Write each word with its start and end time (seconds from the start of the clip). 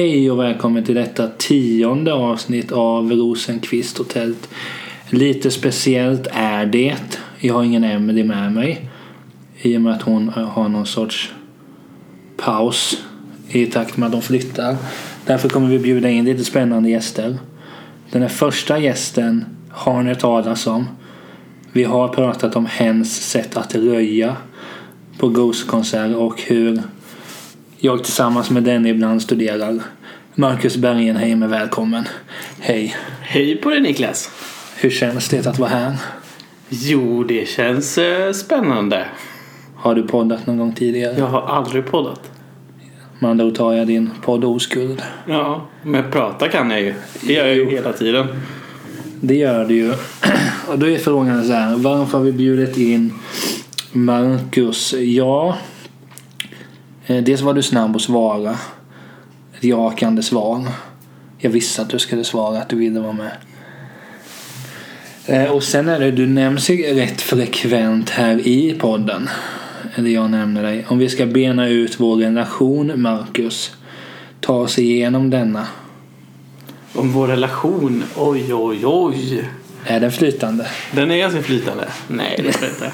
Hej 0.00 0.30
och 0.30 0.38
välkommen 0.38 0.84
till 0.84 0.94
detta 0.94 1.28
tionde 1.28 2.12
avsnitt 2.12 2.72
av 2.72 3.12
Rosenqvist 3.12 4.00
och 4.00 4.08
tält. 4.08 4.48
Lite 5.10 5.50
speciellt 5.50 6.26
är 6.32 6.66
det. 6.66 6.96
Jag 7.38 7.54
har 7.54 7.64
ingen 7.64 7.84
Emelie 7.84 8.24
med 8.24 8.52
mig. 8.52 8.90
I 9.58 9.76
och 9.76 9.80
med 9.80 9.92
att 9.92 10.02
hon 10.02 10.28
har 10.28 10.68
någon 10.68 10.86
sorts 10.86 11.32
paus 12.36 13.04
i 13.48 13.66
takt 13.66 13.96
med 13.96 14.06
att 14.06 14.12
de 14.12 14.22
flyttar. 14.22 14.76
Därför 15.26 15.48
kommer 15.48 15.68
vi 15.68 15.78
bjuda 15.78 16.08
in 16.10 16.24
lite 16.24 16.44
spännande 16.44 16.90
gäster. 16.90 17.38
Den 18.10 18.22
här 18.22 18.28
första 18.28 18.78
gästen 18.78 19.44
har 19.70 20.02
ni 20.02 20.08
hört 20.08 20.20
talas 20.20 20.66
om. 20.66 20.86
Vi 21.72 21.84
har 21.84 22.08
pratat 22.08 22.56
om 22.56 22.66
hens 22.66 23.30
sätt 23.30 23.56
att 23.56 23.74
röja 23.74 24.36
på 25.18 25.28
Ghost-konserter 25.28 26.16
och 26.16 26.42
hur 26.42 26.82
jag 27.82 28.04
tillsammans 28.04 28.50
med 28.50 28.62
den 28.62 28.86
ibland 28.86 29.22
studerar. 29.22 29.82
Marcus 30.34 30.76
Bergenheim 30.76 31.42
är 31.42 31.48
välkommen. 31.48 32.04
Hej. 32.60 32.96
Hej 33.20 33.56
på 33.56 33.70
dig 33.70 33.80
Niklas. 33.80 34.30
Hur 34.76 34.90
känns 34.90 35.28
det 35.28 35.46
att 35.46 35.58
vara 35.58 35.70
här? 35.70 35.96
Jo, 36.68 37.24
det 37.24 37.48
känns 37.48 37.98
eh, 37.98 38.32
spännande. 38.32 39.06
Har 39.74 39.94
du 39.94 40.02
poddat 40.02 40.46
någon 40.46 40.58
gång 40.58 40.72
tidigare? 40.72 41.14
Jag 41.18 41.26
har 41.26 41.42
aldrig 41.42 41.86
poddat. 41.86 42.30
Andra 43.20 43.44
ord 43.44 43.54
tar 43.54 43.72
jag 43.72 43.86
din 43.86 44.10
podd 44.22 44.44
oskuld. 44.44 45.02
Ja, 45.26 45.66
men 45.82 46.10
prata 46.10 46.48
kan 46.48 46.70
jag 46.70 46.80
ju. 46.80 46.94
Det 47.20 47.32
gör 47.32 47.46
jag 47.46 47.56
ju 47.56 47.70
hela 47.70 47.92
tiden. 47.92 48.26
Det 49.20 49.34
gör 49.34 49.64
du 49.64 49.74
ju. 49.74 49.92
Och 50.68 50.78
då 50.78 50.88
är 50.88 50.98
frågan 50.98 51.44
så 51.44 51.52
här. 51.52 51.76
Varför 51.76 52.18
har 52.18 52.24
vi 52.24 52.32
bjudit 52.32 52.76
in 52.76 53.12
Marcus? 53.92 54.92
Ja, 54.92 55.56
dels 57.06 57.40
var 57.40 57.54
du 57.54 57.62
snabb 57.62 57.96
att 57.96 58.02
svara. 58.02 58.58
Jakande 59.60 60.22
svar. 60.22 60.68
Jag 61.38 61.50
visste 61.50 61.82
att 61.82 61.90
du 61.90 61.98
skulle 61.98 62.24
svara 62.24 62.58
att 62.58 62.68
du 62.68 62.76
ville 62.76 63.00
vara 63.00 63.12
med. 63.12 63.30
Eh, 65.26 65.50
Och 65.50 65.62
sen 65.62 65.88
är 65.88 66.00
det, 66.00 66.10
du 66.10 66.26
nämns 66.26 66.70
ju 66.70 66.94
rätt 66.94 67.20
frekvent 67.20 68.10
här 68.10 68.48
i 68.48 68.74
podden. 68.80 69.28
Eller 69.94 70.10
jag 70.10 70.30
nämner 70.30 70.62
dig. 70.62 70.84
Om 70.88 70.98
vi 70.98 71.08
ska 71.08 71.26
bena 71.26 71.68
ut 71.68 72.00
vår 72.00 72.16
relation, 72.16 72.92
Marcus. 73.02 73.76
Ta 74.40 74.54
oss 74.54 74.78
igenom 74.78 75.30
denna. 75.30 75.66
Om 76.94 77.12
vår 77.12 77.26
relation. 77.26 78.04
Oj, 78.16 78.54
oj, 78.54 78.86
oj. 78.86 79.44
Är 79.86 80.00
den 80.00 80.12
flytande? 80.12 80.66
Den 80.92 81.10
är 81.10 81.16
ganska 81.16 81.42
flytande. 81.42 81.88
Nej, 82.08 82.34
det 82.36 82.60
jag 82.60 82.70
inte. 82.70 82.92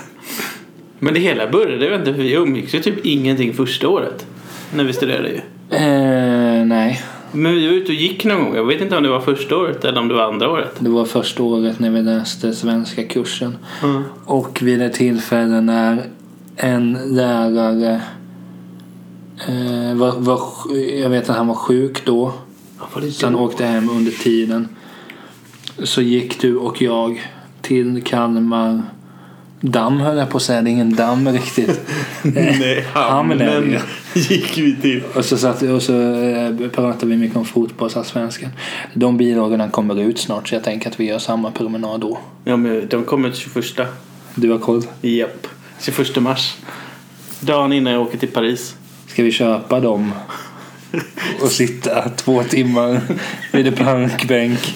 Men 0.98 1.14
det 1.14 1.20
hela 1.20 1.50
började, 1.50 1.84
jag 1.84 1.90
vet 1.90 2.00
inte, 2.00 2.14
för 2.14 2.22
vi 2.22 2.32
umgicks 2.32 2.74
ju 2.74 2.80
typ 2.80 3.06
ingenting 3.06 3.54
första 3.54 3.88
året. 3.88 4.26
När 4.74 4.84
vi 4.84 4.92
studerade 4.92 5.28
ju. 5.28 5.40
Eh, 5.70 6.66
nej. 6.66 7.02
Men 7.32 7.54
vi 7.54 7.66
var 7.66 7.74
ute 7.74 7.92
och 7.92 7.98
gick 7.98 8.24
någon 8.24 8.44
gång. 8.44 8.56
Jag 8.56 8.64
vet 8.64 8.80
inte 8.80 8.96
om 8.96 9.02
det 9.02 9.08
var 9.08 9.20
första 9.20 9.56
året 9.56 9.84
eller 9.84 10.00
om 10.00 10.08
det 10.08 10.14
var 10.14 10.22
andra 10.22 10.50
året. 10.50 10.72
Det 10.78 10.90
var 10.90 11.04
första 11.04 11.42
året 11.42 11.78
när 11.78 11.90
vi 11.90 12.02
läste 12.02 12.52
svenska 12.52 13.04
kursen. 13.04 13.56
Mm. 13.82 14.02
Och 14.24 14.62
vid 14.62 14.82
ett 14.82 14.92
tillfälle 14.92 15.60
när 15.60 16.02
en 16.56 16.98
lärare 17.04 18.02
eh, 19.48 19.96
var, 19.96 20.20
var, 20.20 20.40
jag 21.00 21.10
vet 21.10 21.30
att 21.30 21.36
han 21.36 21.46
var 21.46 21.54
sjuk 21.54 22.04
då. 22.04 22.32
Det 23.00 23.10
Så 23.10 23.26
han 23.26 23.36
åkte 23.36 23.64
hem 23.64 23.90
under 23.90 24.12
tiden. 24.12 24.68
Så 25.82 26.02
gick 26.02 26.40
du 26.40 26.56
och 26.56 26.82
jag 26.82 27.22
till 27.62 28.02
Kalmar 28.04 28.82
damm 29.60 30.00
höll 30.00 30.16
jag 30.16 30.30
på 30.30 30.36
att 30.36 30.42
säga. 30.42 30.62
Det 30.62 30.70
är 30.70 30.72
ingen 30.72 30.96
damm 30.96 31.28
riktigt. 31.28 31.80
Nej, 32.22 32.84
Hamnen 32.92 33.48
hamnen 33.48 33.80
gick 34.14 34.58
vi 34.58 34.76
till. 34.76 35.02
Och 35.14 35.24
så, 35.24 35.36
satt, 35.38 35.62
och 35.62 35.82
så 35.82 36.12
eh, 36.14 36.68
pratade 36.68 37.06
vi 37.06 37.16
mycket 37.16 37.36
om 37.36 37.44
fotbollsallsvenskan. 37.44 38.50
De 38.94 39.16
bidragen 39.16 39.70
kommer 39.70 40.00
ut 40.00 40.18
snart 40.18 40.48
så 40.48 40.54
jag 40.54 40.64
tänker 40.64 40.90
att 40.90 41.00
vi 41.00 41.04
gör 41.04 41.18
samma 41.18 41.50
promenad 41.50 42.00
då. 42.00 42.18
Ja, 42.44 42.56
men 42.56 42.88
de 42.88 43.04
kommer 43.04 43.32
21. 43.32 43.88
Du 44.34 44.50
har 44.50 44.58
koll? 44.58 44.82
Japp. 45.00 45.46
21 45.80 46.16
mars. 46.16 46.56
Dagen 47.40 47.72
innan 47.72 47.92
jag 47.92 48.02
åker 48.02 48.18
till 48.18 48.28
Paris. 48.28 48.76
Ska 49.06 49.22
vi 49.22 49.32
köpa 49.32 49.80
dem 49.80 50.12
och 51.42 51.48
sitta 51.48 52.08
två 52.08 52.42
timmar 52.42 53.00
vid 53.52 53.66
en 53.66 53.72
plankbänk 53.74 54.74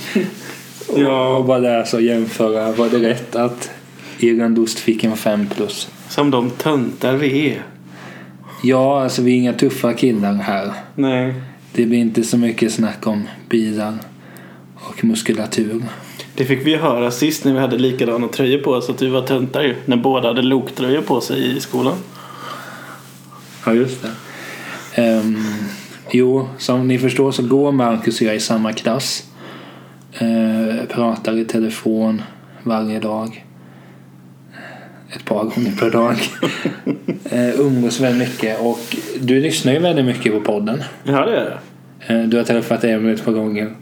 Ja. 0.96 1.36
och 1.36 1.44
bara 1.44 1.58
läsa 1.58 1.96
och 1.96 2.02
jämföra. 2.02 2.72
Var 2.72 2.88
det 2.88 2.98
rätt 2.98 3.36
att 3.36 3.70
Irlandost 4.24 4.78
fick 4.78 5.04
en 5.04 5.16
5 5.16 5.46
plus? 5.46 5.88
Som 6.08 6.30
de 6.30 6.50
töntar 6.50 7.16
vi 7.16 7.48
är. 7.48 7.62
Ja, 8.62 9.02
alltså 9.02 9.22
vi 9.22 9.32
är 9.32 9.36
inga 9.36 9.52
tuffa 9.52 9.92
killar 9.92 10.34
här. 10.34 10.72
Nej. 10.94 11.34
Det 11.72 11.86
blir 11.86 11.98
inte 11.98 12.22
så 12.22 12.38
mycket 12.38 12.72
snack 12.72 13.06
om 13.06 13.28
bilar 13.48 13.98
och 14.74 15.04
muskulatur. 15.04 15.82
Det 16.34 16.44
fick 16.44 16.66
vi 16.66 16.76
höra 16.76 17.10
sist 17.10 17.44
när 17.44 17.52
vi 17.52 17.58
hade 17.58 17.78
likadana 17.78 18.28
tröjor 18.28 18.58
på 18.58 18.70
oss 18.70 18.90
att 18.90 19.02
vi 19.02 19.08
var 19.08 19.22
töntar 19.22 19.62
ju. 19.62 19.76
När 19.84 19.96
båda 19.96 20.28
hade 20.28 20.42
loktröjor 20.42 21.02
på 21.02 21.20
sig 21.20 21.56
i 21.56 21.60
skolan. 21.60 21.96
Ja, 23.66 23.74
just 23.74 24.02
det. 24.02 24.10
Ehm, 25.02 25.44
jo, 26.10 26.48
som 26.58 26.88
ni 26.88 26.98
förstår 26.98 27.32
så 27.32 27.42
går 27.42 27.72
Marcus 27.72 28.20
och 28.20 28.26
jag 28.26 28.36
i 28.36 28.40
samma 28.40 28.72
klass. 28.72 29.26
Uh, 30.22 30.84
pratar 30.84 31.38
i 31.38 31.44
telefon 31.44 32.22
varje 32.62 33.00
dag. 33.00 33.44
Ett 35.12 35.24
par 35.24 35.44
gånger 35.44 35.76
per 35.76 35.90
dag. 35.90 36.16
uh, 37.32 37.60
umgås 37.60 38.00
väldigt 38.00 38.28
mycket 38.28 38.60
och 38.60 38.96
du 39.20 39.40
lyssnar 39.40 39.72
ju 39.72 39.78
väldigt 39.78 40.04
mycket 40.04 40.32
på 40.32 40.40
podden. 40.40 40.82
Ja, 41.04 41.24
det 41.24 41.36
är 41.36 41.44
det. 41.44 41.58
Eh, 42.14 42.22
du 42.22 42.36
har 42.36 42.44
träffat 42.44 42.84
Emil 42.84 43.14
ett 43.14 43.24
par 43.24 43.32
gånger. 43.32 43.74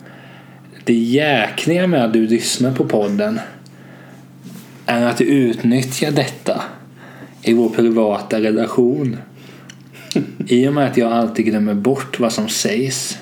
Det 0.84 0.94
jäkliga 0.94 1.86
med 1.86 2.04
att 2.04 2.12
du 2.12 2.26
lyssnar 2.26 2.74
på 2.74 2.84
podden 2.84 3.40
är 4.86 5.06
att 5.06 5.16
du 5.16 5.24
utnyttjar 5.24 6.10
detta 6.10 6.62
i 7.42 7.54
vår 7.54 7.68
privata 7.68 8.40
relation. 8.40 9.16
I 10.46 10.68
och 10.68 10.72
med 10.72 10.86
att 10.86 10.96
jag 10.96 11.12
alltid 11.12 11.46
glömmer 11.46 11.74
bort 11.74 12.20
vad 12.20 12.32
som 12.32 12.48
sägs. 12.48 13.18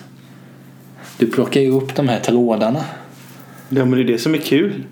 Du 1.19 1.27
plockar 1.27 1.61
ju 1.61 1.71
upp 1.71 1.95
de 1.95 2.09
här 2.09 2.21
trådarna. 2.21 2.85
Ja, 3.69 3.85
men 3.85 3.91
det 3.91 4.01
är 4.01 4.05
det 4.05 4.19
som 4.19 4.35
är 4.35 4.39
kul. 4.39 4.85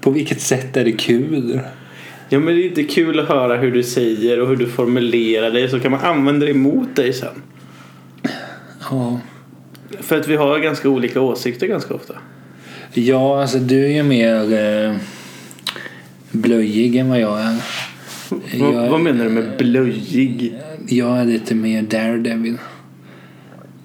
På 0.00 0.10
vilket 0.10 0.40
sätt 0.40 0.76
är 0.76 0.84
det 0.84 0.92
kul? 0.92 1.60
Ja, 2.28 2.38
men 2.38 2.54
det 2.54 2.62
är 2.62 2.68
inte 2.68 2.84
kul 2.84 3.20
att 3.20 3.28
höra 3.28 3.56
hur 3.56 3.72
du 3.72 3.82
säger 3.82 4.40
och 4.40 4.48
hur 4.48 4.56
du 4.56 4.66
formulerar 4.66 5.50
dig 5.50 5.68
så 5.70 5.80
kan 5.80 5.90
man 5.90 6.00
använda 6.00 6.46
det 6.46 6.52
emot 6.52 6.96
dig 6.96 7.12
sen. 7.12 7.42
Ja, 8.90 9.20
För 10.00 10.20
att 10.20 10.28
vi 10.28 10.36
har 10.36 10.58
ganska 10.58 10.88
olika 10.88 11.20
åsikter 11.20 11.66
ganska 11.66 11.94
ofta. 11.94 12.14
ja 12.94 13.40
alltså 13.42 13.58
du 13.58 13.84
är 13.84 13.90
ju 13.90 14.02
mer 14.02 14.52
eh, 14.88 14.96
blöjig 16.30 16.96
än 16.96 17.08
vad 17.08 17.20
jag 17.20 17.40
är. 17.40 17.56
Vad, 18.58 18.74
Jag- 18.74 18.90
vad 18.90 19.00
menar 19.00 19.24
du 19.24 19.30
med 19.30 19.56
blöjig? 19.58 20.54
Jag 20.88 21.18
är 21.18 21.24
lite 21.24 21.54
mer 21.54 21.82
daredevil. 21.82 22.58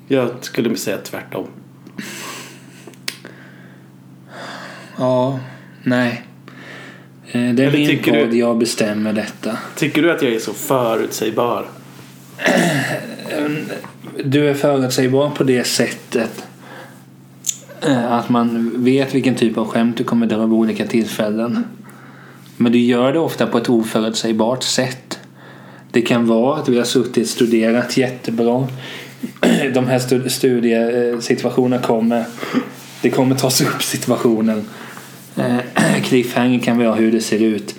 Jag 0.07 0.29
skulle 0.41 0.75
säga 0.75 0.97
tvärtom. 0.97 1.47
Ja, 4.97 5.39
nej. 5.83 6.21
Eh, 7.31 7.41
Det 7.53 7.63
är 7.63 7.67
Eller 7.67 7.77
min 7.77 7.99
podd, 8.03 8.29
du- 8.31 8.37
jag 8.37 8.57
bestämmer 8.57 9.13
detta. 9.13 9.57
Tycker 9.75 10.01
du 10.01 10.11
att 10.11 10.21
jag 10.21 10.33
är 10.33 10.39
så 10.39 10.53
förutsägbar? 10.53 11.65
Du 14.23 14.49
är 14.49 14.53
förutsägbar 14.53 15.29
på 15.29 15.43
det 15.43 15.63
sättet 15.63 16.43
eh, 17.81 18.11
att 18.13 18.29
man 18.29 18.71
vet 18.83 19.15
vilken 19.15 19.35
typ 19.35 19.57
av 19.57 19.67
skämt 19.67 19.97
du 19.97 20.03
kommer 20.03 20.25
dra 20.27 20.37
vid 20.37 20.53
olika 20.53 20.85
tillfällen. 20.87 21.63
Men 22.57 22.71
du 22.71 22.79
gör 22.79 23.13
det 23.13 23.19
ofta 23.19 23.47
på 23.47 23.57
ett 23.57 23.69
oförutsägbart 23.69 24.63
sätt. 24.63 25.19
Det 25.91 26.01
kan 26.01 26.27
vara 26.27 26.59
att 26.59 26.69
vi 26.69 26.77
har 26.77 26.85
suttit 26.85 27.23
och 27.23 27.29
studerat 27.29 27.97
jättebra. 27.97 28.67
De 29.73 29.85
här 29.87 29.99
stu- 29.99 30.27
studiesituationerna 30.29 31.81
kommer. 31.81 32.25
Det 33.01 33.09
kommer 33.09 33.35
tas 33.35 33.61
upp 33.61 33.83
situationen. 33.83 34.65
Cliffhanger 36.03 36.59
kan 36.59 36.77
vara 36.77 36.95
hur 36.95 37.11
det 37.11 37.21
ser 37.21 37.39
ut 37.39 37.75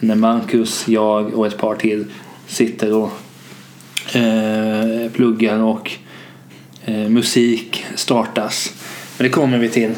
när 0.00 0.14
Marcus, 0.14 0.88
jag 0.88 1.34
och 1.34 1.46
ett 1.46 1.58
par 1.58 1.74
till 1.74 2.04
sitter 2.46 2.92
och 2.92 3.10
eh, 4.16 5.10
pluggar 5.12 5.62
och 5.62 5.90
eh, 6.84 7.08
musik 7.08 7.84
startas. 7.94 8.74
Men 9.18 9.24
det 9.24 9.30
kommer 9.30 9.58
vi 9.58 9.68
till. 9.68 9.90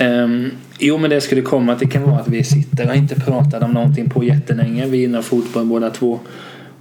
Um, 0.00 0.50
jo 0.78 0.98
men 0.98 1.10
det 1.10 1.20
skulle 1.20 1.42
komma 1.42 1.72
att 1.72 1.78
det 1.78 1.86
kan 1.86 2.02
vara 2.02 2.20
att 2.20 2.28
vi 2.28 2.44
sitter 2.44 2.88
och 2.88 2.96
inte 2.96 3.14
pratar 3.14 3.64
om 3.64 3.72
någonting 3.72 4.10
på 4.10 4.24
jättelänge. 4.24 4.86
Vi 4.86 4.98
gillar 4.98 5.22
fotboll 5.22 5.64
båda 5.64 5.90
två. 5.90 6.20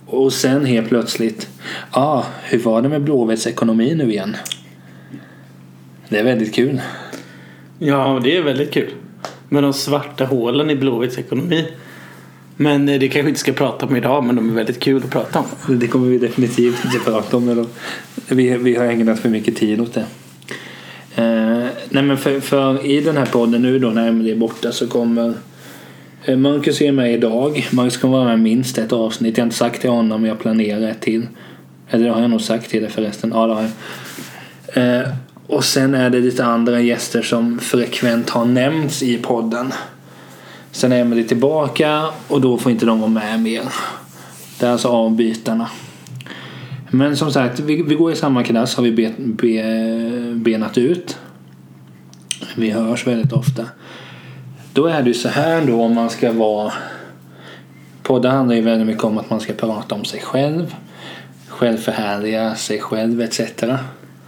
Och 0.05 0.33
sen 0.33 0.65
helt 0.65 0.89
plötsligt. 0.89 1.49
Ja, 1.93 2.01
ah, 2.01 2.25
hur 2.43 2.59
var 2.59 2.81
det 2.81 2.89
med 2.89 3.01
Blåvitts 3.01 3.47
ekonomi 3.47 3.95
nu 3.95 4.11
igen? 4.11 4.35
Det 6.09 6.19
är 6.19 6.23
väldigt 6.23 6.55
kul. 6.55 6.81
Ja, 7.79 8.19
det 8.23 8.37
är 8.37 8.43
väldigt 8.43 8.71
kul. 8.71 8.91
Med 9.53 9.63
de 9.63 9.73
svarta 9.73 10.25
hålen 10.25 10.69
i 10.69 10.75
Blåvitts 10.75 11.17
ekonomi. 11.17 11.67
Men 12.55 12.89
eh, 12.89 12.99
det 12.99 13.07
kanske 13.07 13.21
vi 13.21 13.29
inte 13.29 13.39
ska 13.39 13.51
prata 13.51 13.85
om 13.85 13.95
idag, 13.95 14.23
men 14.23 14.35
de 14.35 14.49
är 14.49 14.53
väldigt 14.53 14.79
kul 14.79 15.03
att 15.03 15.09
prata 15.09 15.39
om. 15.39 15.79
Det 15.79 15.87
kommer 15.87 16.07
vi 16.07 16.17
definitivt 16.17 16.85
inte 16.85 16.99
prata 16.99 17.37
om. 17.37 17.49
Eller, 17.49 17.65
vi, 18.27 18.57
vi 18.57 18.75
har 18.75 18.85
ägnat 18.85 19.19
för 19.19 19.29
mycket 19.29 19.55
tid 19.55 19.81
åt 19.81 19.93
det. 19.93 20.05
Eh, 21.15 21.67
nej 21.89 22.03
men 22.03 22.17
för, 22.17 22.39
för 22.39 22.85
i 22.85 23.01
den 23.01 23.17
här 23.17 23.25
podden 23.25 23.61
nu 23.61 23.79
då 23.79 23.89
när 23.89 24.07
Emelie 24.07 24.33
är 24.33 24.37
borta 24.37 24.71
så 24.71 24.87
kommer 24.87 25.33
eh, 26.25 26.37
Marcus 26.37 26.81
är 26.81 26.91
med 26.91 27.13
idag. 27.13 27.67
Marcus 27.71 27.97
kommer 27.97 28.17
vara 28.17 28.27
med 28.27 28.39
minst 28.39 28.77
ett 28.77 28.93
avsnitt. 28.93 29.37
Jag 29.37 29.43
har 29.43 29.47
inte 29.47 29.57
sagt 29.57 29.81
till 29.81 29.89
honom, 29.89 30.21
men 30.21 30.29
jag 30.29 30.39
planerar 30.39 30.87
ett 30.87 31.01
till. 31.01 31.27
Eller 31.89 32.05
det 32.05 32.11
har 32.11 32.21
jag 32.21 32.29
nog 32.29 32.41
sagt 32.41 32.69
till 32.69 32.81
dig 32.81 32.91
förresten. 32.91 33.31
Ja, 33.33 33.47
det 33.47 33.53
har 33.53 33.61
jag. 33.61 34.99
Eh, 34.99 35.07
och 35.51 35.63
sen 35.63 35.95
är 35.95 36.09
det 36.09 36.19
lite 36.19 36.45
andra 36.45 36.81
gäster 36.81 37.21
som 37.21 37.59
frekvent 37.59 38.29
har 38.29 38.45
nämnts 38.45 39.03
i 39.03 39.17
podden. 39.17 39.73
Sen 40.71 40.91
är 40.91 41.01
Emelie 41.01 41.23
tillbaka 41.23 42.07
och 42.27 42.41
då 42.41 42.57
får 42.57 42.71
inte 42.71 42.85
de 42.85 42.99
vara 42.99 43.09
med 43.09 43.39
mer. 43.39 43.63
Det 44.59 44.65
är 44.65 44.71
alltså 44.71 44.87
avbytarna. 44.87 45.69
Men 46.89 47.17
som 47.17 47.31
sagt, 47.31 47.59
vi, 47.59 47.81
vi 47.81 47.95
går 47.95 48.11
i 48.11 48.15
samma 48.15 48.43
klass 48.43 48.75
har 48.75 48.83
vi 48.83 48.91
be, 48.91 49.13
be, 49.17 50.33
benat 50.35 50.77
ut. 50.77 51.17
Vi 52.55 52.69
hörs 52.69 53.07
väldigt 53.07 53.33
ofta. 53.33 53.65
Då 54.73 54.85
är 54.85 55.01
det 55.01 55.07
ju 55.07 55.13
så 55.13 55.29
här 55.29 55.65
då 55.65 55.81
om 55.81 55.95
man 55.95 56.09
ska 56.09 56.31
vara... 56.31 56.73
Poddar 58.03 58.29
handlar 58.29 58.55
ju 58.55 58.61
väldigt 58.61 58.87
mycket 58.87 59.03
om 59.03 59.17
att 59.17 59.29
man 59.29 59.39
ska 59.39 59.53
prata 59.53 59.95
om 59.95 60.05
sig 60.05 60.21
själv. 60.21 60.75
Självförhärliga 61.47 62.55
sig 62.55 62.79
själv 62.79 63.21
etc. 63.21 63.41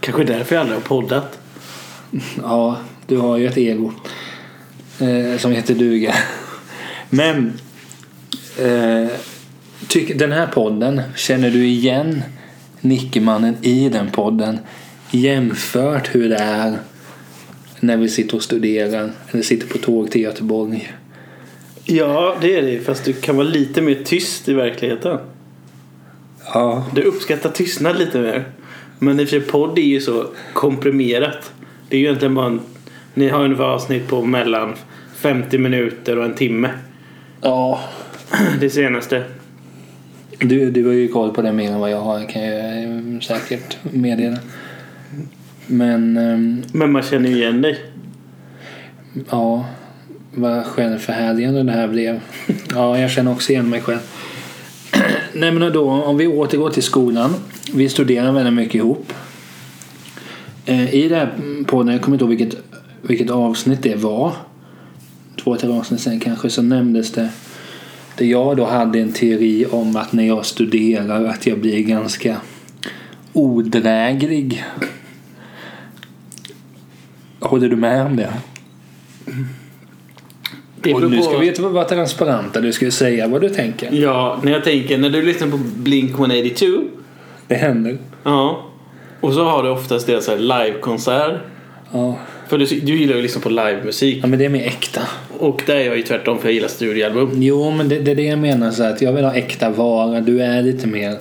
Kanske 0.04 0.24
därför 0.24 0.54
jag 0.54 0.60
aldrig 0.60 0.78
har 0.78 0.82
poddat. 0.82 1.38
Ja, 2.42 2.78
du 3.06 3.16
har 3.16 3.38
ju 3.38 3.46
ett 3.46 3.58
ego. 3.58 3.92
Eh, 5.00 5.38
som 5.38 5.52
heter 5.52 5.74
duga. 5.74 6.14
Men 7.10 7.52
eh, 8.58 9.08
tyck, 9.88 10.18
den 10.18 10.32
här 10.32 10.46
podden, 10.46 11.02
känner 11.16 11.50
du 11.50 11.66
igen 11.66 12.22
Nickemannen 12.80 13.56
i 13.62 13.88
den 13.88 14.10
podden 14.10 14.58
jämfört 15.10 16.14
hur 16.14 16.28
det 16.28 16.36
är 16.36 16.78
när 17.80 17.96
vi 17.96 18.08
sitter 18.08 18.36
och 18.36 18.42
studerar 18.42 19.10
eller 19.30 19.42
sitter 19.42 19.66
på 19.66 19.78
tåg 19.78 20.10
till 20.10 20.20
Göteborg? 20.20 20.92
Ja, 21.84 22.36
det 22.40 22.56
är 22.56 22.62
det. 22.62 22.80
Fast 22.80 23.04
du 23.04 23.12
kan 23.12 23.36
vara 23.36 23.48
lite 23.48 23.82
mer 23.82 24.02
tyst 24.04 24.48
i 24.48 24.52
verkligheten. 24.52 25.18
Ja, 26.54 26.86
Du 26.94 27.02
uppskattar 27.02 27.50
tystnad 27.50 27.98
lite 27.98 28.18
mer. 28.18 28.44
Men 29.04 29.20
i 29.20 29.24
och 29.24 29.28
för 29.28 29.40
sig 29.40 29.48
podd 29.50 29.78
är 29.78 29.82
ju 29.82 30.00
så 30.00 30.26
komprimerat. 30.52 31.52
Det 31.88 31.96
är 31.96 32.00
ju 32.00 32.06
egentligen 32.06 32.34
bara 32.34 32.46
en, 32.46 32.60
Ni 33.14 33.28
har 33.28 33.44
ungefär 33.44 33.64
avsnitt 33.64 34.08
på 34.08 34.24
mellan 34.24 34.74
50 35.14 35.58
minuter 35.58 36.18
och 36.18 36.24
en 36.24 36.34
timme. 36.34 36.70
ja. 37.40 37.80
Det 38.60 38.70
senaste. 38.70 39.24
Du, 40.38 40.70
du 40.70 40.86
har 40.86 40.92
ju 40.92 41.08
koll 41.08 41.34
på 41.34 41.42
det 41.42 41.52
mer 41.52 41.70
än 41.72 41.80
vad 41.80 41.90
jag 41.90 42.00
har 42.00 42.28
kan 42.28 42.42
jag 42.42 43.22
säkert 43.22 43.76
meddela. 43.92 44.36
Men 45.66 46.16
ehm, 46.16 46.62
Men 46.72 46.92
man 46.92 47.02
känner 47.02 47.28
ju 47.30 47.36
igen 47.36 47.62
dig. 47.62 47.78
ja, 49.30 49.66
vad 50.34 50.64
självförhärligande 50.66 51.62
det 51.62 51.72
här 51.72 51.88
blev. 51.88 52.20
Ja, 52.74 52.98
jag 52.98 53.10
känner 53.10 53.32
också 53.32 53.52
igen 53.52 53.70
mig 53.70 53.80
själv. 53.80 53.98
Nej 55.34 55.52
men 55.52 55.72
då, 55.72 55.90
om 55.90 56.16
vi 56.16 56.26
återgår 56.26 56.70
till 56.70 56.82
skolan. 56.82 57.34
Vi 57.72 57.88
studerar 57.88 58.32
väldigt 58.32 58.54
mycket 58.54 58.74
ihop. 58.74 59.12
Eh, 60.64 60.94
I 60.94 61.08
det 61.08 61.16
här 61.16 61.38
podden, 61.66 61.92
jag 61.92 62.02
kommer 62.02 62.14
inte 62.14 62.24
ihåg 62.24 62.36
vilket, 62.36 62.62
vilket 63.02 63.30
avsnitt 63.30 63.82
det 63.82 63.96
var. 63.96 64.32
Två, 65.44 65.56
tre 65.56 65.70
avsnitt 65.70 66.00
sen 66.00 66.20
kanske, 66.20 66.50
så 66.50 66.62
nämndes 66.62 67.12
det 67.12 67.30
där 68.16 68.26
jag 68.26 68.56
då 68.56 68.64
hade 68.64 69.00
en 69.00 69.12
teori 69.12 69.66
om 69.70 69.96
att 69.96 70.12
när 70.12 70.26
jag 70.26 70.46
studerar 70.46 71.24
att 71.24 71.46
jag 71.46 71.58
blir 71.58 71.82
ganska 71.82 72.36
odräglig. 73.32 74.64
Håller 77.40 77.68
du 77.68 77.76
med 77.76 78.06
om 78.06 78.16
det? 78.16 78.32
Det 80.84 80.94
Och 80.94 81.00
beror 81.00 81.10
nu 81.10 81.16
på- 81.16 81.22
ska 81.22 81.38
vi 81.38 81.50
vara 81.68 81.84
transparenta. 81.84 82.60
Du 82.60 82.72
ska 82.72 82.84
ju 82.84 82.90
säga 82.90 83.28
vad 83.28 83.40
du 83.40 83.48
tänker. 83.48 83.88
Ja, 83.92 84.40
när 84.42 84.52
jag 84.52 84.64
tänker 84.64 84.98
när 84.98 85.10
du 85.10 85.22
lyssnar 85.22 85.48
på 85.48 85.56
Blink 85.76 86.10
182. 86.10 86.66
Det 87.48 87.54
händer. 87.54 87.98
Ja. 88.22 88.70
Och 89.20 89.32
så 89.32 89.44
har 89.44 89.62
du 89.62 89.68
oftast 89.70 90.06
deras 90.06 90.28
livekonsert. 90.38 91.32
Ja. 91.92 92.18
För 92.48 92.58
du, 92.58 92.64
du 92.66 92.96
gillar 92.96 93.16
ju 93.16 93.22
lyssna 93.22 93.40
på 93.40 93.48
livemusik. 93.48 94.18
ja, 94.22 94.26
men 94.26 94.38
det 94.38 94.44
är 94.44 94.48
mer 94.48 94.66
äkta. 94.66 95.00
Och 95.38 95.62
där 95.66 95.76
är 95.76 95.84
jag 95.84 95.96
ju 95.96 96.02
tvärtom 96.02 96.38
för 96.38 96.48
jag 96.48 96.54
gillar 96.54 96.68
studioalbum. 96.68 97.30
Jo, 97.34 97.70
men 97.70 97.88
det, 97.88 97.98
det 97.98 98.10
är 98.10 98.14
det 98.14 98.22
jag 98.22 98.38
menar. 98.38 98.70
Så 98.70 98.82
att 98.84 99.02
jag 99.02 99.12
vill 99.12 99.24
ha 99.24 99.34
äkta 99.34 99.70
vara. 99.70 100.20
Du 100.20 100.42
är 100.42 100.62
lite 100.62 100.86
mer... 100.86 101.16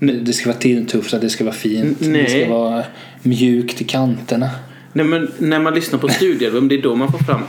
Det 0.00 0.32
ska 0.32 0.48
vara 0.48 0.58
tilltufsat, 0.58 1.20
det 1.20 1.30
ska 1.30 1.44
vara 1.44 1.54
fint. 1.54 1.98
Nej. 2.00 2.22
Det 2.22 2.30
ska 2.30 2.54
vara 2.54 2.82
mjukt 3.22 3.80
i 3.80 3.84
kanterna. 3.84 4.50
Nej, 4.92 5.04
men 5.06 5.30
när 5.38 5.58
man 5.60 5.74
lyssnar 5.74 5.98
på 5.98 6.08
studioalbum 6.08 6.68
det 6.68 6.74
är 6.74 6.82
då 6.82 6.94
man 6.94 7.12
får 7.12 7.18
fram 7.18 7.40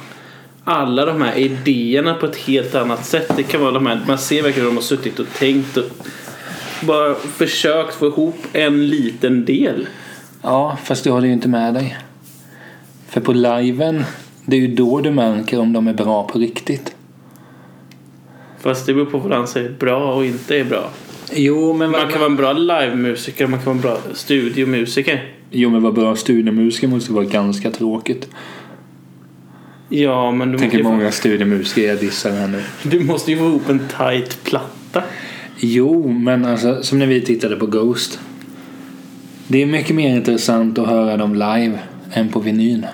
alla 0.63 1.05
de 1.05 1.21
här 1.21 1.35
idéerna 1.37 2.13
på 2.13 2.25
ett 2.25 2.35
helt 2.35 2.75
annat 2.75 3.05
sätt. 3.05 3.31
Det 3.35 3.43
kan 3.43 3.61
vara 3.61 3.71
de 3.71 3.85
här, 3.85 4.01
man 4.07 4.17
ser 4.17 4.43
verkligen 4.43 4.63
hur 4.63 4.71
de 4.71 4.75
har 4.75 4.83
suttit 4.83 5.19
och 5.19 5.27
tänkt 5.37 5.77
och 5.77 5.85
bara 6.81 7.15
försökt 7.15 7.95
få 7.95 8.07
ihop 8.07 8.37
en 8.53 8.87
liten 8.87 9.45
del. 9.45 9.87
Ja, 10.41 10.77
fast 10.83 11.03
du 11.03 11.11
håller 11.11 11.27
ju 11.27 11.33
inte 11.33 11.47
med 11.47 11.73
dig. 11.73 11.97
För 13.07 13.21
på 13.21 13.33
liven, 13.33 14.03
det 14.45 14.55
är 14.55 14.59
ju 14.59 14.75
då 14.75 15.01
du 15.01 15.11
märker 15.11 15.59
om 15.59 15.73
de 15.73 15.87
är 15.87 15.93
bra 15.93 16.23
på 16.23 16.39
riktigt. 16.39 16.95
Fast 18.59 18.85
det 18.85 18.93
beror 18.93 19.05
på 19.05 19.17
vad 19.17 19.31
han 19.31 19.47
säger 19.47 19.69
bra 19.69 20.13
och 20.13 20.25
inte 20.25 20.59
är 20.59 20.63
bra. 20.63 20.89
Jo, 21.33 21.73
men 21.73 21.91
Man 21.91 22.07
kan 22.07 22.19
vara 22.19 22.29
en 22.29 22.35
bra 22.35 22.53
livemusiker 22.53 23.47
man 23.47 23.59
kan 23.59 23.65
vara 23.65 23.75
en 23.75 23.81
bra 23.81 24.13
studiomusiker. 24.13 25.33
Jo, 25.49 25.69
men 25.69 25.81
vad 25.81 25.93
bra 25.93 26.15
studiemusiker 26.15 26.87
måste 26.87 27.13
vara 27.13 27.25
ganska 27.25 27.71
tråkigt. 27.71 28.29
Ja, 29.89 30.31
men 30.31 30.51
du 30.51 30.57
Tänker 30.57 30.77
ju 30.77 30.83
få, 30.83 30.89
många 30.89 31.11
studiemusiker 31.11 31.87
jag 31.87 31.99
dissar 31.99 32.31
här 32.31 32.47
nu. 32.47 32.63
du 32.83 32.99
måste 32.99 33.31
ju 33.31 33.37
få 33.37 33.43
ihop 33.45 33.69
en 33.69 33.79
tight 33.97 34.43
platta. 34.43 35.03
Jo, 35.57 36.07
men 36.07 36.45
alltså 36.45 36.83
som 36.83 36.99
när 36.99 37.07
vi 37.07 37.21
tittade 37.21 37.55
på 37.55 37.65
Ghost. 37.65 38.19
Det 39.47 39.61
är 39.61 39.65
mycket 39.65 39.95
mer 39.95 40.15
intressant 40.15 40.79
att 40.79 40.87
höra 40.87 41.17
dem 41.17 41.33
live 41.33 41.79
än 42.13 42.29
på 42.29 42.39
vinyl. 42.39 42.87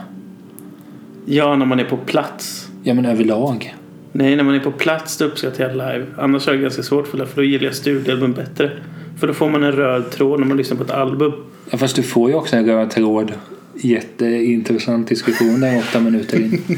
Ja, 1.25 1.55
när 1.55 1.65
man 1.65 1.79
är 1.79 1.84
på 1.84 1.98
plats. 1.98 2.69
Ja, 2.84 2.93
men 2.93 3.05
överlag. 3.05 3.75
Nej, 4.12 4.36
när 4.36 4.43
man 4.43 4.55
är 4.55 4.60
på 4.60 4.72
plats 4.72 5.17
då 5.17 5.25
uppskattar 5.25 5.63
jag 5.63 5.72
live. 5.72 6.05
Annars 6.17 6.48
är 6.48 6.51
det 6.51 6.58
ganska 6.58 6.84
svårt 6.84 7.08
för 7.08 7.17
det, 7.17 7.27
för 7.27 7.36
då 7.36 7.43
gillar 7.43 7.65
jag 7.65 7.75
studioalbum 7.75 8.34
bättre. 8.34 8.72
För 9.19 9.27
då 9.27 9.34
får 9.34 9.50
man 9.50 9.63
en 9.63 9.72
röd 9.72 10.12
tråd 10.12 10.39
när 10.39 10.48
man 10.48 10.58
lyssnar 10.58 10.77
på 10.77 10.84
ett 10.84 10.91
album. 10.91 11.34
Ja, 11.69 11.77
fast 11.77 11.96
du 11.96 12.03
får 12.03 12.29
ju 12.29 12.36
också 12.36 12.55
en 12.55 12.65
röd 12.65 12.91
tråd. 12.91 13.34
Jätteintressant 13.82 15.08
diskussion 15.08 15.60
där 15.60 15.77
åtta 15.77 16.00
minuter 16.00 16.41
in. 16.41 16.77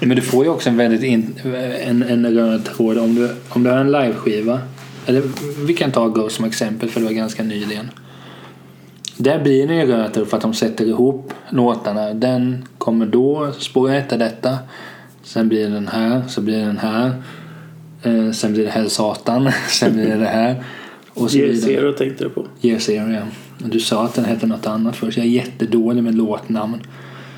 Men 0.00 0.16
du 0.16 0.22
får 0.22 0.44
ju 0.44 0.50
också 0.50 0.68
en 0.68 0.76
väldigt 0.76 1.02
in, 1.02 1.34
en, 1.84 2.02
en 2.02 2.34
röd 2.34 2.64
tråd 2.64 2.98
om 2.98 3.14
du, 3.14 3.30
om 3.48 3.62
du 3.62 3.70
har 3.70 3.78
en 3.78 3.92
liveskiva. 3.92 4.60
Eller 5.06 5.22
vi 5.66 5.74
kan 5.74 5.92
ta 5.92 6.08
Ghost 6.08 6.36
som 6.36 6.44
exempel 6.44 6.88
för 6.88 7.00
det 7.00 7.06
var 7.06 7.12
ganska 7.12 7.42
nyligen. 7.42 7.90
Där 9.16 9.42
blir 9.42 9.66
det 9.66 9.74
ju 9.74 9.86
röd 9.86 10.12
tråd 10.12 10.28
för 10.28 10.36
att 10.36 10.42
de 10.42 10.54
sätter 10.54 10.86
ihop 10.86 11.32
låtarna. 11.50 12.14
Den 12.14 12.64
kommer 12.78 13.06
då, 13.06 13.52
spår 13.58 13.92
ett 13.92 14.12
är 14.12 14.18
detta. 14.18 14.58
Sen 15.22 15.48
blir 15.48 15.68
det 15.68 15.74
den 15.74 15.88
här, 15.88 16.22
så 16.28 16.40
blir 16.40 16.58
det 16.58 16.64
den 16.64 16.78
här. 16.78 17.22
Eh, 18.02 18.30
sen 18.30 18.52
blir 18.52 18.64
det 18.64 18.70
Hell 18.70 18.90
Satan, 18.90 19.50
sen 19.68 19.92
blir 19.92 20.06
det 20.06 20.16
det 20.16 20.26
här. 20.26 20.64
Och 21.08 21.30
så 21.30 21.38
Year. 21.38 21.54
Zero 21.54 21.92
tänkte 21.92 22.24
du 22.24 22.30
på. 22.30 22.46
Year 22.62 22.78
Zero, 22.78 23.12
ja. 23.12 23.22
Du 23.58 23.80
sa 23.80 24.04
att 24.04 24.14
den 24.14 24.24
hette 24.24 24.46
något 24.46 24.66
annat 24.66 24.96
först. 24.96 25.16
Jag 25.16 25.26
är 25.26 25.30
jättedålig 25.30 26.02
med 26.02 26.14
låtnamn. 26.14 26.80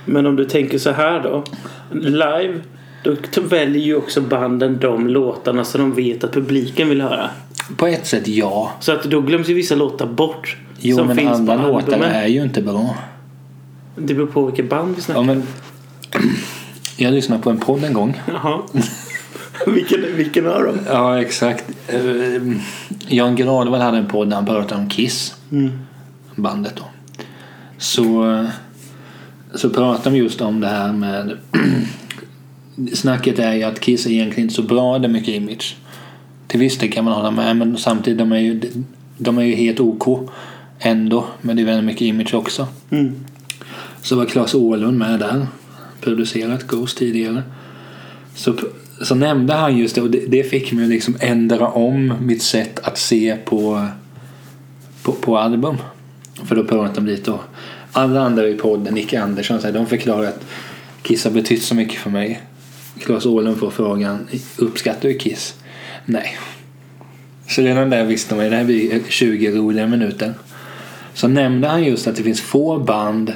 Men 0.04 0.26
om 0.26 0.36
du 0.36 0.44
tänker 0.44 0.78
så 0.78 0.90
här 0.90 1.22
då. 1.22 1.44
Live, 1.92 2.60
då 3.04 3.40
väljer 3.42 3.82
ju 3.82 3.96
också 3.96 4.20
banden 4.20 4.78
de 4.80 5.08
låtarna 5.08 5.64
som 5.64 5.80
de 5.80 5.94
vet 5.94 6.24
att 6.24 6.32
publiken 6.32 6.88
vill 6.88 7.00
höra. 7.00 7.30
På 7.76 7.86
ett 7.86 8.06
sätt 8.06 8.28
ja. 8.28 8.72
Så 8.80 8.92
att 8.92 9.04
då 9.04 9.20
glöms 9.20 9.48
ju 9.48 9.54
vissa 9.54 9.74
låtar 9.74 10.06
bort. 10.06 10.56
Jo 10.80 10.96
som 10.96 11.06
men 11.06 11.16
finns 11.16 11.46
på 11.46 11.54
låtar 11.54 11.98
är 12.00 12.26
ju 12.26 12.42
inte 12.42 12.62
bra. 12.62 12.96
Det 13.96 14.14
beror 14.14 14.26
på 14.26 14.46
vilket 14.46 14.70
band 14.70 14.96
vi 14.96 15.02
snackar 15.02 15.20
Ja, 15.20 15.26
men... 15.26 15.42
Jag 16.96 17.12
lyssnade 17.12 17.42
på 17.42 17.50
en 17.50 17.58
podd 17.58 17.84
en 17.84 17.92
gång. 17.92 18.20
Jaha. 18.26 18.60
vilken, 19.66 20.00
vilken 20.16 20.46
av 20.46 20.62
dem? 20.62 20.78
Ja 20.86 21.20
exakt. 21.20 21.64
Eh, 21.88 22.00
Jan 23.08 23.36
Gradvall 23.36 23.80
hade 23.80 23.98
en 23.98 24.06
podd 24.06 24.28
där 24.28 24.36
han 24.36 24.46
pratade 24.46 24.80
om 24.80 24.88
Kiss. 24.88 25.34
Mm. 25.52 25.70
Bandet 26.38 26.76
då. 26.76 26.84
Så, 27.78 28.46
så 29.54 29.70
pratade 29.70 30.16
de 30.16 30.22
just 30.22 30.40
om 30.40 30.60
det 30.60 30.68
här 30.68 30.92
med 30.92 31.36
Snacket 32.92 33.38
är 33.38 33.54
ju 33.54 33.62
att 33.62 33.80
Kiss 33.80 34.06
är 34.06 34.10
egentligen 34.10 34.44
inte 34.44 34.54
så 34.54 34.62
bra, 34.62 34.98
det 34.98 35.06
är 35.06 35.12
mycket 35.12 35.34
image. 35.34 35.76
Till 36.46 36.60
viss 36.60 36.78
del 36.78 36.92
kan 36.92 37.04
man 37.04 37.14
hålla 37.14 37.30
med 37.30 37.56
men 37.56 37.76
samtidigt 37.76 38.18
de 38.18 38.32
är 38.32 38.38
ju, 38.38 38.60
de 39.18 39.38
är 39.38 39.42
ju 39.42 39.54
helt 39.54 39.80
OK 39.80 40.30
ändå. 40.78 41.24
Men 41.40 41.56
det 41.56 41.62
är 41.62 41.66
väldigt 41.66 41.84
mycket 41.84 42.02
image 42.02 42.34
också. 42.34 42.66
Mm. 42.90 43.14
Så 44.02 44.16
var 44.16 44.26
Claes 44.26 44.54
Åhlund 44.54 44.98
med 44.98 45.20
där. 45.20 45.46
Producerat 46.00 46.66
Ghost 46.66 46.98
tidigare. 46.98 47.42
Så, 48.34 48.54
så 49.02 49.14
nämnde 49.14 49.54
han 49.54 49.76
just 49.76 49.94
det 49.94 50.00
och 50.00 50.10
det, 50.10 50.26
det 50.28 50.42
fick 50.42 50.72
mig 50.72 50.84
att 50.84 50.90
liksom 50.90 51.16
ändra 51.20 51.68
om 51.68 52.12
mitt 52.20 52.42
sätt 52.42 52.80
att 52.82 52.98
se 52.98 53.36
på, 53.44 53.86
på, 55.02 55.12
på 55.12 55.38
album. 55.38 55.76
För 56.44 56.56
då 56.56 56.64
pratade 56.64 56.94
de 56.94 57.06
lite 57.06 57.30
och 57.30 57.42
alla 57.92 58.20
andra 58.20 58.48
i 58.48 58.54
podden, 58.54 58.94
Nick 58.94 59.14
Andersson, 59.14 59.60
så 59.60 59.66
här, 59.66 59.74
de 59.74 59.86
förklarade 59.86 60.28
att 60.28 60.44
Kiss 61.02 61.24
har 61.24 61.30
betytt 61.30 61.62
så 61.62 61.74
mycket 61.74 62.00
för 62.00 62.10
mig. 62.10 62.40
Claes 62.98 63.26
Åhlund 63.26 63.58
får 63.58 63.70
frågan, 63.70 64.28
uppskattar 64.56 65.08
du 65.08 65.18
Kiss? 65.18 65.54
Nej. 66.04 66.36
Så 67.48 67.62
redan 67.62 67.90
där 67.90 68.04
visste 68.04 68.34
man 68.34 68.44
ju, 68.44 68.50
det 68.50 68.56
här 68.56 68.64
blir 68.64 69.02
20 69.08 69.50
roliga 69.50 69.86
minuter. 69.86 70.34
Så 71.14 71.28
nämnde 71.28 71.68
han 71.68 71.84
just 71.84 72.06
att 72.06 72.16
det 72.16 72.22
finns 72.22 72.40
få 72.40 72.78
band 72.78 73.32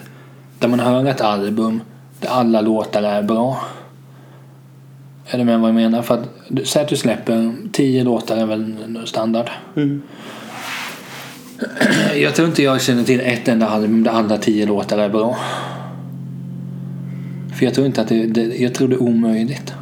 där 0.59 0.68
man 0.68 0.80
hör 0.80 1.06
ett 1.06 1.21
album 1.21 1.80
där 2.21 2.28
alla 2.28 2.61
låtar 2.61 3.02
är 3.02 3.23
bra. 3.23 3.64
Är 5.26 5.38
du 5.38 5.44
med 5.44 5.61
vad 5.61 5.68
jag 5.68 5.75
menar? 5.75 6.02
För 6.02 6.14
att, 6.14 6.28
säg 6.68 6.82
att 6.82 6.88
du 6.88 6.97
släpper 6.97 7.54
10 7.73 8.04
låtar 8.04 8.37
är 8.37 8.47
väl 8.47 8.76
standard. 9.04 9.50
Mm. 9.76 10.02
Jag 12.16 12.35
tror 12.35 12.49
inte 12.49 12.62
jag 12.62 12.83
känner 12.83 13.04
till 13.04 13.21
ett 13.21 13.49
enda 13.49 13.69
album 13.69 14.02
där 14.02 14.11
alla 14.11 14.38
10 14.38 14.66
låtar 14.66 14.99
är 14.99 15.09
bra. 15.09 15.37
För 17.59 17.64
jag 17.64 17.75
tror 17.75 17.87
inte 17.87 18.00
att 18.00 18.09
det, 18.09 18.26
det 18.26 18.57
jag 18.57 18.75
tror 18.75 18.88
det 18.88 18.95
är 18.95 19.02
omöjligt. 19.02 19.75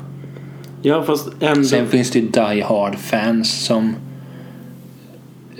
Ja, 0.83 1.03
fast 1.03 1.29
ändå. 1.41 1.65
Sen 1.65 1.87
finns 1.87 2.11
det 2.11 2.19
ju 2.19 2.27
Die 2.27 2.63
Hard-fans 2.63 3.65
som 3.65 3.95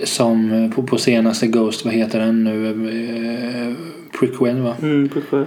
som 0.03 0.71
på, 0.75 0.83
på 0.83 0.97
senaste 0.97 1.47
Ghost, 1.47 1.85
vad 1.85 1.93
heter 1.93 2.19
den 2.19 2.43
nu? 2.43 2.67
Eh, 2.67 3.75
Prequel 4.19 4.61
va? 4.61 4.75
Mm, 4.81 5.09
sjö. 5.29 5.45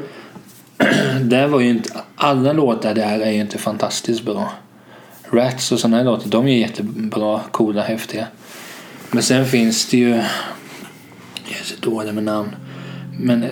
Där 1.22 1.48
var 1.48 1.60
ju 1.60 1.70
inte, 1.70 1.90
alla 2.16 2.52
låtar 2.52 2.94
där 2.94 3.20
är 3.20 3.30
ju 3.30 3.40
inte 3.40 3.58
fantastiskt 3.58 4.24
bra. 4.24 4.52
Rats 5.30 5.72
och 5.72 5.80
sådana 5.80 5.96
här 5.96 6.04
låtar, 6.04 6.30
de 6.30 6.46
är 6.46 6.58
jättebra, 6.58 7.40
coola, 7.50 7.82
häftiga. 7.82 8.26
Men 9.10 9.22
sen 9.22 9.46
finns 9.46 9.86
det 9.86 9.96
ju, 9.96 10.20
jag 11.64 11.76
är 11.78 11.82
så 11.82 11.90
dålig 11.90 12.14
med 12.14 12.24
namn. 12.24 12.48
Men 13.20 13.42
eh, 13.42 13.48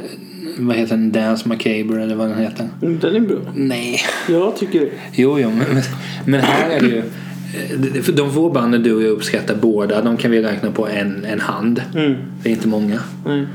vad 0.58 0.76
heter 0.76 0.96
den? 0.96 1.12
Dance 1.12 1.48
Macabre 1.48 2.02
eller 2.02 2.14
vad 2.14 2.28
den 2.28 2.38
heter? 2.38 2.68
Mm, 2.82 2.98
Den 2.98 3.16
är 3.16 3.20
bra. 3.20 3.38
Nej. 3.54 4.00
Jag 4.28 4.56
tycker 4.56 4.80
det. 4.80 4.90
Jo, 5.12 5.38
jo, 5.40 5.50
men, 5.50 5.82
men 6.24 6.40
här 6.40 6.70
är 6.70 6.80
det 6.80 6.86
ju 6.86 6.98
eh, 6.98 8.14
de 8.14 8.32
få 8.34 8.50
banden 8.50 8.82
du 8.82 8.94
och 8.94 9.02
jag 9.02 9.10
uppskattar 9.10 9.54
båda, 9.54 10.02
de 10.02 10.16
kan 10.16 10.30
vi 10.30 10.42
räkna 10.42 10.70
på 10.70 10.88
en, 10.88 11.24
en 11.24 11.40
hand. 11.40 11.82
Mm. 11.94 12.14
Det 12.42 12.48
är 12.48 12.52
inte 12.52 12.68
många. 12.68 13.00
Nej. 13.26 13.46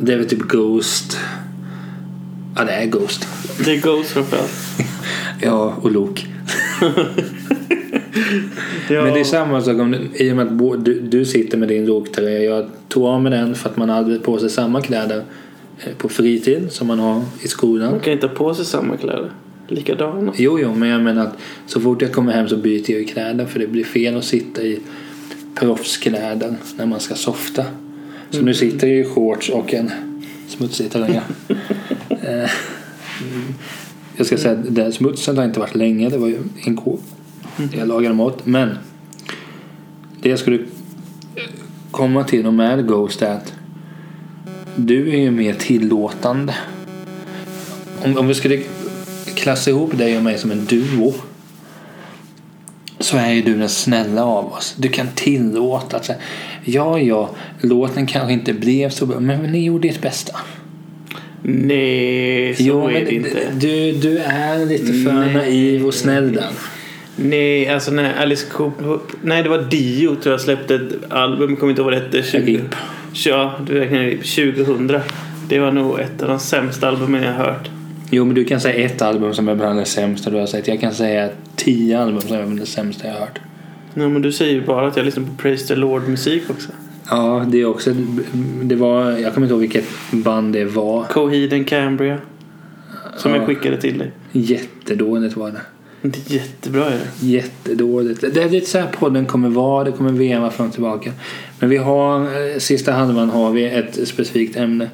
Det 0.00 0.12
är 0.12 0.16
väl 0.16 0.28
typ 0.28 0.42
Ghost. 0.42 1.18
Ja, 2.56 2.64
det 2.64 2.72
är 2.72 2.86
Ghost. 2.86 3.28
Det 3.64 3.74
är 3.74 3.80
Ghost 3.80 4.10
framförallt. 4.10 4.52
Ja, 5.40 5.74
och 5.80 5.92
Lok. 5.92 6.26
Ja. 8.90 9.02
Men 9.04 9.14
det 9.14 9.20
är 9.20 9.24
samma 9.24 9.60
sak 9.60 9.80
om 9.80 9.96
i 10.14 10.32
och 10.32 10.36
med 10.36 10.46
att 10.46 10.84
du, 10.84 11.00
du 11.00 11.24
sitter 11.24 11.58
med 11.58 11.68
din 11.68 11.86
Lok-tröja. 11.86 12.42
Jag 12.42 12.66
tog 12.88 13.04
av 13.04 13.22
mig 13.22 13.32
den 13.32 13.54
för 13.54 13.68
att 13.70 13.76
man 13.76 13.88
hade 13.88 14.18
på 14.18 14.38
sig 14.38 14.50
samma 14.50 14.80
kläder 14.80 15.24
eh, 15.84 15.92
på 15.98 16.08
fritid 16.08 16.72
som 16.72 16.86
man 16.86 16.98
har 16.98 17.22
i 17.42 17.48
skolan. 17.48 17.90
Man 17.90 18.00
kan 18.00 18.12
inte 18.12 18.26
ha 18.26 18.34
på 18.34 18.54
sig 18.54 18.64
samma 18.64 18.96
kläder. 18.96 19.30
Likadana. 19.68 20.32
Jo, 20.36 20.58
jo, 20.60 20.74
men 20.74 20.88
jag 20.88 21.02
menar 21.02 21.22
att 21.22 21.38
så 21.66 21.80
fort 21.80 22.02
jag 22.02 22.12
kommer 22.12 22.32
hem 22.32 22.48
så 22.48 22.56
byter 22.56 22.90
jag 22.90 23.00
ju 23.00 23.04
kläder 23.04 23.46
för 23.46 23.60
det 23.60 23.66
blir 23.66 23.84
fel 23.84 24.16
att 24.16 24.24
sitta 24.24 24.62
i 24.62 24.80
proffskläder 25.54 26.54
när 26.76 26.86
man 26.86 27.00
ska 27.00 27.14
softa. 27.14 27.64
Så 28.30 28.42
nu 28.42 28.54
sitter 28.54 28.86
jag 28.86 28.96
i 28.96 29.04
shorts 29.04 29.48
och 29.48 29.74
en 29.74 29.90
smutsig 30.48 30.90
tröja. 30.90 31.22
Eh, 32.08 32.30
mm. 32.30 33.54
jag 34.16 34.26
ska 34.26 34.36
säga 34.36 34.58
att 34.58 34.74
den 34.74 34.92
smutsen 34.92 35.36
har 35.36 35.44
inte 35.44 35.60
varit 35.60 35.74
länge. 35.74 36.08
Det 36.08 36.18
var 36.18 36.28
ju 36.28 36.38
igår 37.58 37.78
jag 37.78 37.88
lagade 37.88 38.14
mat. 38.14 38.46
Men 38.46 38.78
det 40.20 40.28
jag 40.28 40.38
skulle 40.38 40.58
komma 41.90 42.24
till 42.24 42.46
och 42.46 42.54
med 42.54 42.86
Ghost 42.88 43.22
är 43.22 43.30
att 43.30 43.54
du 44.76 45.10
är 45.10 45.18
ju 45.18 45.30
mer 45.30 45.54
tillåtande. 45.54 46.54
Om, 48.04 48.18
om 48.18 48.28
vi 48.28 48.34
skulle 48.34 48.62
klassa 49.34 49.70
ihop 49.70 49.98
dig 49.98 50.16
och 50.16 50.22
mig 50.22 50.38
som 50.38 50.50
en 50.50 50.64
duo 50.64 51.14
så 52.98 53.16
är 53.16 53.32
ju 53.32 53.42
du 53.42 53.58
den 53.58 53.68
snälla 53.68 54.24
av 54.24 54.52
oss. 54.52 54.74
Du 54.78 54.88
kan 54.88 55.06
tillåta 55.14 56.02
säga 56.02 56.18
ja, 56.64 56.98
ja, 56.98 57.30
låten 57.60 58.06
kanske 58.06 58.32
inte 58.32 58.52
blev 58.52 58.90
så 58.90 59.06
bra, 59.06 59.20
men 59.20 59.40
ni 59.40 59.64
gjorde 59.64 59.88
ert 59.88 60.00
bästa. 60.00 60.36
Nej, 61.42 62.54
så 62.54 62.62
Jo, 62.62 62.88
är 62.88 63.04
det 63.04 63.14
inte. 63.14 63.50
Du, 63.58 63.92
du 63.92 64.18
är 64.18 64.66
lite 64.66 64.92
för 64.92 65.12
Nej. 65.12 65.34
naiv 65.34 65.86
och 65.86 65.94
snäll 65.94 66.32
där. 66.32 66.50
Nej, 67.16 67.68
alltså 67.68 67.90
när 67.90 68.22
Alice 68.22 68.46
Cooper... 68.52 68.98
Nej, 69.22 69.42
det 69.42 69.48
var 69.48 69.58
Dio 69.62 70.14
tror 70.14 70.32
jag 70.32 70.40
släppte 70.40 70.74
ett 70.74 71.12
album. 71.12 71.50
Jag 71.50 71.58
kommer 71.58 71.70
inte 71.70 71.82
ihåg 71.82 71.90
vad 71.92 72.00
det 72.00 72.04
hette. 72.04 72.22
20... 72.22 72.56
RIP. 72.56 72.74
Ja, 73.12 73.54
du 73.66 73.74
räknar 73.78 73.98
RIP. 73.98 74.56
2000. 74.66 74.92
Det 75.48 75.58
var 75.58 75.72
nog 75.72 76.00
ett 76.00 76.22
av 76.22 76.28
de 76.28 76.38
sämsta 76.38 76.88
albumen 76.88 77.22
jag 77.22 77.32
har 77.32 77.44
hört. 77.44 77.70
Jo, 78.10 78.24
men 78.24 78.34
du 78.34 78.44
kan 78.44 78.60
säga 78.60 78.86
ett 78.86 79.02
album 79.02 79.34
som 79.34 79.48
är 79.48 79.54
bland 79.54 79.78
det 79.78 79.84
sämsta 79.84 80.30
du 80.30 80.36
har 80.36 80.46
sett. 80.46 80.68
Jag 80.68 80.80
kan 80.80 80.94
säga 80.94 81.28
tio 81.56 81.98
album 82.00 82.20
som 82.20 82.32
är 82.32 82.42
bland 82.42 82.60
det 82.60 82.66
sämsta 82.66 83.06
jag 83.06 83.14
har 83.14 83.20
hört. 83.20 83.38
Ja, 83.94 84.08
men 84.08 84.22
du 84.22 84.32
säger 84.32 84.52
ju 84.52 84.64
bara 84.66 84.86
att 84.86 84.96
jag 84.96 85.06
lyssnar 85.06 85.24
på 85.24 85.30
Praise 85.38 85.66
the 85.66 85.74
Lord-musik 85.74 86.42
också. 86.50 86.68
Ja, 87.10 87.44
det 87.48 87.60
är 87.60 87.64
också... 87.64 87.92
Det 88.62 88.74
var... 88.76 89.10
Jag 89.10 89.34
kommer 89.34 89.46
inte 89.46 89.52
ihåg 89.52 89.60
vilket 89.60 89.84
band 90.10 90.52
det 90.52 90.64
var. 90.64 91.04
Coheed 91.04 91.52
and 91.52 91.68
Cambria. 91.68 92.18
Som 93.16 93.30
Ja. 93.30 93.36
jag 93.36 93.46
skickade 93.46 93.80
till 93.80 93.98
dig. 93.98 94.12
Jättedåligt 94.32 95.36
var 95.36 95.50
det. 95.50 95.60
Det 96.06 96.30
är 96.30 96.34
jättebra 96.34 96.86
är 96.86 96.98
det. 96.98 97.26
Jättedåligt. 97.26 98.20
Det 98.20 98.42
är 98.42 98.50
lite 98.50 98.70
så 98.70 98.78
här 98.78 98.86
podden 98.86 99.26
kommer 99.26 99.48
vara. 99.48 99.84
Det 99.84 99.92
kommer 99.92 100.12
veva 100.12 100.50
fram 100.50 100.66
och 100.66 100.72
tillbaka. 100.72 101.12
Men 101.58 101.68
vi 101.70 101.76
har, 101.76 102.20
eh, 102.20 102.58
sista 102.58 102.92
halvan 102.92 103.30
har 103.30 103.50
vi 103.50 103.64
ett 103.64 104.08
specifikt 104.08 104.56
ämne. 104.56 104.90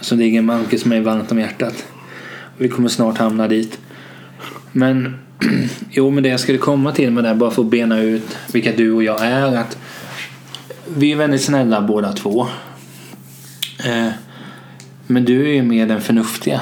Som 0.00 0.18
ligger 0.18 0.42
Marcus 0.42 0.84
mig 0.84 1.00
varmt 1.00 1.32
om 1.32 1.38
hjärtat. 1.38 1.84
Vi 2.56 2.68
kommer 2.68 2.88
snart 2.88 3.18
hamna 3.18 3.48
dit. 3.48 3.78
Men 4.72 5.14
jo, 5.90 6.10
men 6.10 6.22
det 6.22 6.28
jag 6.28 6.40
skulle 6.40 6.58
komma 6.58 6.92
till 6.92 7.10
med 7.10 7.24
det 7.24 7.28
här, 7.28 7.36
bara 7.36 7.50
för 7.50 7.62
att 7.62 7.70
bena 7.70 8.00
ut 8.00 8.36
vilka 8.52 8.72
du 8.72 8.92
och 8.92 9.02
jag 9.02 9.26
är. 9.26 9.56
att 9.56 9.78
Vi 10.96 11.12
är 11.12 11.16
väldigt 11.16 11.42
snälla 11.42 11.80
båda 11.80 12.12
två. 12.12 12.46
Eh, 13.86 14.08
men 15.06 15.24
du 15.24 15.48
är 15.50 15.54
ju 15.54 15.62
mer 15.62 15.86
den 15.86 16.00
förnuftiga. 16.00 16.60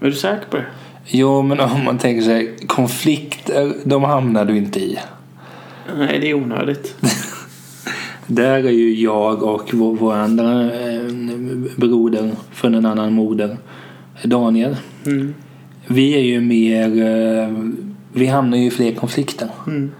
Är 0.00 0.06
du 0.06 0.12
säker 0.12 0.46
på 0.50 0.56
det? 0.56 0.66
Jo, 1.06 1.42
men 1.42 1.60
om 1.60 1.84
man 1.84 1.98
tänker 1.98 2.22
sig 2.22 2.56
konflikter, 2.66 3.74
de 3.84 4.04
hamnar 4.04 4.44
du 4.44 4.56
inte 4.56 4.80
i. 4.80 4.98
Nej, 5.98 6.18
det 6.20 6.30
är 6.30 6.34
onödigt. 6.34 6.94
Där 8.26 8.64
är 8.64 8.70
ju 8.70 8.94
jag 9.00 9.42
och 9.42 9.74
vår, 9.74 9.94
vår 9.94 10.14
andra 10.14 10.62
eh, 10.62 11.10
broder 11.76 12.30
från 12.52 12.74
en 12.74 12.86
annan 12.86 13.12
moder, 13.12 13.56
Daniel. 14.22 14.76
Mm. 15.06 15.34
Vi 15.86 16.14
är 16.14 16.22
ju 16.22 16.40
mer, 16.40 16.88
eh, 17.02 17.48
vi 18.12 18.26
hamnar 18.26 18.58
ju 18.58 18.66
i 18.66 18.70
fler 18.70 18.92
konflikter. 18.92 19.48
Mm. 19.66 19.90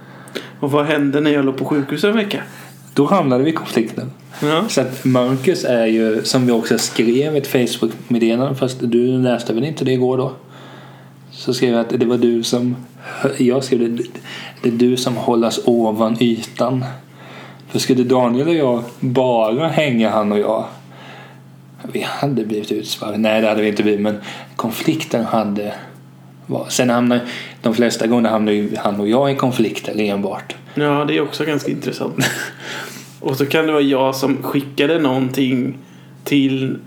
Och 0.60 0.70
vad 0.70 0.86
hände 0.86 1.20
när 1.20 1.30
jag 1.30 1.44
låg 1.44 1.56
på 1.56 1.64
sjukhus 1.64 2.04
en 2.04 2.16
vecka? 2.16 2.42
Då 2.94 3.06
hamnade 3.06 3.44
vi 3.44 3.50
i 3.50 3.54
konflikter. 3.54 4.06
Ja. 4.42 4.64
Så 4.68 4.80
att 4.80 5.04
Marcus 5.04 5.64
är 5.64 5.86
ju, 5.86 6.22
som 6.22 6.46
vi 6.46 6.52
också 6.52 6.78
skrev 6.78 7.36
ett 7.36 7.46
Facebook-meddelande, 7.46 8.54
fast 8.54 8.78
du 8.80 9.18
läste 9.18 9.52
väl 9.52 9.64
inte 9.64 9.84
det 9.84 9.92
igår 9.92 10.16
då? 10.18 10.32
Så 11.44 11.54
skrev 11.54 11.70
jag 11.70 11.80
att 11.80 12.00
det 12.00 12.06
var 12.06 12.18
du 12.18 12.42
som, 12.42 12.76
jag 13.38 13.64
skrev 13.64 13.96
det, 13.96 14.02
det 14.62 14.68
är 14.68 14.72
du 14.72 14.96
som 14.96 15.16
hållas 15.16 15.60
ovan 15.64 16.16
ytan. 16.20 16.84
För 17.68 17.78
skulle 17.78 18.04
Daniel 18.04 18.48
och 18.48 18.54
jag 18.54 18.82
bara 19.00 19.68
hänga 19.68 20.10
han 20.10 20.32
och 20.32 20.38
jag, 20.38 20.64
vi 21.92 22.00
hade 22.00 22.44
blivit 22.44 22.72
utsvarade. 22.72 23.18
Nej, 23.18 23.40
det 23.40 23.48
hade 23.48 23.62
vi 23.62 23.68
inte 23.68 23.82
blivit, 23.82 24.00
men 24.00 24.16
konflikten 24.56 25.24
hade 25.24 25.74
var. 26.46 26.66
Sen 26.68 26.90
hamnar 26.90 27.20
de 27.62 27.74
flesta 27.74 28.06
gånger 28.06 28.30
hamnar 28.30 28.52
ju 28.52 28.76
han 28.76 29.00
och 29.00 29.08
jag 29.08 29.32
i 29.32 29.34
konflikter 29.34 30.00
enbart. 30.00 30.54
ja, 30.74 31.04
det 31.08 31.16
är 31.16 31.20
också 31.20 31.44
ganska 31.44 31.70
intressant. 31.70 32.16
Och 33.20 33.36
så 33.36 33.46
kan 33.46 33.66
det 33.66 33.72
vara 33.72 33.82
jag 33.82 34.14
som 34.14 34.42
skickade 34.42 34.98
någonting 34.98 35.78
till 36.24 36.78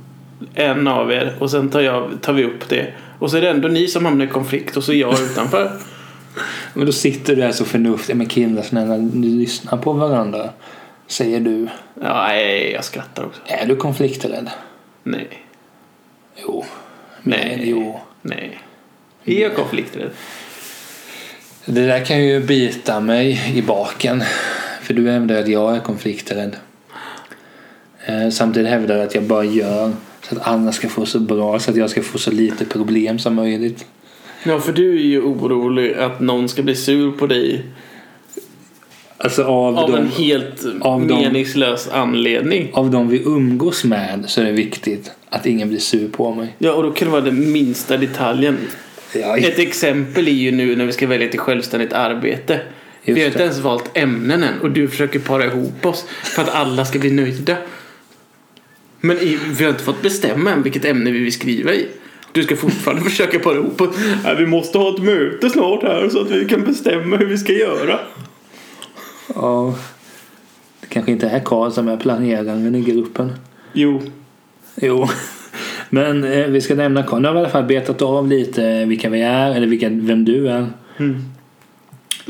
en 0.54 0.88
av 0.88 1.12
er 1.12 1.36
och 1.40 1.52
sen 1.52 1.70
tar, 1.70 1.82
jag, 1.82 2.12
tar 2.22 2.34
vi 2.34 2.44
upp 2.44 2.70
det. 2.70 2.94
Och 3.20 3.32
så 3.32 3.38
är 3.38 3.42
det 3.42 3.50
ändå 3.50 3.68
ni 3.68 3.88
som 3.88 4.06
hamnar 4.06 4.26
i 4.26 4.30
konflikt 4.30 4.78
och 4.78 4.84
så 4.84 4.92
är 4.92 4.96
jag 4.96 5.14
utanför. 5.20 5.72
Men 6.74 6.86
då 6.86 6.92
sitter 6.92 7.36
du 7.36 7.42
där 7.42 7.52
så 7.52 7.66
förnuftig. 7.66 8.16
Men 8.16 8.26
killar 8.26 8.62
snälla, 8.62 8.98
ni 8.98 9.28
lyssnar 9.28 9.78
på 9.78 9.94
varandra. 9.94 10.50
Säger 11.08 11.40
du. 11.40 11.68
Ja, 12.02 12.28
nej, 12.28 12.72
jag 12.72 12.84
skrattar 12.84 13.26
också. 13.26 13.42
Är 13.46 13.66
du 13.66 13.76
konflikträdd? 13.76 14.50
Nej. 15.04 15.28
Jo. 16.36 16.66
Nej. 17.22 17.56
Men, 17.58 17.70
jo. 17.70 18.00
Nej. 18.22 18.60
Är 19.26 19.42
jag 19.42 19.56
konflikträdd? 19.56 20.10
Det 21.66 21.86
där 21.88 22.06
kan 22.06 22.24
ju 22.24 22.40
bita 22.40 23.00
mig 23.00 23.54
i 23.56 23.62
baken. 23.62 24.24
För 24.82 24.94
du 24.94 25.10
hävdar 25.12 25.36
att 25.36 25.48
jag 25.48 25.76
är 25.76 25.80
konflikträdd. 25.80 26.56
Eh, 28.06 28.30
Samtidigt 28.30 28.70
hävdar 28.70 28.96
du 28.96 29.02
att 29.02 29.16
jag 29.16 29.24
bara 29.24 29.44
gör 29.44 29.94
så 30.30 30.36
att 30.36 30.48
alla 30.48 30.72
ska 30.72 30.90
få 30.90 31.06
så 31.06 31.20
bra. 31.20 31.60
Så 31.60 31.72
att 31.72 31.78
jag 31.78 31.90
ska 31.90 32.02
få 32.04 32.18
så 32.18 32.32
lite 32.32 32.66
problem 32.66 33.20
som 33.20 33.36
möjligt. 33.36 33.86
Ja, 34.44 34.60
för 34.60 34.74
du 34.74 34.96
är 34.98 35.04
ju 35.04 35.22
orolig 35.22 35.94
att 35.94 36.20
någon 36.20 36.50
ska 36.50 36.64
bli 36.64 36.76
sur 36.76 37.12
på 37.12 37.28
dig 37.28 37.64
Alltså 39.20 39.44
av, 39.44 39.78
av 39.80 39.92
de, 39.92 39.98
en 39.98 40.08
helt 40.08 40.66
av 40.82 41.08
de- 41.08 41.22
meningslös 41.22 41.88
anledning. 41.92 42.70
av 42.74 42.92
de 42.92 43.10
vi 43.10 43.22
umgås 43.26 43.84
med 43.84 44.24
så 44.28 44.42
är 44.42 44.46
det 44.46 44.52
viktigt 44.52 45.12
att 45.30 45.46
ingen 45.46 45.70
blir 45.70 45.80
sur 45.80 46.08
på 46.08 46.34
mig. 46.36 46.56
Ja, 46.58 46.72
och 46.74 46.84
då 46.84 46.92
kan 46.92 47.08
det 47.08 47.12
vara 47.12 47.22
den 47.22 47.52
minsta 47.52 47.98
detaljen. 47.98 48.58
Ja, 49.16 49.38
Ett 49.38 49.60
exempel 49.60 50.28
är 50.28 50.32
ju 50.32 50.52
nu 50.52 50.76
när 50.76 50.86
vi 50.86 50.92
ska 50.92 51.08
välja 51.08 51.30
till 51.30 51.40
självständigt 51.40 51.94
arbete. 51.94 52.60
vi 53.04 53.12
har 53.12 53.20
inte 53.28 53.38
det. 53.38 53.44
ens 53.44 53.60
valt 53.60 53.98
ämnen 53.98 54.44
än 54.44 54.60
och 54.62 54.72
du 54.72 54.88
försöker 54.88 55.20
para 55.20 55.46
ihop 55.46 55.86
oss 55.86 56.06
för 56.24 56.42
att 56.42 56.50
alla 56.50 56.86
ska 56.86 57.00
bli 57.00 57.12
nöjda. 57.12 57.58
Men 59.02 59.18
i, 59.18 59.40
vi 59.58 59.64
har 59.64 59.72
inte 59.72 59.84
fått 59.84 60.02
bestämma 60.02 60.52
än 60.52 60.64
vilket 60.64 60.86
ämne 60.86 61.12
vi 61.12 61.20
vill 61.20 61.34
skriva 61.34 61.74
i. 61.74 61.88
Du 62.32 62.44
ska 62.44 62.56
fortfarande 62.56 63.04
försöka 63.10 63.40
para 63.40 63.56
ihop. 63.56 63.82
Nej, 64.24 64.36
vi 64.36 64.46
måste 64.46 64.78
ha 64.78 64.94
ett 64.96 65.04
möte 65.04 65.50
snart 65.50 65.84
här 65.84 66.10
så 66.10 66.22
att 66.22 66.32
vi 66.32 66.46
kan 66.46 66.64
bestämma 66.64 67.18
hur 67.18 67.26
vi 67.26 67.38
ska 67.38 67.54
göra. 67.54 68.00
ja. 69.36 69.76
Det 70.82 70.88
kanske 70.88 71.12
inte 71.12 71.28
är 71.30 71.40
Karl 71.40 71.72
som 71.72 71.88
är 71.88 71.98
planeraren 71.98 72.76
i 72.76 72.82
gruppen. 72.82 73.32
Jo, 73.74 74.02
Jo. 74.76 75.08
Men 75.90 76.24
eh, 76.24 76.48
vi 76.48 76.62
ska 76.62 76.76
nämna 76.76 77.04
Karl. 77.04 77.22
Nu 77.22 77.28
har 77.28 77.34
vi 77.34 77.40
i 77.40 77.42
alla 77.42 77.50
fall 77.52 77.64
betat 77.64 78.02
av 78.02 78.28
lite 78.28 78.86
vilka 78.86 79.10
vi 79.10 79.22
är 79.22 79.52
eller 79.56 79.68
vilka, 79.68 79.90
vem 79.90 80.26
du 80.26 80.50
är. 80.50 80.68
Mm. 80.98 81.24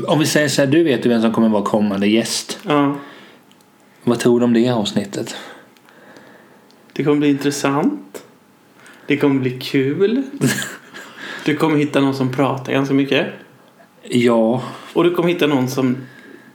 Om 0.08 0.20
vi 0.20 0.26
säger 0.26 0.48
så 0.48 0.62
här, 0.62 0.68
du 0.72 0.84
vet 0.84 1.06
ju 1.06 1.10
vem 1.10 1.22
som 1.22 1.32
kommer 1.34 1.50
vara 1.50 1.64
kommande 1.64 2.08
gäst. 2.08 2.60
ja. 2.68 2.96
Vad 4.04 4.20
tror 4.20 4.40
du 4.40 4.44
om 4.46 4.54
det 4.54 4.70
avsnittet? 4.70 5.36
Det 6.98 7.04
kommer 7.04 7.18
bli 7.18 7.30
intressant. 7.30 8.24
Det 9.08 9.18
kommer 9.18 9.40
bli 9.42 9.60
kul. 9.60 10.24
Du 11.46 11.56
kommer 11.56 11.78
hitta 11.78 12.02
någon 12.02 12.16
som 12.16 12.32
pratar 12.34 12.74
ganska 12.74 12.94
mycket. 12.94 13.28
Ja, 14.04 14.64
Och 14.94 15.04
du 15.04 15.16
kommer 15.16 15.30
hitta 15.30 15.48
någon 15.48 15.68
som 15.70 15.98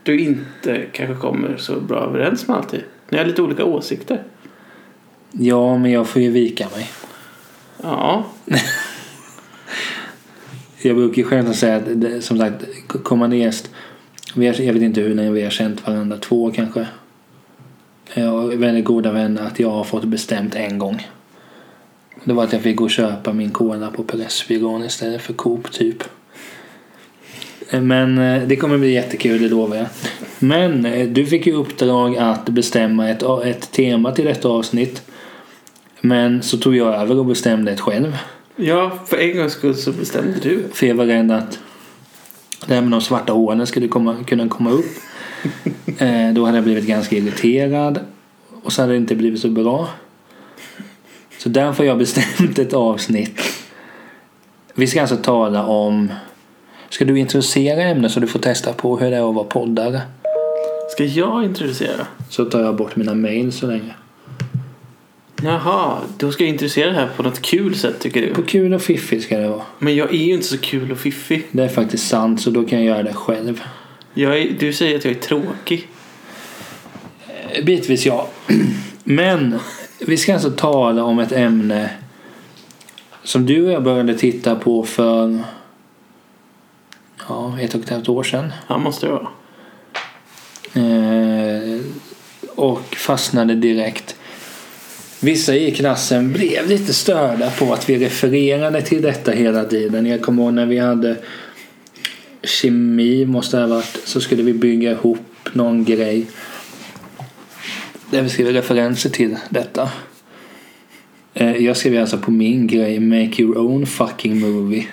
du 0.02 0.18
inte 0.18 0.86
kanske 0.92 1.14
kommer 1.14 1.56
så 1.56 1.80
bra 1.80 2.00
överens 2.00 2.48
med 2.48 2.56
alltid. 2.56 2.80
Ni 3.08 3.18
har 3.18 3.24
lite 3.24 3.42
olika 3.42 3.64
åsikter. 3.64 4.22
ja 5.32 5.78
men 5.78 5.90
jag 5.90 6.08
får 6.08 6.22
ju 6.22 6.30
vika 6.30 6.68
mig. 6.76 6.90
Ja, 7.82 8.26
Jag 10.82 10.96
brukar 10.96 11.22
själv 11.22 11.52
säga 11.52 11.76
att 11.76 12.24
som 12.24 12.38
sagt. 12.38 12.64
Vi 14.34 14.46
har, 14.46 14.60
jag 14.60 14.72
vet 14.72 14.82
inte 14.82 15.00
hur 15.00 15.14
länge 15.14 15.30
vi 15.30 15.42
har 15.42 15.50
känt 15.50 15.86
varandra. 15.86 16.16
Två 16.16 16.44
år 16.44 16.50
kanske. 16.50 16.86
Jag 18.14 18.52
är 18.52 18.56
väldigt 18.56 18.84
goda 18.84 19.12
vänner 19.12 19.42
att 19.42 19.60
jag 19.60 19.70
har 19.70 19.84
fått 19.84 20.04
bestämt 20.04 20.54
en 20.54 20.78
gång. 20.78 21.06
Det 22.24 22.32
var 22.32 22.44
att 22.44 22.52
jag 22.52 22.62
fick 22.62 22.76
gå 22.76 22.84
och 22.84 22.90
köpa 22.90 23.32
min 23.32 23.50
cola 23.50 23.90
på 23.90 24.02
Pressbyrån 24.02 24.84
istället 24.84 25.22
för 25.22 25.32
Coop 25.32 25.72
typ. 25.72 26.04
Men 27.70 28.18
eh, 28.18 28.42
det 28.42 28.56
kommer 28.56 28.78
bli 28.78 28.92
jättekul, 28.92 29.42
det 29.42 29.48
lovar 29.48 29.76
jag. 29.76 29.86
Men 30.38 30.86
eh, 30.86 31.08
du 31.08 31.26
fick 31.26 31.46
ju 31.46 31.54
uppdrag 31.54 32.16
att 32.16 32.48
bestämma 32.48 33.08
ett, 33.08 33.22
ett 33.44 33.72
tema 33.72 34.12
till 34.12 34.24
detta 34.24 34.48
avsnitt. 34.48 35.02
Men 36.00 36.42
så 36.42 36.58
tog 36.58 36.76
jag 36.76 36.94
över 36.94 37.18
och 37.18 37.26
bestämde 37.26 37.72
ett 37.72 37.80
själv. 37.80 38.18
ja 38.56 38.98
för 39.06 39.16
en 39.16 39.36
gångs 39.36 39.52
skull 39.52 39.74
så 39.74 39.92
bestämde 39.92 40.38
du. 40.42 40.64
För 40.72 40.86
jag 40.86 40.94
var 40.94 41.04
rädd 41.04 41.30
att 41.30 41.58
det 42.66 42.74
här 42.74 42.82
med 42.82 42.90
de 42.90 43.00
svarta 43.00 43.32
hålen 43.32 43.66
skulle 43.66 43.88
komma, 43.88 44.16
kunna 44.26 44.48
komma 44.48 44.70
upp. 44.70 44.86
Eh, 45.98 46.32
då 46.34 46.44
hade 46.44 46.56
jag 46.56 46.64
blivit 46.64 46.86
ganska 46.86 47.16
irriterad. 47.16 48.00
Och 48.62 48.72
så 48.72 48.82
hade 48.82 48.92
det 48.92 48.96
inte 48.96 49.14
blivit 49.14 49.40
så 49.40 49.48
bra. 49.48 49.88
Så 51.38 51.48
därför 51.48 51.78
har 51.78 51.88
jag 51.88 51.98
bestämt 51.98 52.58
ett 52.58 52.72
avsnitt. 52.72 53.40
Vi 54.74 54.86
ska 54.86 55.00
alltså 55.00 55.16
tala 55.16 55.66
om... 55.66 56.12
Ska 56.90 57.04
du 57.04 57.18
introducera 57.18 57.82
ämnet 57.82 58.12
så 58.12 58.20
du 58.20 58.26
får 58.26 58.38
testa 58.38 58.72
på 58.72 58.98
hur 58.98 59.10
det 59.10 59.16
är 59.16 59.28
att 59.28 59.34
vara 59.34 59.44
poddare? 59.44 60.00
Ska 60.90 61.04
jag 61.04 61.44
introducera? 61.44 62.06
Så 62.28 62.44
tar 62.44 62.60
jag 62.60 62.76
bort 62.76 62.96
mina 62.96 63.14
mail 63.14 63.52
så 63.52 63.66
länge. 63.66 63.94
Jaha, 65.42 65.98
då 66.18 66.32
ska 66.32 66.44
jag 66.44 66.48
introducera 66.48 66.90
det 66.90 66.96
här 66.96 67.08
på 67.16 67.22
något 67.22 67.42
kul 67.42 67.74
sätt 67.74 68.00
tycker 68.00 68.22
du. 68.22 68.34
På 68.34 68.42
kul 68.42 68.74
och 68.74 68.82
fiffigt 68.82 69.24
ska 69.24 69.38
det 69.38 69.48
vara. 69.48 69.62
Men 69.78 69.96
jag 69.96 70.14
är 70.14 70.24
ju 70.24 70.34
inte 70.34 70.46
så 70.46 70.58
kul 70.58 70.92
och 70.92 70.98
fiffig. 70.98 71.46
Det 71.52 71.64
är 71.64 71.68
faktiskt 71.68 72.08
sant 72.08 72.40
så 72.40 72.50
då 72.50 72.64
kan 72.64 72.78
jag 72.78 72.86
göra 72.86 73.02
det 73.02 73.12
själv. 73.12 73.62
Jag 74.14 74.38
är, 74.38 74.50
du 74.58 74.72
säger 74.72 74.98
att 74.98 75.04
jag 75.04 75.14
är 75.14 75.20
tråkig. 75.20 75.88
Eh, 77.50 77.64
Bitvis 77.64 78.06
ja. 78.06 78.28
Men 79.04 79.58
vi 79.98 80.16
ska 80.16 80.34
alltså 80.34 80.50
tala 80.50 81.04
om 81.04 81.18
ett 81.18 81.32
ämne 81.32 81.90
som 83.22 83.46
du 83.46 83.66
och 83.66 83.72
jag 83.72 83.82
började 83.82 84.14
titta 84.14 84.56
på 84.56 84.82
för 84.82 85.38
ja, 87.28 87.58
ett 87.60 87.74
och 87.74 87.80
ett 87.80 87.90
halvt 87.90 88.08
år 88.08 88.22
sedan. 88.22 88.52
Ja, 88.68 88.78
måste 88.78 89.06
det 89.06 89.12
vara. 89.12 89.28
Eh, 90.74 91.80
och 92.54 92.96
fastnade 92.96 93.54
direkt. 93.54 94.16
Vissa 95.20 95.54
i 95.54 95.70
klassen 95.70 96.32
blev 96.32 96.68
lite 96.68 96.94
störda 96.94 97.50
på 97.50 97.72
att 97.72 97.88
vi 97.90 97.98
refererade 97.98 98.82
till 98.82 99.02
detta 99.02 99.30
hela 99.30 99.64
tiden. 99.64 100.06
Jag 100.06 100.22
kommer 100.22 100.42
ihåg 100.42 100.54
när 100.54 100.66
vi 100.66 100.78
hade 100.78 101.16
kemi 102.44 103.26
måste 103.26 103.56
det 103.56 103.62
ha 103.62 103.68
varit 103.74 103.98
så 104.04 104.20
skulle 104.20 104.42
vi 104.42 104.52
bygga 104.52 104.90
ihop 104.90 105.18
någon 105.52 105.84
grej. 105.84 106.26
Där 108.10 108.22
vi 108.22 108.28
skrev 108.28 108.46
referenser 108.46 109.10
till 109.10 109.36
detta. 109.50 109.90
Eh, 111.34 111.56
Jag 111.56 111.76
skrev 111.76 112.00
alltså 112.00 112.18
på 112.18 112.30
min 112.30 112.66
grej 112.66 113.00
Make 113.00 113.42
your 113.42 113.58
own 113.58 113.86
fucking 113.86 114.40
movie. 114.40 114.86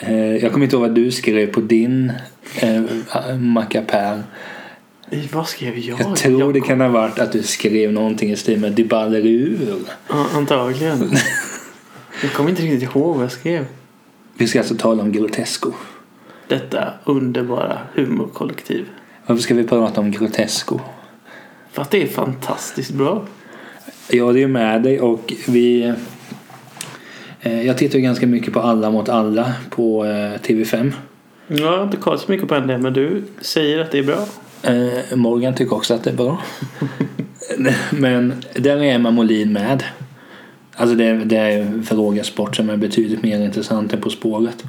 Eh, 0.00 0.36
Jag 0.36 0.52
kommer 0.52 0.64
inte 0.64 0.76
ihåg 0.76 0.82
vad 0.86 0.94
du 0.94 1.10
skrev 1.12 1.46
på 1.52 1.60
din 1.60 2.12
eh, 2.60 2.82
mackapär. 3.38 4.22
Vad 5.32 5.48
skrev 5.48 5.78
jag? 5.78 6.00
Jag 6.00 6.16
tror 6.16 6.40
jag 6.40 6.54
det 6.54 6.60
kan 6.60 6.80
ha 6.80 6.88
varit 6.88 7.18
att 7.18 7.32
du 7.32 7.42
skrev 7.42 7.92
någonting 7.92 8.30
i 8.30 8.36
stil 8.36 8.60
med 8.60 8.72
Det 8.72 8.84
ballar 8.84 9.18
ur. 9.26 9.58
Ja, 10.08 10.26
antagligen. 10.34 11.10
jag 12.22 12.32
kommer 12.32 12.50
inte 12.50 12.62
riktigt 12.62 12.82
ihåg 12.82 13.14
vad 13.14 13.24
jag 13.24 13.32
skrev. 13.32 13.66
Vi 14.36 14.46
ska 14.46 14.58
alltså 14.58 14.74
tala 14.74 15.02
om 15.02 15.12
Grotesco. 15.12 15.72
Detta 16.48 16.92
underbara 17.04 17.78
humorkollektiv. 17.94 18.86
Varför 19.26 19.42
ska 19.42 19.54
vi 19.54 19.64
prata 19.64 20.00
om 20.00 20.10
Grotesco? 20.10 20.80
För 21.72 21.82
att 21.82 21.90
det 21.90 22.02
är 22.02 22.06
fantastiskt 22.06 22.90
bra. 22.90 23.22
Jag 24.10 24.28
är 24.34 24.38
ju 24.38 24.48
med 24.48 24.82
dig 24.82 25.00
och 25.00 25.32
vi... 25.48 25.94
eh, 27.40 27.66
Jag 27.66 27.78
tittar 27.78 27.98
ju 27.98 28.02
ganska 28.04 28.26
mycket 28.26 28.52
på 28.54 28.60
Alla 28.60 28.90
mot 28.90 29.08
alla 29.08 29.52
på 29.70 30.04
eh, 30.04 30.10
TV5. 30.40 30.92
Jag 31.46 31.76
har 31.76 31.84
inte 31.84 31.96
kollat 31.96 32.20
så 32.20 32.32
mycket 32.32 32.48
på 32.48 32.54
det 32.58 32.78
men 32.78 32.92
du 32.92 33.22
säger 33.40 33.78
att 33.80 33.90
det 33.90 33.98
är 33.98 34.02
bra. 34.02 34.26
Eh, 34.62 35.16
Morgan 35.16 35.54
tycker 35.54 35.74
också 35.76 35.94
att 35.94 36.04
det 36.04 36.10
är 36.10 36.14
bra. 36.14 36.42
Men 37.90 38.42
där 38.54 38.76
är 38.76 38.94
Emma 38.94 39.10
Molin 39.10 39.52
med. 39.52 39.84
Alltså 40.74 40.96
det, 40.96 41.12
det 41.12 41.36
är 41.36 41.82
frågesport 41.82 42.56
som 42.56 42.70
är 42.70 42.76
betydligt 42.76 43.22
mer 43.22 43.40
intressant 43.40 43.92
än 43.92 44.00
På 44.00 44.10
spåret. 44.10 44.64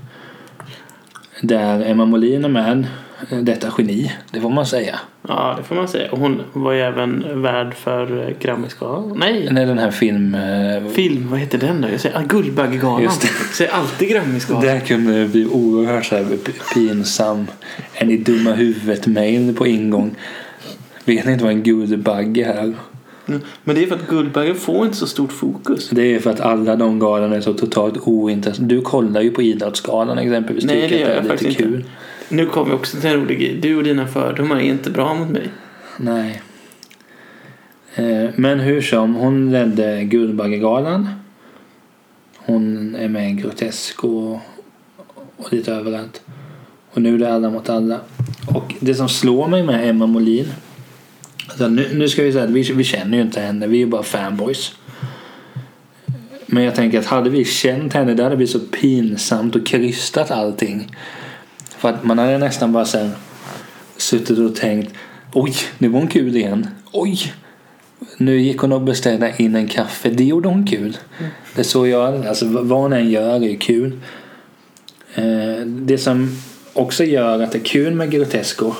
Där 1.42 1.86
Emma 1.86 2.06
Molin 2.06 2.46
är 2.46 2.50
med. 2.50 2.88
eh, 3.32 3.38
Detta 3.38 3.74
geni, 3.78 4.12
det 4.32 4.42
får 4.42 4.50
man 4.50 4.66
säga. 4.66 5.00
Ja, 5.28 5.56
det 5.58 5.64
får 5.64 5.76
man 5.76 5.88
säga. 5.88 6.12
Och 6.12 6.20
hon 6.20 6.42
var 6.54 6.72
ju 6.72 6.82
även 6.82 7.42
värd 7.42 7.74
för 7.74 8.28
eh, 8.28 8.36
Grammisgalan. 8.40 9.14
Nej! 9.20 9.48
När 9.52 9.66
den 9.66 9.78
här 9.80 9.92
film... 9.92 10.36
eh, 10.36 10.88
Film, 10.94 11.28
vad 11.30 11.40
heter 11.40 11.58
den 11.58 11.82
då? 11.82 11.88
Jag 11.90 12.00
säger 12.00 12.18
ah, 12.18 12.22
Guldbaggegalan. 12.22 13.04
Just 13.04 13.22
det. 13.22 13.28
Jag 13.48 13.56
säger 13.56 13.72
alltid 13.72 14.10
Grammisgalan. 14.10 14.62
Där 14.64 14.80
kunde 14.80 15.20
det 15.20 15.28
bli 15.28 15.46
oerhört 15.46 16.06
så 16.06 16.16
här 16.16 16.26
pinsam. 16.74 17.48
Är 17.94 18.06
ni 18.06 18.18
dumma 18.18 18.52
huvudet 18.54 19.08
mail 19.08 19.56
på 19.56 19.68
ingång. 19.68 20.16
Vet 21.06 21.26
ni 21.26 21.32
inte 21.32 21.44
vad 21.44 21.54
en 21.54 21.64
guldbagge 21.64 22.44
är? 22.46 22.74
Men 23.64 23.76
det 23.76 23.84
är 23.84 23.88
för 23.88 23.96
att 23.96 24.08
Guldbaggen 24.08 24.56
får 24.56 24.86
inte 24.86 24.98
så 24.98 25.08
stort 25.08 25.32
fokus. 25.32 25.90
Det 25.90 26.16
är 26.16 26.20
för 26.20 26.30
att 26.30 26.40
alla 26.40 26.76
de 26.76 27.00
galorna 27.00 27.36
är 27.36 27.42
så 27.42 27.54
totalt 27.54 27.98
ointressanta. 28.08 28.76
Du 28.76 28.82
kollar 28.82 29.22
ju 29.22 29.32
på 29.32 29.42
Idrottsgalan 29.42 30.18
exempelvis. 30.18 30.66
Nej, 30.66 30.88
det 30.90 31.00
gör 31.00 31.10
jag 31.10 31.18
är 31.18 31.22
lite 31.22 31.34
faktiskt 31.34 31.58
kul. 31.58 31.76
inte. 31.76 31.90
Nu 32.30 32.46
kommer 32.46 32.70
vi 32.72 32.76
också 32.78 32.98
till 33.00 33.10
en 33.10 33.16
rolig 33.16 33.40
grej. 33.40 33.60
Du 33.62 33.78
och 33.78 33.84
dina 33.84 34.08
fördomar 34.08 34.56
är 34.56 34.62
inte 34.62 34.90
bra 34.90 35.14
mot 35.14 35.30
mig. 35.30 35.50
Nej. 35.98 36.42
Eh, 37.96 38.30
Men 38.36 38.60
hur 38.60 38.82
som, 38.82 39.16
hon 39.16 39.52
ledde 39.52 40.04
Guldbaggegalan. 40.04 41.10
Hon 42.38 42.96
är 42.96 43.08
med 43.10 43.30
i 43.32 43.34
Grotesco 43.34 44.08
och, 44.08 44.40
och 45.38 45.54
lite 45.54 45.74
överallt. 45.74 46.22
Och 46.92 47.02
nu 47.02 47.16
är 47.16 47.20
det 47.20 47.34
alla 47.34 47.50
mot 47.50 47.70
alla. 47.70 48.00
Och 48.56 48.74
det 48.80 48.96
som 48.96 49.10
slår 49.10 49.48
mig 49.48 49.64
med 49.64 49.90
Emma 49.90 50.06
Molin. 50.08 50.46
Alltså 51.56 51.68
nu, 51.68 51.90
nu 51.94 52.10
ska 52.10 52.24
vi 52.24 52.32
säga 52.32 52.44
att 52.44 52.50
vi, 52.50 52.62
vi 52.62 52.84
känner 52.84 53.18
ju 53.18 53.24
inte 53.24 53.42
henne, 53.42 53.68
vi 53.68 53.78
är 53.78 53.80
ju 53.80 53.86
bara 53.86 54.04
fanboys. 54.04 54.72
Men 56.46 56.64
jag 56.64 56.76
tänker 56.76 57.00
att 57.00 57.06
hade 57.06 57.30
vi 57.30 57.46
känt 57.46 57.94
henne, 57.94 58.14
det 58.14 58.24
hade 58.24 58.36
blivit 58.36 58.52
så 58.52 58.60
pinsamt 58.60 59.56
och 59.56 59.66
krystat 59.66 60.32
allting. 60.32 60.96
För 61.78 61.90
att 61.90 62.04
man 62.04 62.20
hade 62.20 62.38
nästan 62.38 62.72
bara 62.72 62.86
sen 62.86 63.12
suttit 63.98 64.40
och 64.40 64.56
tänkt 64.56 64.94
Oj, 65.34 65.54
nu 65.78 65.88
var 65.88 66.00
hon 66.00 66.08
kul 66.08 66.36
igen. 66.36 66.68
Oj, 66.92 67.34
nu 68.18 68.40
gick 68.40 68.58
hon 68.58 68.72
och 68.72 68.82
beställde 68.82 69.34
in 69.38 69.56
en 69.56 69.68
kaffe. 69.68 70.10
Det 70.10 70.24
gjorde 70.24 70.48
hon 70.48 70.68
kul. 70.68 70.98
Det 71.56 71.62
är 71.62 71.64
så 71.64 71.88
jag, 71.88 72.28
alltså 72.28 72.46
vad 72.48 72.80
hon 72.82 72.94
än 72.94 73.10
gör 73.10 73.44
är 73.44 73.56
kul. 73.56 74.00
Eh, 75.14 75.66
det 75.66 75.98
som 75.98 76.38
också 76.74 77.04
gör 77.04 77.42
att 77.42 77.52
det 77.52 77.58
är 77.58 77.66
kul 77.66 77.94
med 77.94 78.12
Grotesco. 78.12 78.74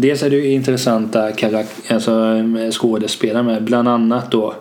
Dels 0.00 0.22
är 0.22 0.30
det 0.30 0.36
ju 0.36 0.50
intressanta 0.50 1.30
karak- 1.32 1.92
alltså, 1.92 2.42
skådespelare 2.72 3.42
med. 3.42 3.64
Bland 3.64 3.88
annat 3.88 4.30
då. 4.30 4.54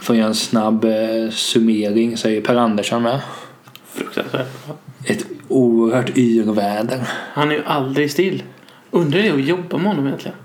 För 0.00 0.14
att 0.14 0.18
göra 0.18 0.28
en 0.28 0.34
snabb 0.34 0.84
eh, 0.84 1.30
summering 1.30 2.16
så 2.16 2.28
är 2.28 2.32
ju 2.32 2.40
Per 2.40 2.56
Andersson 2.56 3.02
med. 3.02 3.20
Fruktansvärt 3.86 4.66
bra. 4.66 4.76
Ett 5.04 5.26
oerhört 5.48 6.16
yrväder. 6.16 7.00
Han 7.32 7.50
är 7.50 7.54
ju 7.54 7.62
aldrig 7.66 8.10
still. 8.10 8.42
Undrar 8.90 9.22
det 9.22 9.30
att 9.30 9.44
jobba 9.44 9.76
med 9.78 9.86
honom 9.86 10.06
egentligen. 10.06 10.36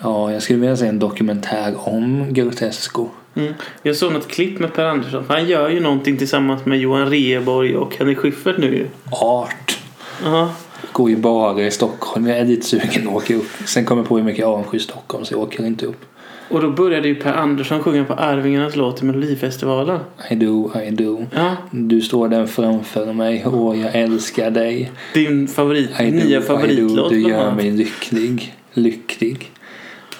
Ja, 0.00 0.32
jag 0.32 0.42
skulle 0.42 0.58
vilja 0.58 0.76
se 0.76 0.86
en 0.86 0.98
dokumentär 0.98 1.74
om 1.88 2.34
Grotesco. 2.34 3.08
Mm. 3.34 3.54
Jag 3.82 3.96
såg 3.96 4.12
något 4.12 4.28
klipp 4.28 4.58
med 4.58 4.74
Per 4.74 4.84
Andersson. 4.84 5.24
Han 5.28 5.46
gör 5.48 5.68
ju 5.68 5.80
någonting 5.80 6.16
tillsammans 6.16 6.64
med 6.66 6.78
Johan 6.78 7.10
Rheborg 7.10 7.76
och 7.76 7.96
Henrik 7.98 8.18
Schyffert 8.18 8.58
nu 8.58 8.74
ju. 8.74 8.86
Art. 9.10 9.78
Ja. 10.24 10.52
Går 10.92 11.10
ju 11.10 11.16
bara 11.16 11.62
i 11.66 11.70
Stockholm. 11.70 12.26
Jag 12.26 12.38
är 12.38 12.44
lite 12.44 12.66
sugen 12.66 13.08
att 13.08 13.14
åka 13.14 13.34
upp. 13.34 13.48
Sen 13.66 13.84
kommer 13.84 14.02
jag 14.02 14.08
på 14.08 14.16
hur 14.16 14.24
mycket 14.24 14.40
jag 14.40 14.50
avskyr 14.60 14.78
Stockholm 14.78 15.24
så 15.24 15.34
jag 15.34 15.40
åker 15.40 15.66
inte 15.66 15.86
upp. 15.86 16.04
Och 16.50 16.60
då 16.62 16.70
började 16.70 17.08
ju 17.08 17.14
Per 17.14 17.32
Andersson 17.32 17.82
sjunga 17.82 18.04
på 18.04 18.14
Arvingarnas 18.14 18.76
låt 18.76 19.02
i 19.02 19.04
Melodifestivalen. 19.04 20.00
I 20.30 20.34
do, 20.34 20.70
I 20.86 20.90
do. 20.90 21.26
Ja. 21.34 21.56
Du 21.70 22.00
står 22.00 22.28
där 22.28 22.46
framför 22.46 23.12
mig. 23.12 23.44
Åh, 23.46 23.80
jag 23.80 23.94
älskar 23.94 24.50
dig. 24.50 24.90
Din 25.14 25.48
favorit, 25.48 25.90
I 26.00 26.10
nya 26.10 26.22
do, 26.24 26.28
I 26.28 26.34
do. 26.34 26.40
favoritlåt 26.42 27.10
Du 27.10 27.20
gör 27.20 27.54
mig 27.54 27.70
lycklig. 27.70 28.54
Lycklig. 28.72 29.50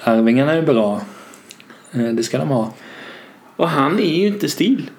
Arvingarna 0.03 0.53
är 0.53 0.63
bra. 0.63 1.01
Eh, 1.93 2.01
Det 2.01 2.23
ska 2.23 2.39
de 2.39 2.49
ha. 2.49 2.73
Och 3.57 3.69
han 3.69 3.99
är 4.01 4.19
ju 4.19 4.27
inte 4.27 4.49
still. 4.49 4.91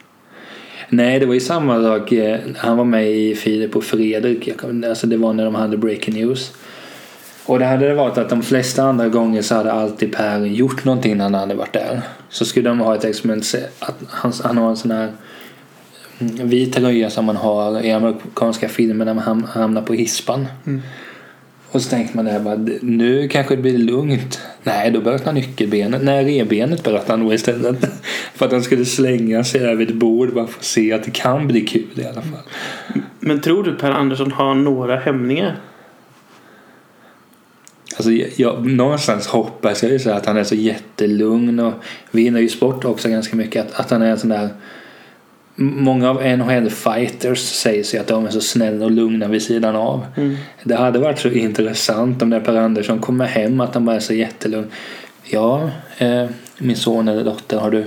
Nej, 0.89 1.19
det 1.19 1.25
var 1.25 1.34
ju 1.34 1.39
samma 1.39 1.84
sak. 1.84 2.12
eh, 2.12 2.39
Han 2.58 2.78
var 2.78 2.86
med 2.86 3.12
i 3.12 3.36
Filip 3.36 3.75
och 3.75 3.84
Fredrik. 3.84 4.49
Alltså 4.89 5.08
det 5.08 5.17
var 5.17 5.34
när 5.34 5.45
de 5.45 5.56
hade 5.56 5.78
Breaking 5.78 6.13
News. 6.15 6.52
Och 7.45 7.60
det 7.60 7.65
hade 7.65 7.88
det 7.88 7.93
varit 7.95 8.17
att 8.17 8.30
de 8.30 8.41
flesta 8.43 8.84
andra 8.84 9.08
gånger 9.10 9.41
så 9.41 9.56
hade 9.56 9.71
alltid 9.71 10.12
Per 10.15 10.45
gjort 10.45 10.86
någonting 10.86 11.17
när 11.17 11.23
han 11.23 11.34
hade 11.34 11.54
varit 11.56 11.73
där. 11.73 12.02
Så 12.30 12.45
skulle 12.45 12.69
de 12.69 12.80
ha 12.80 12.95
ett 12.95 13.04
experiment. 13.06 13.56
Att 13.80 13.95
han, 14.10 14.34
han 14.43 14.58
har 14.58 14.69
en 14.69 14.78
sån 14.78 14.91
här 14.91 15.12
mm, 16.19 16.49
vit 16.49 16.73
tröja 16.73 17.10
som 17.10 17.25
man 17.25 17.36
har 17.36 17.82
i 17.86 17.91
amerikanska 17.91 18.69
filmer 18.69 19.06
när 19.06 19.13
man 19.13 19.23
ham- 19.23 19.47
hamnar 19.47 19.82
på 19.82 19.93
hispan. 19.93 20.47
Mm. 20.67 20.82
Och 21.71 21.82
så 21.82 21.89
tänkte 21.89 22.15
man 22.15 22.25
det 22.25 22.32
här 22.32 22.39
bara, 22.39 22.56
nu 22.82 23.28
kanske 23.28 23.56
det 23.56 23.62
blir 23.62 23.78
lugnt. 23.78 24.39
Nej, 24.63 24.91
då 24.91 25.02
bröt 25.02 25.25
han 25.25 25.36
nyckelbenet. 25.36 26.02
Nej, 26.04 26.25
revbenet 26.25 26.84
bröt 26.84 27.08
han 27.10 27.25
då 27.25 27.34
istället. 27.34 27.78
för 28.39 28.45
att 28.45 28.52
han 28.52 28.63
skulle 28.63 28.86
slänga 28.86 29.43
sig 29.43 29.62
över 29.62 29.84
ett 29.84 29.93
bord 29.93 30.34
bara 30.34 30.47
för 30.47 30.60
att 30.60 30.65
se 30.65 30.93
att 30.93 31.04
det 31.04 31.12
kan 31.12 31.47
bli 31.47 31.62
kul 31.62 31.89
i 31.95 32.06
alla 32.06 32.21
fall. 32.21 33.04
Men 33.19 33.41
tror 33.41 33.63
du 33.63 33.75
Per 33.75 33.91
Andersson 33.91 34.32
har 34.32 34.56
några 34.56 34.95
hämningar? 34.95 35.60
Alltså, 37.97 38.12
jag, 38.12 38.65
någonstans 38.65 39.28
hoppas 39.28 39.84
jag 39.84 39.91
ju 39.91 39.99
så 39.99 40.12
att 40.12 40.25
han 40.25 40.38
är 40.38 40.43
så 40.43 40.56
jättelugn 40.56 41.60
och 41.60 41.73
vi 42.12 42.21
hinner 42.21 42.39
ju 42.39 42.49
sport 42.49 42.86
också 42.86 43.10
ganska 43.10 43.36
mycket. 43.36 43.65
Att, 43.65 43.80
att 43.80 43.91
han 43.91 44.02
är 44.02 44.12
en 44.12 44.19
sån 44.19 44.30
där 44.30 44.49
Många 45.62 46.10
av 46.10 46.21
NHL-fighters 46.21 47.38
säger 47.38 47.84
sig 47.84 47.99
att 47.99 48.08
de 48.08 48.25
är 48.25 48.30
så 48.30 48.41
snälla 48.41 48.86
och 48.86 48.91
lugna 48.91 49.28
vid 49.28 49.41
sidan 49.41 49.75
av. 49.75 50.06
Mm. 50.17 50.36
Det 50.63 50.75
hade 50.75 50.99
varit 50.99 51.19
så 51.19 51.30
intressant 51.30 52.21
om 52.21 52.30
när 52.30 52.39
Per 52.39 52.56
Andersson 52.56 52.99
kommer 52.99 53.25
hem 53.25 53.62
att 53.62 53.73
han 53.73 53.86
bara 53.86 53.95
är 53.95 53.99
så 53.99 54.13
jättelugn. 54.13 54.67
Ja, 55.23 55.69
eh, 55.97 56.25
min 56.58 56.75
son 56.75 57.08
eller 57.08 57.23
dotter, 57.23 57.58
har 57.58 57.71
du, 57.71 57.86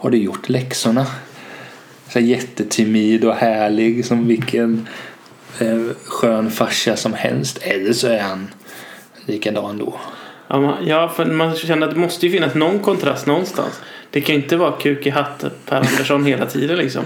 har 0.00 0.10
du 0.10 0.18
gjort 0.18 0.48
läxorna? 0.48 1.06
Så 2.08 2.18
här 2.18 2.26
jättetimid 2.26 3.24
och 3.24 3.34
härlig 3.34 4.04
som 4.04 4.28
vilken 4.28 4.88
eh, 5.58 5.80
skön 6.06 6.50
farsa 6.50 6.96
som 6.96 7.12
helst. 7.12 7.58
Eller 7.62 7.92
så 7.92 8.06
är 8.06 8.20
han 8.20 8.48
likadan 9.26 9.78
då. 9.78 10.00
Ja, 10.48 10.60
man, 10.60 10.86
ja, 10.86 11.08
för 11.08 11.24
man 11.24 11.56
känner 11.56 11.86
att 11.86 11.94
det 11.94 12.00
måste 12.00 12.26
ju 12.26 12.32
finnas 12.32 12.54
någon 12.54 12.78
kontrast 12.78 13.26
någonstans. 13.26 13.80
Det 14.10 14.20
kan 14.20 14.34
ju 14.34 14.42
inte 14.42 14.56
vara 14.56 14.72
kuk 14.72 15.06
i 15.06 15.10
hatten 15.10 15.50
Per 15.66 15.76
Andersson 15.76 16.24
hela 16.24 16.46
tiden 16.46 16.78
liksom. 16.78 17.04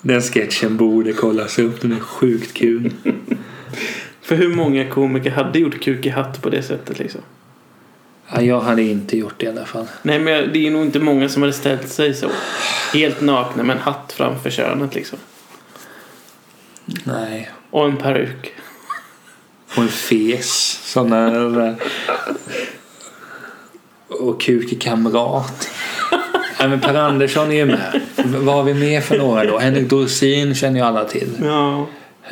Den 0.00 0.20
sketchen 0.20 0.76
borde 0.76 1.12
kollas 1.12 1.58
upp. 1.58 1.80
Den 1.80 1.92
är 1.92 2.00
sjukt 2.00 2.54
kul. 2.54 2.92
För 4.22 4.36
hur 4.36 4.54
många 4.54 4.90
komiker 4.90 5.30
hade 5.30 5.58
gjort 5.58 5.80
kuk 5.80 6.06
i 6.06 6.08
hatt 6.08 6.42
på 6.42 6.50
det 6.50 6.62
sättet 6.62 6.98
liksom? 6.98 7.20
Ja, 8.34 8.40
jag 8.42 8.60
hade 8.60 8.82
inte 8.82 9.18
gjort 9.18 9.34
det 9.36 9.46
i 9.46 9.48
alla 9.48 9.64
fall. 9.64 9.86
Nej 10.02 10.18
men 10.18 10.52
det 10.52 10.66
är 10.66 10.70
nog 10.70 10.82
inte 10.82 10.98
många 10.98 11.28
som 11.28 11.42
hade 11.42 11.52
ställt 11.52 11.88
sig 11.88 12.14
så. 12.14 12.30
Helt 12.92 13.20
nakna 13.20 13.62
med 13.62 13.76
en 13.76 13.82
hatt 13.82 14.12
framför 14.16 14.50
könet 14.50 14.94
liksom. 14.94 15.18
Nej. 17.04 17.50
Och 17.70 17.84
en 17.84 17.96
peruk. 17.96 18.52
Och 19.76 19.82
en 19.82 19.88
fes. 19.88 20.80
Sådana 20.92 21.30
där. 21.30 21.76
Och 24.08 24.40
kuk 24.40 24.72
i 24.72 24.74
kamrat. 24.74 25.68
Nej, 26.60 26.68
men 26.68 26.80
Per 26.80 26.94
Andersson 26.94 27.52
är 27.52 27.56
ju 27.56 27.64
med. 27.66 28.00
Vad 28.24 28.54
har 28.54 28.62
vi 28.62 28.74
mer 28.74 29.00
för 29.00 29.18
några 29.18 29.44
då? 29.44 29.58
Henrik 29.58 29.90
Dorsin 29.90 30.54
känner 30.54 30.80
ju 30.80 30.86
alla 30.86 31.04
till. 31.04 31.28
Ja. 31.42 31.86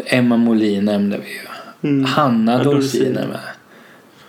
Emma 0.06 0.36
Molin 0.36 0.84
nämnde 0.84 1.18
vi 1.18 1.30
ju. 1.32 1.40
Mm. 1.82 2.04
Hanna 2.04 2.62
Dorsin. 2.62 3.16
är 3.16 3.26
med. 3.26 3.40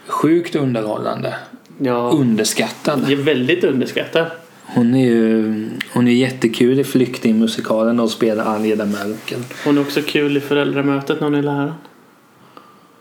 Sjukt 0.07 0.55
underhållande. 0.55 1.35
Ja. 1.77 2.11
Underskattad. 2.11 3.03
Det 3.07 3.13
är 3.13 3.17
väldigt 3.17 3.63
underskattad. 3.63 4.27
Hon 4.65 4.95
är 4.95 5.05
ju 5.05 5.69
hon 5.93 6.07
är 6.07 6.11
jättekul 6.11 6.79
i 6.79 6.83
Flyktingmusikalen 6.83 7.99
och 7.99 8.11
spelar 8.11 8.45
Angela 8.45 8.85
Merkel. 8.85 9.39
Hon 9.65 9.77
är 9.77 9.81
också 9.81 10.01
kul 10.01 10.37
i 10.37 10.39
föräldramötet 10.39 11.19
när 11.19 11.27
hon 11.27 11.35
är 11.35 11.43
lärare. 11.43 11.73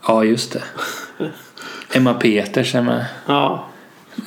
Ja, 0.08 0.24
just 0.24 0.52
det. 0.52 0.62
Emma 1.92 2.14
Peters 2.14 2.74
är 2.74 2.82
med. 2.82 3.06
Ja. 3.26 3.68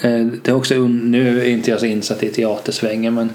Eh, 0.04 0.26
Det 0.26 0.48
är 0.48 0.56
också, 0.56 0.76
nu 0.88 1.42
är 1.42 1.46
inte 1.50 1.72
jag 1.72 1.80
så 1.80 1.86
insatt 1.86 2.24
i 2.24 2.30
teatersvängen 2.30 3.14
men 3.14 3.30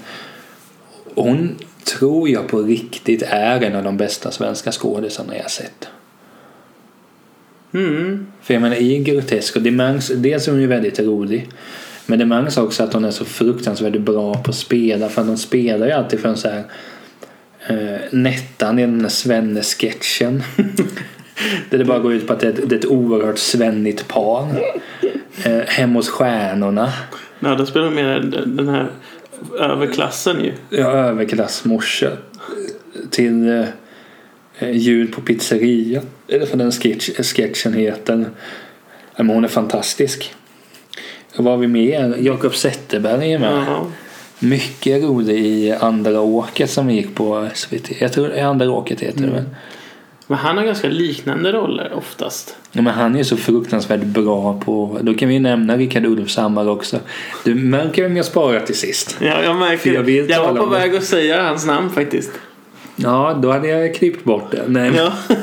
hon 1.15 1.55
tror 1.83 2.29
jag 2.29 2.47
på 2.47 2.61
riktigt 2.61 3.21
är 3.21 3.61
en 3.61 3.75
av 3.75 3.83
de 3.83 3.97
bästa 3.97 4.31
svenska 4.31 4.71
skådisarna 4.71 5.35
jag 5.35 5.41
har 5.41 5.49
sett. 5.49 5.87
Mm. 7.73 8.27
För 8.45 8.53
jag 8.53 8.61
menar 8.61 8.75
i 8.75 8.99
Grotesco, 8.99 9.59
det 9.59 9.71
märks, 9.71 10.07
dels 10.07 10.47
är 10.47 10.51
hon 10.51 10.61
ju 10.61 10.67
väldigt 10.67 10.99
rolig 10.99 11.49
men 12.05 12.19
det 12.19 12.25
märks 12.25 12.57
också 12.57 12.83
att 12.83 12.93
hon 12.93 13.05
är 13.05 13.11
så 13.11 13.25
fruktansvärt 13.25 13.99
bra 13.99 14.33
på 14.33 14.49
att 14.49 14.55
spela 14.55 15.09
för 15.09 15.21
att 15.21 15.27
hon 15.27 15.37
spelar 15.37 15.87
ju 15.87 15.91
alltid 15.91 16.19
för 16.19 16.29
en 16.29 16.37
så 16.37 16.49
här 16.49 16.63
eh, 17.67 18.01
Nettan 18.11 18.79
i 18.79 18.81
den 18.81 19.01
där 19.01 19.09
Svenne-sketchen. 19.09 20.43
Där 21.69 21.77
det 21.77 21.85
bara 21.85 21.99
går 21.99 22.13
ut 22.13 22.27
på 22.27 22.33
att 22.33 22.39
det 22.39 22.47
är 22.47 22.51
ett, 22.51 22.69
det 22.69 22.75
är 22.75 22.79
ett 22.79 22.85
oerhört 22.85 23.37
svennigt 23.37 24.07
par. 24.07 24.47
Eh, 25.45 25.59
hem 25.67 25.95
hos 25.95 26.09
stjärnorna. 26.09 26.93
Ja, 27.39 27.55
då 27.55 27.65
spelar 27.65 27.85
hon 27.85 27.95
mer 27.95 28.19
den 28.45 28.67
här 28.67 28.87
överklassen 29.59 30.43
ju. 30.43 30.53
Ja, 30.69 30.91
överklassmorsa 30.91 32.11
till 33.09 33.65
eh, 34.59 34.69
eh, 34.69 35.07
på 35.07 35.21
pizzeria. 35.21 36.01
Eller 36.27 36.45
för 36.45 36.57
den 36.57 36.71
sketch, 36.71 37.09
sketchen 37.09 37.73
heter. 37.73 38.25
Men 39.17 39.29
hon 39.29 39.43
är 39.43 39.47
fantastisk. 39.47 40.33
Vad 41.35 41.47
har 41.47 41.57
vi 41.57 41.67
mer? 41.67 42.15
Jakob 42.19 42.55
Zetterberg 42.55 43.33
är 43.33 43.39
med. 43.39 43.65
Ja. 43.67 43.87
Mycket 44.39 45.03
rolig 45.03 45.45
i 45.45 45.71
Andra 45.71 46.21
åket 46.21 46.69
som 46.69 46.89
gick 46.89 47.15
på 47.15 47.49
SVT. 47.53 48.01
Jag 48.01 48.13
tror 48.13 48.39
Andra 48.39 48.71
åket 48.71 49.01
heter 49.01 49.21
det 49.21 49.31
väl. 49.31 49.45
Men 50.27 50.37
han 50.37 50.57
har 50.57 50.65
ganska 50.65 50.87
liknande 50.87 51.51
roller 51.51 51.93
oftast. 51.93 52.55
Ja, 52.71 52.81
men 52.81 52.93
han 52.93 53.15
är 53.15 53.23
så 53.23 53.37
fruktansvärt 53.37 54.03
bra 54.03 54.61
på... 54.65 54.99
Då 55.01 55.13
kan 55.13 55.29
vi 55.29 55.39
nämna 55.39 55.77
Rickard 55.77 56.05
Olofshammar 56.05 56.69
också. 56.69 56.99
Du 57.43 57.55
märker 57.55 58.03
vem 58.03 58.17
jag 58.17 58.25
sparar 58.25 58.59
till 58.59 58.75
sist. 58.75 59.17
Ja, 59.21 59.43
jag 59.43 59.55
märker 59.55 59.93
jag 59.93 60.05
det. 60.05 60.29
Jag 60.29 60.53
var 60.53 60.55
på 60.55 60.65
väg 60.65 60.95
att 60.95 61.03
säga 61.03 61.43
hans 61.43 61.65
namn 61.65 61.89
faktiskt. 61.89 62.31
Ja, 62.95 63.39
då 63.41 63.51
hade 63.51 63.67
jag 63.67 63.95
klippt 63.95 64.23
bort 64.23 64.51
det. 64.51 64.63
Nej, 64.67 64.91
Ja. 64.95 65.13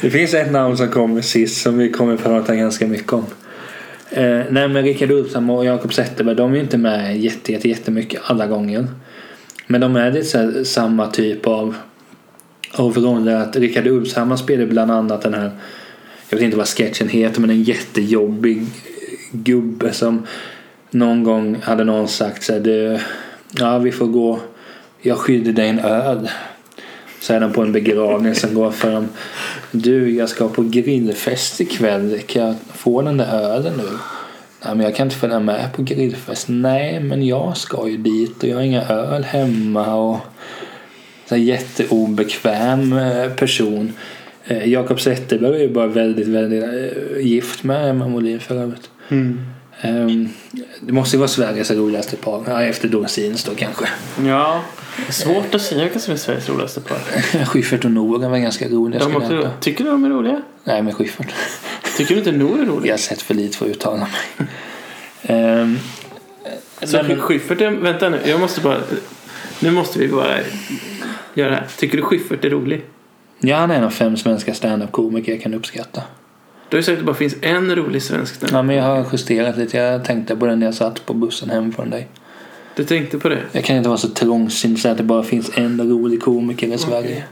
Det 0.00 0.10
finns 0.10 0.34
ett 0.34 0.52
namn 0.52 0.76
som 0.76 0.88
kommer 0.88 1.20
sist 1.20 1.62
som 1.62 1.78
vi 1.78 1.90
kommer 1.90 2.14
att 2.14 2.22
prata 2.22 2.56
ganska 2.56 2.86
mycket 2.86 3.12
om. 3.12 3.24
Eh, 4.10 4.40
nej 4.50 4.68
men 4.68 4.82
Rickard 4.82 5.10
Olsson 5.10 5.50
och 5.50 5.64
Jakob 5.64 5.94
Zetterberg 5.94 6.36
de 6.36 6.50
är 6.50 6.54
ju 6.56 6.62
inte 6.62 6.78
med 6.78 7.20
jätte, 7.20 7.52
jätte, 7.52 7.68
jättemycket 7.68 8.20
alla 8.24 8.46
gånger. 8.46 8.86
Men 9.66 9.80
de 9.80 9.96
är 9.96 10.12
lite 10.12 10.38
här, 10.38 10.64
samma 10.64 11.06
typ 11.06 11.46
av, 11.46 11.74
av 12.72 12.96
roller. 12.98 13.34
Att 13.34 13.56
Rickard 13.56 13.86
Ulfshammar 13.86 14.36
spelar 14.36 14.66
bland 14.66 14.90
annat 14.90 15.22
den 15.22 15.34
här 15.34 15.50
jag 16.28 16.36
vet 16.36 16.44
inte 16.44 16.56
vad 16.56 16.68
sketchen 16.68 17.08
heter 17.08 17.40
men 17.40 17.50
en 17.50 17.62
jättejobbig 17.62 18.66
gubbe 19.32 19.92
som 19.92 20.26
någon 20.90 21.24
gång 21.24 21.56
hade 21.62 21.84
någon 21.84 22.08
sagt 22.08 22.42
så 22.42 22.52
här, 22.52 22.60
du, 22.60 22.98
ja 23.58 23.78
vi 23.78 23.92
får 23.92 24.06
gå 24.06 24.40
jag 25.00 25.18
skyddar 25.18 25.52
dig 25.52 25.68
en 25.68 25.78
öl 25.78 26.28
så 27.22 27.34
är 27.34 27.40
de 27.40 27.52
på 27.52 27.62
en 27.62 27.72
begravning 27.72 28.34
som 28.34 28.54
går 28.54 28.70
för 28.70 28.92
dem 28.92 29.08
du 29.70 30.14
jag 30.16 30.28
ska 30.28 30.48
på 30.48 30.62
grillfest 30.62 31.60
ikväll 31.60 32.20
kan 32.26 32.42
jag 32.42 32.54
få 32.74 33.02
den 33.02 33.16
där 33.16 33.38
ölen 33.38 33.72
nu 33.76 33.88
Nej 34.64 34.74
men 34.74 34.80
jag 34.80 34.94
kan 34.94 35.06
inte 35.06 35.16
följa 35.16 35.40
med 35.40 35.72
på 35.72 35.82
grillfest 35.82 36.46
Nej 36.48 37.00
men 37.00 37.26
jag 37.26 37.56
ska 37.56 37.88
ju 37.88 37.96
dit 37.96 38.42
och 38.42 38.48
jag 38.48 38.56
har 38.56 38.62
inga 38.62 38.82
öl 38.82 39.24
hemma 39.24 39.94
och 39.94 40.18
en 41.32 41.44
jätteobekväm 41.44 42.92
eh, 42.92 43.28
person. 43.32 43.92
Eh, 44.44 44.68
Jakob 44.68 45.00
Zetterberg 45.00 45.56
är 45.56 45.60
ju 45.60 45.72
bara 45.72 45.86
väldigt, 45.86 46.28
väldigt 46.28 46.64
eh, 46.64 47.26
gift 47.26 47.64
med 47.64 47.90
Emma 47.90 48.08
Molin 48.08 48.40
för 48.40 48.54
övrigt. 48.54 48.90
Mm. 49.08 49.40
Ehm, 49.80 50.28
Det 50.80 50.92
måste 50.92 51.16
ju 51.16 51.18
vara 51.18 51.28
Sveriges 51.28 51.70
roligaste 51.70 52.16
par. 52.16 52.44
Ja, 52.46 52.62
efter 52.62 52.88
Dorsins 52.88 53.44
då 53.44 53.54
kanske. 53.54 53.88
Ja, 54.26 54.62
svårt 55.08 55.54
att 55.54 55.62
säga 55.62 55.84
vilka 55.84 55.98
som 55.98 56.12
är 56.14 56.18
Sveriges 56.18 56.48
roligaste 56.48 56.80
par. 56.80 56.98
Schyffert 57.44 57.84
och 57.84 57.90
Nour 57.90 58.28
var 58.28 58.38
ganska 58.38 58.68
roliga. 58.68 59.00
De 59.00 59.16
också, 59.16 59.50
tycker 59.60 59.84
du 59.84 59.90
de 59.90 60.04
är 60.04 60.08
roliga? 60.10 60.42
Nej, 60.64 60.82
men 60.82 60.94
Schyffert. 60.94 61.34
Tycker 61.96 62.14
du 62.14 62.18
inte 62.18 62.32
Nour 62.32 62.60
är 62.62 62.66
rolig? 62.66 62.88
Jag 62.88 62.92
har 62.92 62.98
sett 62.98 63.22
för 63.22 63.34
lite 63.34 63.56
för 63.58 63.64
att 63.64 63.70
uttala 63.70 63.96
mig. 63.96 64.48
Ehm, 65.22 65.78
Så 66.82 67.02
men- 67.02 67.20
Schyffert 67.20 67.60
är, 67.60 67.70
vänta 67.70 68.08
nu, 68.08 68.20
jag 68.24 68.40
måste 68.40 68.60
bara, 68.60 68.78
nu 69.60 69.70
måste 69.70 69.98
vi 69.98 70.08
bara 70.08 70.38
göra 71.34 71.50
det 71.50 71.56
här. 71.56 71.66
Tycker 71.76 71.96
du 71.96 72.02
Schyffert 72.02 72.44
är 72.44 72.50
rolig? 72.50 72.84
Ja, 73.40 73.56
han 73.56 73.70
är 73.70 73.74
en 73.74 73.84
av 73.84 73.90
fem 73.90 74.16
svenska 74.16 74.54
standup-komiker 74.54 75.32
jag 75.32 75.42
kan 75.42 75.54
uppskatta. 75.54 76.02
Du 76.68 76.76
har 76.76 76.78
ju 76.78 76.82
sagt 76.82 76.92
att 76.92 76.98
det 76.98 77.04
bara 77.04 77.16
finns 77.16 77.34
en 77.42 77.76
rolig 77.76 78.02
svensk 78.02 78.42
nu. 78.42 78.48
Ja, 78.52 78.62
men 78.62 78.76
jag 78.76 78.84
har 78.84 79.06
justerat 79.12 79.58
lite. 79.58 79.76
Jag 79.76 80.04
tänkte 80.04 80.36
på 80.36 80.46
den 80.46 80.58
när 80.58 80.66
jag 80.66 80.74
satt 80.74 81.06
på 81.06 81.14
bussen 81.14 81.50
hem 81.50 81.72
från 81.72 81.90
dig. 81.90 82.08
Du 82.76 82.84
tänkte 82.84 83.18
på 83.18 83.28
det? 83.28 83.38
Jag 83.52 83.64
kan 83.64 83.76
inte 83.76 83.88
vara 83.88 83.98
så 83.98 84.08
trångsynt 84.08 84.80
så 84.80 84.88
att 84.88 84.96
det 84.96 85.04
bara 85.04 85.22
finns 85.22 85.50
en 85.54 85.90
rolig 85.90 86.22
komiker 86.22 86.74
i 86.74 86.78
Sverige. 86.78 87.00
Okej. 87.00 87.24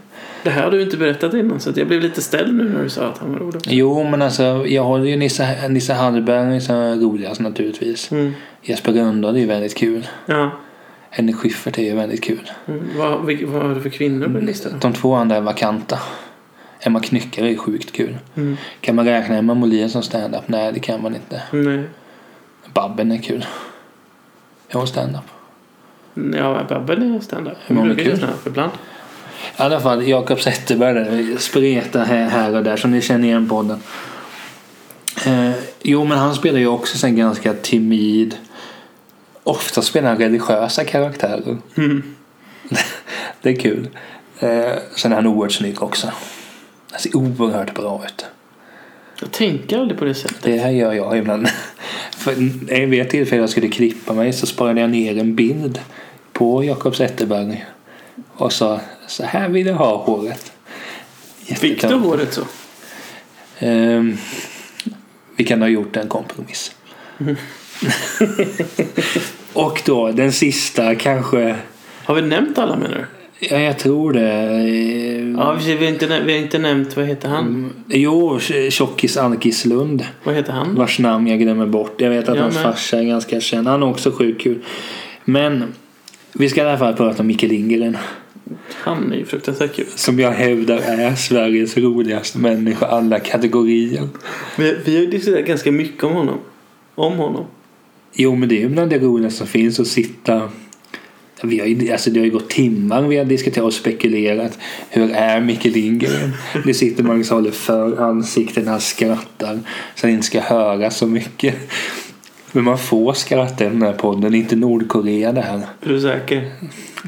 Det 0.43 0.51
här 0.51 0.63
har 0.63 0.71
du 0.71 0.83
inte 0.83 0.97
berättat 0.97 1.35
innan 1.35 1.61
så 1.61 1.71
att 1.71 1.77
jag 1.77 1.87
blev 1.87 2.01
lite 2.01 2.23
ställd 2.23 2.55
nu 2.55 2.69
när 2.69 2.83
du 2.83 2.91
sa 2.91 3.07
att 3.07 3.19
han 3.19 3.33
var 3.33 3.39
rolig. 3.39 3.61
Jo, 3.69 4.05
men 4.05 4.23
alltså 4.23 4.67
jag 4.67 4.85
håller 4.85 5.05
ju 5.05 5.17
Nisse, 5.17 5.69
Nisse 5.69 5.93
Hallberg 5.93 6.61
som 6.61 6.77
är 6.77 6.97
roligast 6.97 7.41
naturligtvis. 7.41 8.13
Mm. 8.13 8.33
Jesper 8.63 8.93
Rönndahl 8.93 9.37
är 9.37 9.41
ju 9.41 9.47
väldigt 9.47 9.77
kul. 9.77 10.07
Ja. 10.27 10.51
Henrik 11.11 11.37
Schyffert 11.37 11.79
är 11.79 11.83
ju 11.83 11.95
väldigt 11.95 12.25
kul. 12.25 12.51
Mm. 12.67 12.89
Vad, 12.97 13.19
vad 13.43 13.63
har 13.63 13.75
du 13.75 13.81
för 13.81 13.91
kvinnor 13.91 14.27
på 14.27 14.33
din 14.33 14.47
lista? 14.47 14.69
De 14.81 14.93
två 14.93 15.15
andra 15.15 15.37
är 15.37 15.41
vakanta. 15.41 15.99
Emma 16.81 17.01
Knyckare 17.01 17.53
är 17.53 17.57
sjukt 17.57 17.93
kul. 17.93 18.17
Mm. 18.37 18.57
Kan 18.81 18.97
man 18.97 19.05
räkna 19.05 19.37
Emma 19.37 19.55
Molin 19.55 19.91
som 19.91 20.03
stand-up? 20.03 20.43
Nej, 20.47 20.73
det 20.73 20.81
kan 20.81 21.03
man 21.03 21.15
inte. 21.15 21.43
Nej. 21.53 21.85
Babben 22.75 23.13
är 23.13 23.19
kul. 23.19 23.47
Är 24.71 24.79
hon 24.79 24.87
stand-up? 24.87 25.25
Ja, 26.15 26.67
Babben 26.69 27.15
är 27.15 27.21
standup. 27.21 27.59
Hur 27.67 27.83
brukar 27.83 28.05
kul? 28.05 28.17
stand-up 28.17 28.47
ibland. 28.47 28.73
I 29.59 29.63
alla 29.63 29.81
fall 29.81 30.09
Jakob 30.09 30.41
Zetterberg 30.41 31.39
spretar 31.39 32.05
här, 32.05 32.29
här 32.29 32.55
och 32.55 32.65
där 32.65 32.77
som 32.77 32.91
ni 32.91 33.01
känner 33.01 33.29
igen 33.29 33.49
podden. 33.49 33.83
Eh, 35.27 35.51
jo 35.83 36.05
men 36.05 36.19
han 36.19 36.35
spelar 36.35 36.59
ju 36.59 36.67
också 36.67 37.07
en 37.07 37.17
ganska 37.17 37.53
timid. 37.53 38.37
Ofta 39.45 39.83
spelar 39.83 40.09
han 40.09 40.19
religiösa 40.19 40.85
karaktärer. 40.85 41.59
Mm. 41.77 42.03
Det 43.43 43.51
är 43.51 43.61
kul. 43.61 43.89
Eh, 44.39 44.73
sen 44.97 45.13
är 45.13 45.17
han 45.17 45.27
oerhört 45.27 45.53
snygg 45.53 45.83
också. 45.83 46.13
Han 46.91 47.01
ser 47.01 47.17
oerhört 47.17 47.75
bra 47.75 48.05
ut. 48.05 48.27
Jag 49.21 49.31
tänker 49.31 49.79
aldrig 49.79 49.99
på 49.99 50.05
det 50.05 50.15
sättet. 50.15 50.43
Det 50.43 50.59
här 50.59 50.71
gör 50.71 50.93
jag 50.93 51.19
ibland. 51.19 51.49
För 52.17 52.35
vid 52.87 53.01
ett 53.01 53.11
tillfälle 53.11 53.41
jag 53.41 53.51
skulle 53.51 53.69
klippa 53.69 54.13
mig 54.13 54.33
så 54.33 54.47
sparade 54.47 54.81
jag 54.81 54.91
ner 54.91 55.19
en 55.19 55.35
bild 55.35 55.81
på 56.33 56.65
Jakob 56.65 56.97
Zetterberg. 56.97 57.67
Och 58.33 58.53
sa 58.53 58.81
så 59.07 59.25
här 59.25 59.49
vill 59.49 59.67
jag 59.67 59.75
ha 59.75 59.97
håret. 59.97 60.53
Fick 61.45 61.89
du 61.89 61.95
håret 61.95 62.35
så? 62.35 62.43
Ehm, 63.59 64.19
vi 65.37 65.45
kan 65.45 65.61
ha 65.61 65.69
gjort 65.69 65.97
en 65.97 66.09
kompromiss. 66.09 66.75
och 69.53 69.83
då 69.87 70.13
den 70.13 70.33
sista 70.33 70.95
kanske. 70.95 71.57
Har 72.05 72.15
vi 72.15 72.23
nämnt 72.23 72.59
alla 72.59 72.77
menar 72.77 72.97
du? 72.97 73.20
Ja, 73.41 73.59
jag 73.59 73.79
tror 73.79 74.13
det. 74.13 74.31
Ja, 75.39 75.59
vi 75.67 75.75
har 75.77 75.83
inte, 75.93 76.21
vi 76.27 76.33
har 76.33 76.41
inte 76.41 76.59
nämnt, 76.59 76.97
vad 76.97 77.07
heter 77.07 77.29
han? 77.29 77.47
mm, 77.47 77.71
Jo, 77.89 78.39
Tjockis 78.71 79.17
Alkislund. 79.17 80.05
Vad 80.25 80.35
heter 80.35 80.53
han? 80.53 80.75
Vars 80.75 80.99
namn 80.99 81.27
jag 81.27 81.41
glömmer 81.41 81.67
bort. 81.67 82.01
Jag 82.01 82.11
vet 82.11 82.29
att 82.29 82.37
Jag 82.37 82.43
hans 82.43 82.55
med. 82.55 82.63
farsa 82.63 82.99
är 82.99 83.05
ganska 83.05 83.41
känd. 83.41 83.67
Han 83.69 83.83
är 83.83 83.87
också 83.87 84.11
sjukt 84.13 84.41
kul. 84.43 84.59
Men 85.25 85.65
vi 86.33 86.49
ska 86.49 86.61
i 86.61 86.65
alla 86.69 86.79
fall 86.79 86.95
prata 86.95 87.21
om 87.23 87.27
Micke 87.27 87.43
Lindgren. 87.43 87.97
Han 88.71 89.13
är 89.13 89.17
ju 89.17 89.25
fruktansvärt 89.25 89.75
kul. 89.77 89.87
Som 89.95 90.19
jag 90.21 90.31
hävdar 90.31 90.79
är 90.79 91.15
Sveriges 91.15 91.77
roligaste 91.77 92.39
människa 92.39 92.87
alla 92.87 93.19
kategorier. 93.19 94.09
Vi, 94.59 94.77
vi 94.85 94.95
har 94.95 95.01
ju 95.01 95.11
diskuterat 95.11 95.47
ganska 95.47 95.73
mycket 95.73 96.05
om 96.05 96.13
honom. 96.13 96.39
Om 96.95 97.17
honom. 97.17 97.45
Jo 98.15 98.35
men 98.37 98.49
det 98.49 98.57
är 98.57 98.61
ju 98.61 98.69
bland 98.69 98.91
det 98.91 98.99
roligaste 98.99 99.39
som 99.39 99.47
finns 99.47 99.81
att 99.81 99.87
sitta 99.87 100.49
vi 101.43 101.59
har 101.59 101.67
ju, 101.67 101.93
alltså 101.93 102.11
det 102.11 102.21
har 102.21 102.25
ju 102.25 102.33
gått 102.33 102.51
timmar 102.51 103.03
vi 103.03 103.17
har 103.17 103.25
diskuterat 103.25 103.67
och 103.67 103.75
spekulerat. 103.75 104.59
Hur 104.91 105.11
är 105.11 105.41
Micke 105.41 105.65
Lindgren? 105.65 106.33
Det 106.65 106.75
sitter 106.75 107.03
man 107.05 107.21
och 107.21 107.27
håller 107.27 107.51
för 107.51 108.03
ansiktet 108.03 108.65
när 108.65 108.71
han 108.71 108.81
skrattar. 108.81 109.59
Så 109.95 110.07
han 110.07 110.11
inte 110.11 110.27
ska 110.27 110.41
höra 110.41 110.91
så 110.91 111.07
mycket. 111.07 111.55
Men 112.53 112.65
man 112.65 112.79
får 112.79 113.13
skratta 113.13 113.65
i 113.65 113.69
den 113.69 113.83
här 113.83 113.93
podden. 113.93 114.35
Inte 114.35 114.57
Nordkorea 114.57 115.33
det 115.33 115.41
här. 115.41 115.57
Är 115.81 115.89
du 115.89 116.01
säker? 116.01 116.51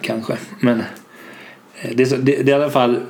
Kanske. 0.00 0.36
Men 0.60 0.80
eh, 1.80 1.90
det, 1.94 2.12
är 2.12 2.18
det, 2.18 2.42
det 2.42 2.42
är 2.42 2.48
i 2.48 2.52
alla 2.52 2.70
fall. 2.70 3.00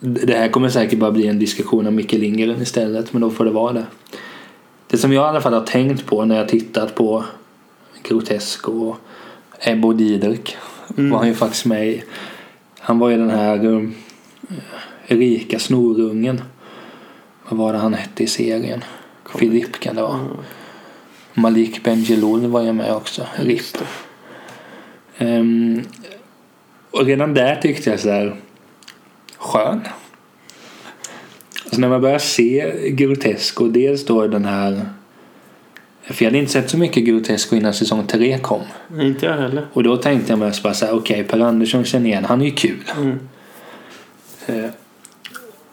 Det 0.00 0.34
här 0.34 0.48
kommer 0.48 0.68
säkert 0.68 0.98
bara 0.98 1.10
bli 1.10 1.26
en 1.26 1.38
diskussion 1.38 1.86
om 1.86 1.94
Micke 1.94 2.12
Lindgren 2.12 2.62
istället. 2.62 3.12
Men 3.12 3.22
då 3.22 3.30
får 3.30 3.44
det 3.44 3.50
vara 3.50 3.72
det. 3.72 3.86
Det 4.86 4.98
som 4.98 5.12
jag 5.12 5.24
i 5.24 5.28
alla 5.28 5.40
fall 5.40 5.54
har 5.54 5.66
tänkt 5.66 6.06
på 6.06 6.24
när 6.24 6.36
jag 6.36 6.48
tittat 6.48 6.94
på 6.94 7.24
Grotesco 8.02 8.72
och 8.72 8.96
Ebbe 9.64 9.86
och 9.86 9.96
Didrik. 9.96 10.56
Mm. 10.96 11.10
Var 11.10 11.18
han 11.18 11.28
ju 11.28 11.34
faktiskt 11.34 11.64
med 11.64 11.88
i. 11.88 12.02
Han 12.78 12.98
var 12.98 13.10
ju 13.10 13.16
den 13.16 13.30
här 13.30 13.66
um, 13.66 13.94
rika 15.06 15.58
snorungen. 15.58 16.42
Vad 17.48 17.58
var 17.58 17.72
det 17.72 17.78
han 17.78 17.94
hette 17.94 18.22
i 18.22 18.26
serien? 18.26 18.84
Kommer 19.22 19.38
Filip 19.38 19.80
kan 19.80 19.96
det 19.96 20.02
vara. 20.02 20.18
Mm. 20.18 20.36
Malik 21.34 21.82
Bendjelloul 21.82 22.46
var 22.46 22.62
ju 22.62 22.72
med 22.72 22.94
också. 22.94 23.26
RIP. 23.36 23.76
Ehm, 25.18 25.82
och 26.90 27.04
redan 27.04 27.34
där 27.34 27.56
tyckte 27.56 27.90
jag 27.90 28.00
så 28.00 28.10
här 28.10 28.36
skön. 29.38 29.80
Alltså 31.64 31.80
när 31.80 31.88
man 31.88 32.00
börjar 32.00 32.18
se 32.18 32.72
Grotesco, 32.90 33.68
dels 33.68 34.04
då 34.04 34.26
den 34.26 34.44
här 34.44 34.86
för 36.12 36.24
jag 36.24 36.30
hade 36.30 36.38
inte 36.38 36.52
sett 36.52 36.70
så 36.70 36.78
mycket 36.78 37.04
Grotesco 37.04 37.56
innan 37.56 37.74
säsong 37.74 38.06
tre 38.06 38.38
kom. 38.38 38.62
Nej, 38.88 39.06
inte 39.06 39.26
jag 39.26 39.36
heller. 39.36 39.66
Och 39.72 39.82
då 39.82 39.96
tänkte 39.96 40.32
jag 40.32 40.38
mest 40.38 40.62
bara 40.62 40.74
så 40.74 40.86
här, 40.86 40.94
okej 40.94 41.24
Per 41.24 41.40
Andersson 41.40 41.84
känner 41.84 42.06
igen, 42.06 42.24
han 42.24 42.40
är 42.40 42.44
ju 42.44 42.50
kul. 42.50 42.84
Mm. 42.96 43.18
Eh, 44.46 44.70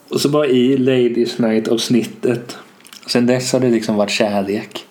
och 0.09 0.21
så 0.21 0.29
bara 0.29 0.47
i 0.47 0.77
Ladies 0.77 1.37
Night 1.37 1.67
avsnittet. 1.67 2.57
Sen 3.07 3.25
dess 3.25 3.53
har 3.53 3.59
det 3.59 3.69
liksom 3.69 3.95
varit 3.95 4.11
kärlek. 4.11 4.85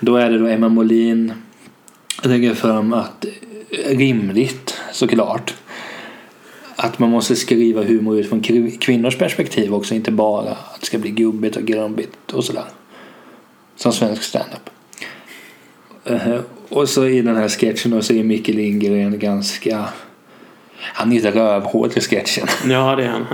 Då 0.00 0.16
är 0.16 0.30
det 0.30 0.38
då 0.38 0.46
Emma 0.46 0.68
Molin 0.68 1.32
lägger 2.22 2.54
fram 2.54 2.92
att 2.92 3.24
eh, 3.70 3.96
rimligt 3.98 4.80
såklart 4.92 5.54
att 6.76 6.98
man 6.98 7.10
måste 7.10 7.36
skriva 7.36 7.82
humor 7.82 8.18
utifrån 8.18 8.42
kv- 8.42 8.78
kvinnors 8.78 9.16
perspektiv 9.16 9.74
också. 9.74 9.94
Inte 9.94 10.10
bara 10.10 10.50
att 10.50 10.80
det 10.80 10.86
ska 10.86 10.98
bli 10.98 11.10
gubbigt 11.10 11.56
och 11.56 11.64
grumbigt 11.64 12.32
och 12.32 12.44
sådär. 12.44 12.64
Som 13.78 13.92
svensk 13.92 14.22
standup. 14.22 14.70
Eh, 16.04 16.40
och 16.68 16.88
så 16.88 17.06
i 17.06 17.22
den 17.22 17.36
här 17.36 17.48
sketchen 17.48 17.90
då 17.90 18.02
så 18.02 18.12
är 18.12 18.24
Micke 18.24 18.48
Lindgren 18.48 19.18
ganska 19.18 19.88
han 20.80 21.12
är 21.12 21.20
rövhål 21.20 21.90
i 21.96 22.00
sketchen. 22.00 22.46
Ja, 22.70 22.96
det 22.96 23.04
är 23.04 23.08
han. 23.08 23.26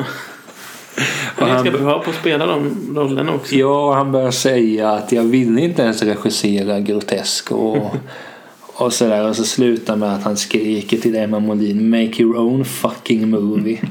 Han 1.36 1.48
är 1.48 1.54
ganska 1.54 1.70
bra 1.70 2.02
på 2.02 2.10
att 2.10 2.16
spela 2.16 2.46
de 2.46 2.90
rollerna 2.96 3.34
också. 3.34 3.54
Ja, 3.54 3.94
han 3.94 4.12
börjar 4.12 4.30
säga 4.30 4.90
att 4.90 5.12
jag 5.12 5.22
vill 5.22 5.58
inte 5.58 5.82
ens 5.82 6.02
regissera 6.02 6.80
grotesk 6.80 7.52
och, 7.52 7.94
och 8.60 8.92
sådär. 8.92 9.28
Och 9.28 9.36
så 9.36 9.44
slutar 9.44 9.96
med 9.96 10.14
att 10.14 10.22
han 10.22 10.36
skriker 10.36 10.96
till 10.96 11.16
Emma 11.16 11.38
Molin 11.38 11.90
Make 11.90 12.22
your 12.22 12.38
own 12.38 12.64
fucking 12.64 13.30
movie. 13.30 13.80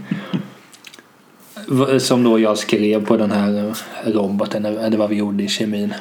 Som 1.99 2.23
då 2.23 2.39
jag 2.39 2.57
skrev 2.57 3.05
på 3.05 3.17
den 3.17 3.31
här 3.31 3.73
roboten, 4.05 4.65
eller 4.65 4.97
vad 4.97 5.09
vi 5.09 5.15
gjorde 5.15 5.43
i 5.43 5.47
kemin. 5.47 5.93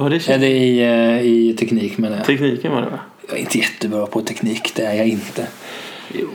Var 0.00 0.10
det 0.10 0.28
Eller 0.28 0.46
i, 0.46 0.80
eh, 0.80 1.20
i 1.26 1.56
teknik 1.58 1.98
menar 1.98 2.16
jag. 2.16 2.26
Tekniken 2.26 2.72
var 2.72 2.80
det 2.82 2.90
va? 2.90 2.98
Jag 3.28 3.36
är 3.36 3.40
inte 3.40 3.58
jättebra 3.58 4.06
på 4.06 4.20
teknik, 4.20 4.72
det 4.76 4.82
är 4.82 4.94
jag 4.94 5.06
inte. 5.06 5.46
Jo. 6.14 6.28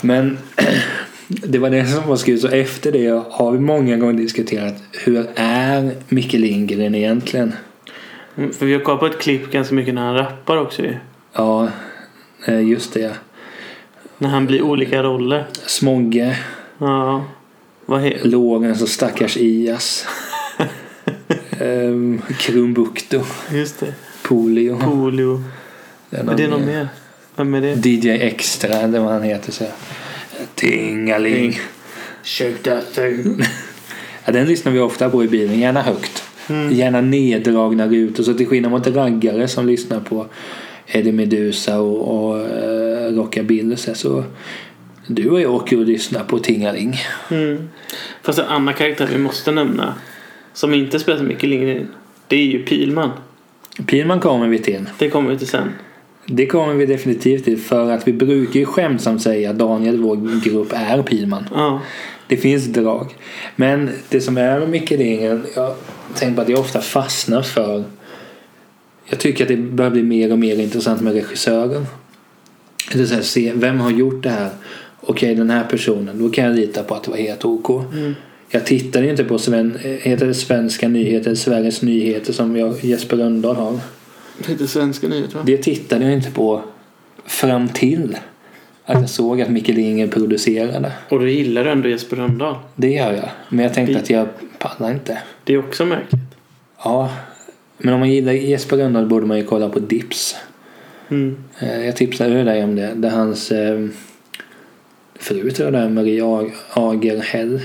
Men 0.00 0.38
det 1.28 1.58
var 1.58 1.70
det 1.70 1.86
som 1.86 2.08
var 2.08 2.16
skrivet. 2.16 2.40
Så 2.40 2.48
efter 2.48 2.92
det 2.92 3.22
har 3.30 3.52
vi 3.52 3.58
många 3.58 3.96
gånger 3.96 4.12
diskuterat 4.14 4.74
hur 4.92 5.26
är 5.34 5.90
Micke 6.08 6.32
Lindgren 6.32 6.94
egentligen? 6.94 7.52
Mm, 8.36 8.52
För 8.52 8.66
vi 8.66 8.72
har 8.72 8.80
kollat 8.80 9.00
på 9.00 9.06
ett 9.06 9.18
klipp 9.20 9.50
ganska 9.52 9.74
mycket 9.74 9.94
när 9.94 10.02
han 10.02 10.14
rappar 10.14 10.56
också 10.56 10.82
ju. 10.82 10.94
Ja, 11.32 11.68
eh, 12.46 12.60
just 12.68 12.94
det. 12.94 13.14
När 14.18 14.28
han 14.28 14.46
blir 14.46 14.62
olika 14.62 15.02
roller. 15.02 15.44
Smogge, 15.66 16.38
Ja. 16.78 17.24
Vad 17.86 18.00
he- 18.00 18.26
Lorentz 18.26 18.82
och 18.82 18.88
stackars 18.88 19.36
Ias. 19.36 20.06
Um, 21.60 22.22
Krumbukto, 22.38 23.20
Just 23.52 23.80
det. 23.80 23.94
Polio. 24.22 24.76
Polio. 24.80 25.42
Den 26.10 26.26
det 26.26 26.42
är 26.44 26.48
har 26.48 26.58
någon 26.58 26.66
mer. 26.66 26.88
Vem 27.36 27.54
är 27.54 27.60
det? 27.60 27.86
DJ 27.88 28.08
Extra 28.10 28.74
eller 28.74 29.00
vad 29.00 29.12
han 29.12 29.22
heter. 29.22 29.52
Så. 29.52 29.64
Tingaling. 30.54 31.58
Shake 32.22 32.58
that 32.62 32.94
thing. 32.94 33.42
Ja, 34.24 34.32
den 34.32 34.46
lyssnar 34.46 34.72
vi 34.72 34.78
ofta 34.80 35.10
på 35.10 35.24
i 35.24 35.28
bilen, 35.28 35.58
gärna 35.60 35.82
högt. 35.82 36.22
Mm. 36.48 36.72
Gärna 36.72 37.00
neddragna 37.00 37.86
rutor. 37.88 38.22
Så 38.24 38.34
till 38.34 38.46
skillnad 38.46 38.70
mot 38.70 38.86
raggare 38.86 39.48
som 39.48 39.66
lyssnar 39.66 40.00
på 40.00 40.26
Eddie 40.86 41.12
Meduza 41.12 41.78
och, 41.80 42.28
och 42.30 42.36
uh, 42.36 43.16
Rockabilly 43.16 43.76
så- 43.76 43.94
så 43.94 44.24
du 45.06 45.30
och 45.30 45.40
jag 45.40 45.54
åker 45.54 45.78
och 45.78 45.84
lyssnar 45.86 46.24
på 46.24 46.38
Tingaling. 46.38 46.96
Mm. 47.30 47.68
Fast 48.22 48.38
en 48.38 48.44
annan 48.44 48.74
karaktär 48.74 49.08
vi 49.12 49.18
måste 49.18 49.52
nämna 49.52 49.94
som 50.54 50.74
inte 50.74 50.98
spelar 50.98 51.18
så 51.18 51.24
mycket 51.24 51.48
Lindgren 51.48 51.88
det 52.28 52.36
är 52.36 52.46
ju 52.46 52.64
Pilman. 52.64 53.10
Pilman 53.86 54.20
kommer 54.20 54.48
vi 54.48 54.58
till. 54.58 54.90
Det 54.98 55.10
kommer 55.10 55.30
vi 55.30 55.38
till 55.38 55.48
sen. 55.48 55.68
Det 56.26 56.46
kommer 56.46 56.74
vi 56.74 56.86
definitivt 56.86 57.44
till 57.44 57.58
för 57.58 57.90
att 57.90 58.08
vi 58.08 58.12
brukar 58.12 58.60
ju 58.60 58.66
skämtsamt 58.66 59.22
säga 59.22 59.50
att 59.50 59.58
Daniel, 59.58 60.02
vår 60.02 60.44
grupp, 60.44 60.72
är 60.72 61.02
Pilman. 61.02 61.44
Ja. 61.54 61.80
Det 62.26 62.36
finns 62.36 62.64
drag. 62.64 63.16
Men 63.56 63.90
det 64.08 64.20
som 64.20 64.38
är 64.38 64.60
med 64.60 64.68
Micke 64.68 64.90
Lindgren, 64.90 65.46
jag 65.56 65.74
tänker 66.14 66.36
på 66.36 66.42
att 66.42 66.48
jag 66.48 66.60
ofta 66.60 66.80
fastnar 66.80 67.42
för 67.42 67.84
jag 69.06 69.18
tycker 69.18 69.44
att 69.44 69.48
det 69.48 69.56
börjar 69.56 69.90
bli 69.90 70.02
mer 70.02 70.32
och 70.32 70.38
mer 70.38 70.60
intressant 70.60 71.00
med 71.00 71.12
regissören. 71.12 71.86
Det 72.92 73.10
här, 73.10 73.22
se, 73.22 73.52
vem 73.54 73.80
har 73.80 73.90
gjort 73.90 74.22
det 74.22 74.30
här? 74.30 74.50
Okej, 75.00 75.34
den 75.34 75.50
här 75.50 75.64
personen. 75.64 76.18
Då 76.18 76.28
kan 76.28 76.44
jag 76.44 76.56
lita 76.56 76.82
på 76.82 76.94
att 76.94 77.02
det 77.02 77.10
var 77.10 77.18
helt 77.18 77.44
OK. 77.44 77.70
Mm. 77.92 78.14
Jag 78.54 78.66
tittar 78.66 79.02
ju 79.02 79.10
inte 79.10 79.24
på 79.24 79.38
Sven, 79.38 79.78
heter 79.82 80.26
det 80.26 80.34
Svenska 80.34 80.88
nyheter, 80.88 81.34
Sveriges 81.34 81.82
nyheter 81.82 82.32
som 82.32 82.56
jag, 82.56 82.84
Jesper 82.84 83.16
Rönndahl 83.16 83.56
har. 83.56 83.78
Det 84.38 84.52
heter 84.52 84.66
Svenska 84.66 85.08
nyheter 85.08 85.34
va? 85.34 85.42
Det 85.46 85.56
tittade 85.56 86.04
jag 86.04 86.12
inte 86.14 86.30
på 86.30 86.62
fram 87.26 87.68
till 87.68 88.16
att 88.84 89.00
jag 89.00 89.10
såg 89.10 89.40
att 89.40 89.50
Micke 89.50 89.68
Lindgren 89.68 90.08
producerade. 90.08 90.92
Och 91.08 91.20
du 91.20 91.30
gillar 91.30 91.64
ändå 91.64 91.88
Jesper 91.88 92.16
Rönndahl. 92.16 92.56
Det 92.76 92.90
gör 92.90 93.12
jag. 93.12 93.28
Men 93.48 93.64
jag 93.64 93.74
tänkte 93.74 93.92
Vi- 93.94 93.98
att 94.00 94.10
jag 94.10 94.28
pallar 94.58 94.92
inte. 94.92 95.18
Det 95.44 95.54
är 95.54 95.58
också 95.58 95.84
märkligt. 95.86 96.20
Ja. 96.84 97.10
Men 97.78 97.94
om 97.94 98.00
man 98.00 98.10
gillar 98.10 98.32
Jesper 98.32 98.76
Rönndahl 98.76 99.06
borde 99.06 99.26
man 99.26 99.38
ju 99.38 99.44
kolla 99.44 99.68
på 99.68 99.78
Dips. 99.78 100.36
Mm. 101.10 101.36
Eh, 101.58 101.86
Jag 101.86 101.96
tipsade 101.96 102.44
dig 102.44 102.64
om 102.64 102.76
det. 102.76 102.92
Där 102.96 103.10
hans 103.10 103.52
eh, 103.52 103.86
fru 105.20 105.50
tror 105.50 105.66
jag 105.66 105.72
det 105.72 105.78
är, 105.78 105.88
Marie 105.88 106.22
Ag- 106.22 106.52
Agerhäll 106.70 107.60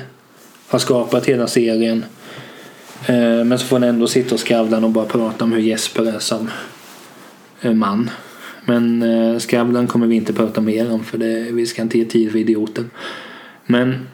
har 0.69 0.79
skapat 0.79 1.25
hela 1.25 1.47
serien. 1.47 2.05
Eh, 3.05 3.43
Men 3.45 3.59
så 3.59 3.65
får 3.65 3.75
han 3.75 3.89
ändå 3.89 4.07
sitta 4.07 4.35
och 4.35 4.41
Skavlan 4.41 4.83
och 4.83 4.89
bara 4.89 5.05
prata 5.05 5.43
om 5.43 5.51
hur 5.51 5.61
Jesper 5.61 6.05
är 6.15 6.19
som 6.19 6.49
eh, 7.61 7.73
man. 7.73 8.09
Men 8.65 9.03
eh, 9.03 9.39
Skavlan 9.39 9.87
kommer 9.87 10.07
vi 10.07 10.15
inte 10.15 10.33
prata 10.33 10.61
mer 10.61 10.91
om 10.91 11.03
för 11.03 11.17
det, 11.17 11.47
vi 11.51 11.65
ska 11.65 11.81
inte 11.81 11.97
ge 11.97 12.05
tid 12.05 12.31
för 12.31 12.39
idioter. 12.39 12.85
Men 13.65 14.07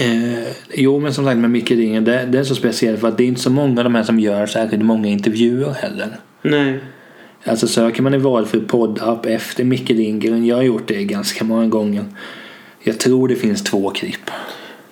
eh, 0.00 0.52
jo 0.74 1.00
men 1.00 1.14
som 1.14 1.24
sagt 1.24 1.38
med 1.38 1.50
Micke 1.50 1.70
Lindgren 1.70 2.04
det, 2.04 2.26
det 2.26 2.38
är 2.38 2.44
så 2.44 2.54
speciellt 2.54 3.00
för 3.00 3.08
att 3.08 3.18
det 3.18 3.24
är 3.24 3.28
inte 3.28 3.40
så 3.40 3.50
många 3.50 3.80
av 3.80 3.84
de 3.84 3.94
här 3.94 4.02
som 4.02 4.20
gör 4.20 4.46
särskilt 4.46 4.84
många 4.84 5.08
intervjuer 5.08 5.70
heller. 5.70 6.20
Nej. 6.42 6.80
Alltså 7.44 7.66
söker 7.66 8.02
man 8.02 8.14
i 8.14 8.18
valfri 8.18 8.60
poddapp 8.60 9.26
efter 9.26 9.64
Micke 9.64 9.88
Lindgren, 9.90 10.46
jag 10.46 10.56
har 10.56 10.62
gjort 10.62 10.88
det 10.88 11.04
ganska 11.04 11.44
många 11.44 11.66
gånger. 11.66 12.04
Jag 12.82 12.98
tror 12.98 13.28
det 13.28 13.36
finns 13.36 13.64
två 13.64 13.90
klipp. 13.90 14.30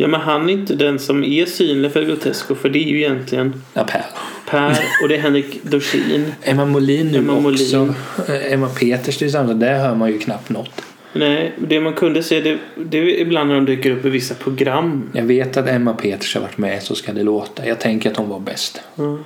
Ja 0.01 0.09
men 0.09 0.21
han 0.21 0.49
är 0.49 0.53
inte 0.53 0.75
den 0.75 0.99
som 0.99 1.25
är 1.25 1.47
synlig 1.47 1.93
för 1.93 2.03
Grotesco 2.05 2.55
för 2.55 2.69
det 2.69 2.79
är 2.79 2.89
ju 2.89 2.99
egentligen 2.99 3.63
Ja, 3.75 3.85
Per. 3.85 4.05
Per 4.51 4.79
och 5.03 5.09
det 5.09 5.17
är 5.17 5.21
Henrik 5.21 5.63
Dorsin. 5.63 6.33
Emma 6.43 6.65
Molin 6.65 7.09
nu 7.09 7.19
Emma 7.19 7.41
Molin. 7.41 7.61
också. 7.61 7.95
Eh, 8.33 8.53
Emma 8.53 8.69
Peters 8.69 9.17
till 9.17 9.27
exempel, 9.27 9.59
där 9.59 9.79
hör 9.79 9.95
man 9.95 10.11
ju 10.13 10.19
knappt 10.19 10.51
något. 10.51 10.83
Nej, 11.13 11.53
det 11.59 11.81
man 11.81 11.93
kunde 11.93 12.23
se 12.23 12.41
det, 12.41 12.59
det 12.77 12.99
är 12.99 13.05
ibland 13.21 13.49
när 13.49 13.55
de 13.57 13.65
dyker 13.67 13.91
upp 13.91 14.05
i 14.05 14.11
vissa 14.11 14.35
program. 14.35 15.11
Jag 15.13 15.25
vet 15.25 15.57
att 15.57 15.69
Emma 15.69 15.93
Peters 15.93 16.35
har 16.35 16.43
varit 16.43 16.59
med 16.59 16.83
Så 16.83 16.95
ska 16.95 17.13
det 17.13 17.23
låta. 17.23 17.67
Jag 17.67 17.81
tänker 17.81 18.11
att 18.11 18.17
hon 18.17 18.29
var 18.29 18.41
bäst. 18.41 18.81
Ja. 18.95 19.19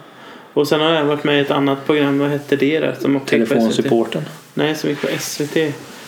Och 0.53 0.69
sen 0.69 0.81
har 0.81 0.91
jag 0.91 1.05
varit 1.05 1.25
med 1.25 1.39
i 1.39 1.41
ett 1.41 1.51
annat 1.51 1.87
program, 1.87 2.19
vad 2.19 2.31
hette 2.31 2.57
det 2.57 2.81
där? 2.81 2.97
Telefonsupporten. 3.27 4.23
Nej, 4.55 4.75
som 4.75 4.91
gick 4.91 5.01
på 5.01 5.09
SVT. 5.21 5.57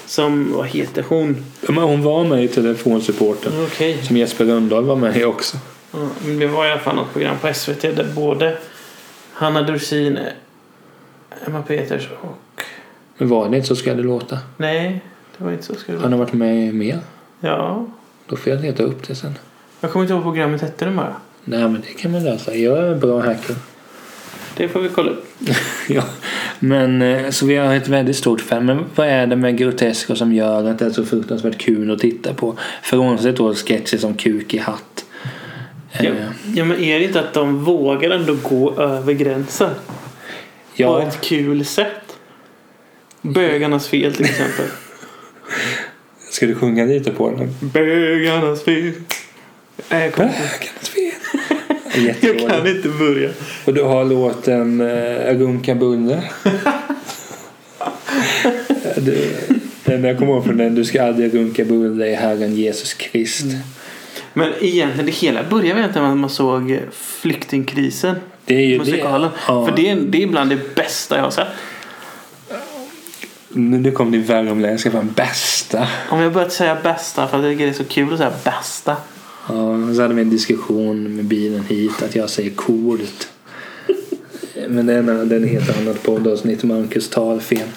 Som, 0.07 0.53
vad 0.53 0.67
heter 0.67 1.05
hon? 1.09 1.45
Men 1.61 1.79
hon 1.79 2.03
var 2.03 2.25
med 2.25 2.45
i 2.45 2.49
Telefonsupporten. 2.49 3.53
Okej. 3.65 4.03
Som 4.03 4.17
Jesper 4.17 4.45
Rönndahl 4.45 4.85
var 4.85 4.97
med 4.97 5.17
i 5.17 5.25
också. 5.25 5.57
Det 6.39 6.47
var 6.47 6.67
i 6.67 6.71
alla 6.71 6.81
fall 6.81 6.97
något 6.97 7.13
program 7.13 7.37
på 7.41 7.55
SVT 7.55 7.83
där 7.83 8.07
både 8.15 8.59
Hanna 9.33 9.63
Dorsin, 9.63 10.19
Emma 11.47 11.63
Peters 11.63 12.09
och... 12.21 12.63
Men 13.19 13.29
var 13.29 13.49
det 13.49 13.57
inte 13.57 13.69
Så 13.69 13.77
ska 13.77 13.95
det 13.95 14.03
låta? 14.03 14.39
Nej, 14.57 15.01
det 15.39 15.45
var 15.45 15.53
inte 15.53 15.65
så. 15.65 15.75
Ska 15.75 15.93
det 15.93 15.99
Han 15.99 16.11
vara. 16.11 16.19
har 16.19 16.25
varit 16.25 16.33
med 16.35 16.75
mer. 16.75 16.99
Ja. 17.41 17.87
Då 18.27 18.37
får 18.37 18.53
jag 18.53 18.63
leta 18.63 18.83
upp 18.83 19.09
det 19.09 19.15
sen. 19.15 19.35
Jag 19.81 19.93
kommer 19.93 20.05
inte 20.05 20.15
ihåg 20.15 20.23
programmet 20.23 20.61
hette 20.61 20.85
den 20.85 20.97
bara. 20.97 21.17
Nej 21.45 21.61
men 21.61 21.81
det 21.81 21.93
kan 22.03 22.11
man 22.13 22.25
lösa. 22.25 22.55
Jag 22.55 22.79
är 22.79 22.83
en 22.93 23.01
bra 23.01 23.21
hacker. 23.21 23.57
Det 24.57 24.69
får 24.69 24.81
vi 24.81 24.89
kolla 24.89 25.11
upp. 25.11 25.27
Ja, 25.89 26.03
men 26.59 27.03
eh, 27.03 27.31
så 27.31 27.47
vi 27.47 27.57
har 27.57 27.75
ett 27.75 27.89
väldigt 27.89 28.17
stort 28.17 28.41
fan. 28.41 28.67
Men 28.67 28.85
vad 28.95 29.07
är 29.07 29.27
det 29.27 29.37
med 29.37 29.59
Grotesco 29.59 30.17
som 30.17 30.33
gör 30.33 30.71
att 30.71 30.79
det 30.79 30.85
är 30.87 30.91
så 30.91 31.05
fruktansvärt 31.05 31.59
kul 31.59 31.91
att 31.91 31.99
titta 31.99 32.35
på? 32.35 32.59
Frånsett 32.83 33.37
då 33.37 33.55
sketcher 33.55 33.97
som 33.99 34.15
Kuk 34.15 34.55
i 34.55 34.59
hatt. 34.59 35.05
Eh, 35.93 36.05
Ja, 36.05 36.13
ja, 36.55 36.65
men 36.65 36.81
är 36.81 36.99
det 36.99 37.05
inte 37.05 37.21
att 37.21 37.33
de 37.35 37.65
vågar 37.65 38.11
ändå 38.11 38.37
gå 38.43 38.81
över 38.81 39.13
gränsen? 39.13 39.71
På 39.71 40.83
ja, 40.83 41.03
ett 41.03 41.21
kul 41.21 41.65
sätt. 41.65 42.17
Bögarnas 43.23 43.89
fel 43.89 44.15
till 44.15 44.25
exempel. 44.25 44.67
ska 46.31 46.47
du 46.47 46.55
sjunga 46.55 46.85
lite 46.85 47.11
på 47.11 47.31
den? 47.31 47.55
Bögarnas 47.61 48.65
fel. 48.65 48.87
Inte- 48.87 49.15
Bögarnas 49.91 50.89
fel. 50.89 51.13
Jag 52.21 52.39
kan 52.39 52.67
inte 52.67 52.89
börja. 52.89 53.31
Och 53.65 53.75
du 53.75 53.83
har 53.83 54.05
låten 54.05 54.81
äh, 54.81 55.39
Runka 55.39 55.75
Bulle. 55.75 56.23
den 59.85 60.05
jag 60.05 60.19
kommer 60.19 60.33
ihåg 60.33 60.45
från 60.45 60.57
den. 60.57 60.75
Du 60.75 60.85
ska 60.85 61.05
aldrig 61.05 61.35
runka 61.35 61.65
bulle 61.65 62.07
i 62.07 62.15
Herren 62.15 62.55
Jesus 62.55 62.95
Krist. 62.95 63.47
Men 64.33 64.53
egentligen, 64.61 65.07
det 65.07 65.13
hela 65.13 65.43
började 65.43 65.81
egentligen 65.81 66.03
med 66.03 66.13
att 66.13 66.19
man 66.19 66.31
såg 66.31 66.79
flyktingkrisen. 66.93 68.17
Det 68.45 68.55
är 68.55 68.67
ju 68.67 68.79
Musikalen. 68.79 69.31
det. 69.31 69.37
Ja. 69.49 69.67
För 69.67 69.77
det 69.77 69.91
är, 69.91 69.97
det 69.97 70.23
är 70.23 70.27
bland 70.27 70.51
det 70.51 70.75
bästa 70.75 71.17
jag 71.17 71.23
har 71.23 71.31
sett. 71.31 71.49
Nu 73.49 73.91
kom 73.91 74.11
din 74.11 74.25
värmländska 74.25 74.91
fram. 74.91 75.13
Bästa. 75.17 75.89
Om 76.11 76.21
jag 76.21 76.33
börjat 76.33 76.53
säga 76.53 76.77
bästa 76.83 77.29
för 77.29 77.39
att 77.39 77.45
jag 77.45 77.53
tycker 77.53 77.65
det 77.65 77.71
är 77.71 77.75
så 77.75 77.85
kul 77.85 78.13
att 78.13 78.19
säga 78.19 78.33
bästa. 78.45 78.97
Ja, 79.49 79.95
så 79.95 80.03
hade 80.03 80.15
vi 80.15 80.23
en 80.23 80.31
diskussion 80.31 81.17
med 81.17 81.25
bilen 81.25 81.65
hit 81.65 82.03
att 82.03 82.15
jag 82.15 82.31
säger 82.31 82.51
coolt. 82.51 83.29
Men 84.69 84.87
det 84.87 84.93
är 84.93 84.99
en, 84.99 85.29
det 85.29 85.35
är 85.37 85.41
en 85.41 85.49
helt 85.49 85.79
annat 85.81 86.03
poddavsnitt. 86.03 86.65
Marcus 86.65 87.11
tar 87.11 87.39
fel. 87.39 87.69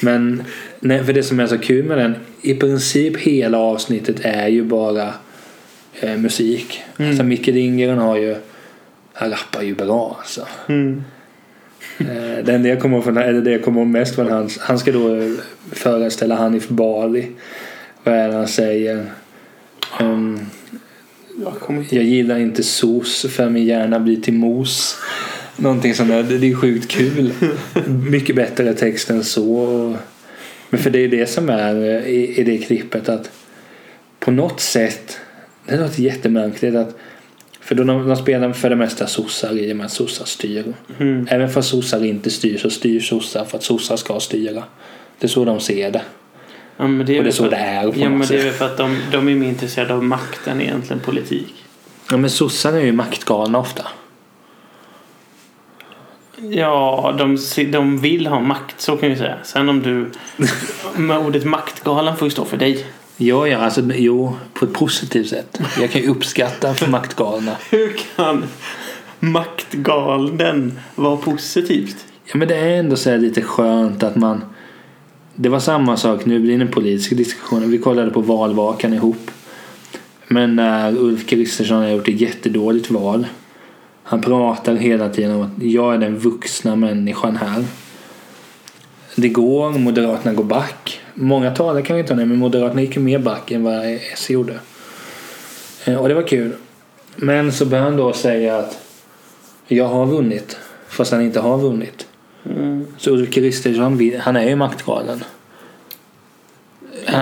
Men 0.00 0.42
nej, 0.80 1.04
för 1.04 1.12
det 1.12 1.22
som 1.22 1.40
är 1.40 1.46
så 1.46 1.58
kul 1.58 1.84
med 1.84 1.98
den. 1.98 2.14
I 2.42 2.54
princip 2.54 3.16
hela 3.16 3.58
avsnittet 3.58 4.16
är 4.22 4.48
ju 4.48 4.64
bara 4.64 5.14
eh, 6.00 6.16
musik. 6.16 6.80
Mm. 6.96 7.10
Alltså 7.10 7.24
Micke 7.24 7.46
Lindgren 7.46 7.98
har 7.98 8.16
ju 8.16 8.36
han 9.12 9.30
rappar 9.30 9.62
ju 9.62 9.74
bra 9.74 10.16
alltså. 10.18 10.46
Mm. 10.68 11.04
Eh, 11.98 12.44
Det 12.44 12.52
enda 12.54 12.68
jag 12.68 12.80
kommer 12.80 12.96
ihåg 12.96 13.04
från, 13.04 13.16
eller 13.16 13.40
det 13.40 13.50
jag 13.50 13.64
kommer 13.64 13.80
ihåg 13.80 13.88
mest 13.88 14.14
från 14.14 14.30
hans, 14.30 14.58
han 14.58 14.78
ska 14.78 14.92
då 14.92 15.14
eh, 15.16 15.30
föreställa 15.72 16.34
Hanif 16.34 16.68
Bali. 16.68 17.26
Vad 18.04 18.14
är 18.14 18.28
det 18.28 18.34
han 18.34 18.48
säger? 18.48 19.06
Ehm, 20.00 20.40
Jag 21.42 21.86
jag 21.90 22.04
gillar 22.04 22.38
inte 22.38 22.62
sos 22.62 23.26
för 23.28 23.50
min 23.50 23.64
hjärna 23.64 24.00
blir 24.00 24.20
till 24.20 24.34
mos. 24.34 24.96
Någonting 25.56 25.94
sånt 25.94 26.08
där. 26.08 26.22
Det 26.22 26.46
är 26.46 26.54
sjukt 26.54 26.90
kul. 26.90 27.32
Mycket 28.10 28.36
bättre 28.36 28.74
text 28.74 29.10
än 29.10 29.24
så. 29.24 29.96
Men 30.70 30.80
för 30.80 30.90
det 30.90 30.98
är 30.98 31.08
det 31.08 31.26
som 31.26 31.48
är 31.48 31.74
eh, 31.74 32.06
i, 32.06 32.40
i 32.40 32.44
det 32.44 32.58
klippet 32.58 33.08
att 33.08 33.30
på 34.18 34.30
något 34.30 34.60
sätt, 34.60 35.18
det 35.66 35.76
låter 35.76 36.02
jättemärkligt 36.02 36.74
att 36.74 36.96
för 37.60 37.74
då 37.74 37.84
de, 37.84 38.08
de 38.08 38.16
spelar 38.16 38.52
för 38.52 38.70
det 38.70 38.76
mesta 38.76 39.06
sossar 39.06 39.58
i 39.58 39.72
och 39.72 39.76
med 39.76 39.86
att 39.86 39.92
sossar 39.92 40.24
styr. 40.24 40.74
Mm. 41.00 41.26
Även 41.30 41.50
fast 41.50 41.70
sossar 41.70 42.04
inte 42.04 42.30
styr 42.30 42.58
så 42.58 42.70
styr 42.70 43.00
sossar 43.00 43.44
för 43.44 43.58
att 43.58 43.64
sossar 43.64 43.96
ska 43.96 44.20
styra. 44.20 44.64
Det 45.18 45.26
är 45.26 45.28
så 45.28 45.44
de 45.44 45.60
ser 45.60 45.90
det. 45.90 46.02
Ja, 46.80 46.86
men 46.86 47.06
det 47.06 47.14
är 47.14 47.18
Och 47.18 47.24
det 47.24 47.30
är 47.30 47.32
så 47.32 47.42
för 47.42 47.50
det 47.50 47.56
att- 47.56 47.84
är 47.84 47.92
på 47.92 47.98
Ja, 47.98 48.08
men 48.08 48.28
det 48.28 48.40
är 48.40 48.50
för 48.52 48.64
att 48.66 48.76
de, 48.76 48.98
de 49.12 49.28
är 49.28 49.34
mer 49.34 49.48
intresserade 49.48 49.94
av 49.94 50.04
makten 50.04 50.60
egentligen 50.60 51.00
politik. 51.00 51.54
Ja 52.10 52.16
men 52.16 52.30
sossar 52.30 52.72
är 52.72 52.80
ju 52.84 52.92
maktgalna 52.92 53.58
ofta. 53.58 53.82
Ja, 56.50 57.14
de, 57.18 57.38
de 57.72 57.98
vill 57.98 58.26
ha 58.26 58.40
makt, 58.40 58.80
så 58.80 58.96
kan 58.96 59.08
vi 59.08 59.16
säga. 59.16 59.36
Sen 59.42 59.68
om 59.68 59.82
du... 59.82 60.10
med 60.96 61.18
ordet 61.18 61.44
maktgalen 61.44 62.16
får 62.16 62.26
ju 62.26 62.30
stå 62.30 62.44
för 62.44 62.56
dig. 62.56 62.86
Ja, 63.16 63.46
ja, 63.48 63.58
alltså 63.58 63.80
jo, 63.94 64.36
på 64.54 64.64
ett 64.64 64.72
positivt 64.72 65.28
sätt. 65.28 65.60
Jag 65.80 65.90
kan 65.90 66.02
ju 66.02 66.08
uppskatta 66.08 66.74
för 66.74 66.86
maktgalna. 66.86 67.56
Hur 67.70 67.96
kan 68.16 68.44
maktgalen 69.20 70.78
vara 70.94 71.16
positivt? 71.16 71.96
Ja, 72.24 72.36
men 72.36 72.48
det 72.48 72.56
är 72.56 72.78
ändå 72.78 72.96
så 72.96 73.10
här 73.10 73.18
lite 73.18 73.42
skönt 73.42 74.02
att 74.02 74.16
man 74.16 74.44
det 75.40 75.48
var 75.48 75.60
samma 75.60 75.96
sak, 75.96 76.24
nu 76.24 76.40
blir 76.40 76.56
det 76.56 76.64
en 76.64 76.70
politisk 76.70 77.16
diskussion. 77.16 77.70
Vi 77.70 77.78
kollade 77.78 78.10
på 78.10 78.20
valvakan 78.20 78.94
ihop. 78.94 79.30
Men 80.28 80.56
när 80.56 80.96
Ulf 80.96 81.26
Kristersson 81.26 81.76
har 81.76 81.88
gjort 81.88 82.08
ett 82.08 82.20
jättedåligt 82.20 82.90
val. 82.90 83.26
Han 84.02 84.20
pratar 84.20 84.74
hela 84.74 85.08
tiden 85.08 85.34
om 85.34 85.42
att 85.42 85.62
jag 85.62 85.94
är 85.94 85.98
den 85.98 86.18
vuxna 86.18 86.76
människan 86.76 87.36
här. 87.36 87.64
Det 89.16 89.28
går, 89.28 89.70
Moderaterna 89.70 90.34
går 90.34 90.44
back. 90.44 91.00
Många 91.14 91.54
talare 91.54 91.82
kan 91.82 91.96
vi 91.96 92.00
inte 92.00 92.14
ha 92.14 92.24
men 92.24 92.38
Moderaterna 92.38 92.80
gick 92.80 92.96
mer 92.96 93.18
back 93.18 93.50
än 93.50 93.64
vad 93.64 93.86
S 94.12 94.30
gjorde. 94.30 94.60
Eh, 95.84 95.96
och 95.96 96.08
det 96.08 96.14
var 96.14 96.28
kul. 96.28 96.52
Men 97.16 97.52
så 97.52 97.66
började 97.66 97.90
han 97.90 97.96
då 97.96 98.12
säga 98.12 98.56
att 98.56 98.78
jag 99.66 99.88
har 99.88 100.06
vunnit. 100.06 100.56
Fast 100.88 101.12
han 101.12 101.22
inte 101.22 101.40
har 101.40 101.58
vunnit. 101.58 102.07
Mm. 102.48 102.86
Så 102.98 103.10
Ulf 103.10 103.30
Kristersson, 103.30 104.12
han 104.20 104.36
är 104.36 104.48
ju 104.48 104.56
maktgalen. 104.56 105.24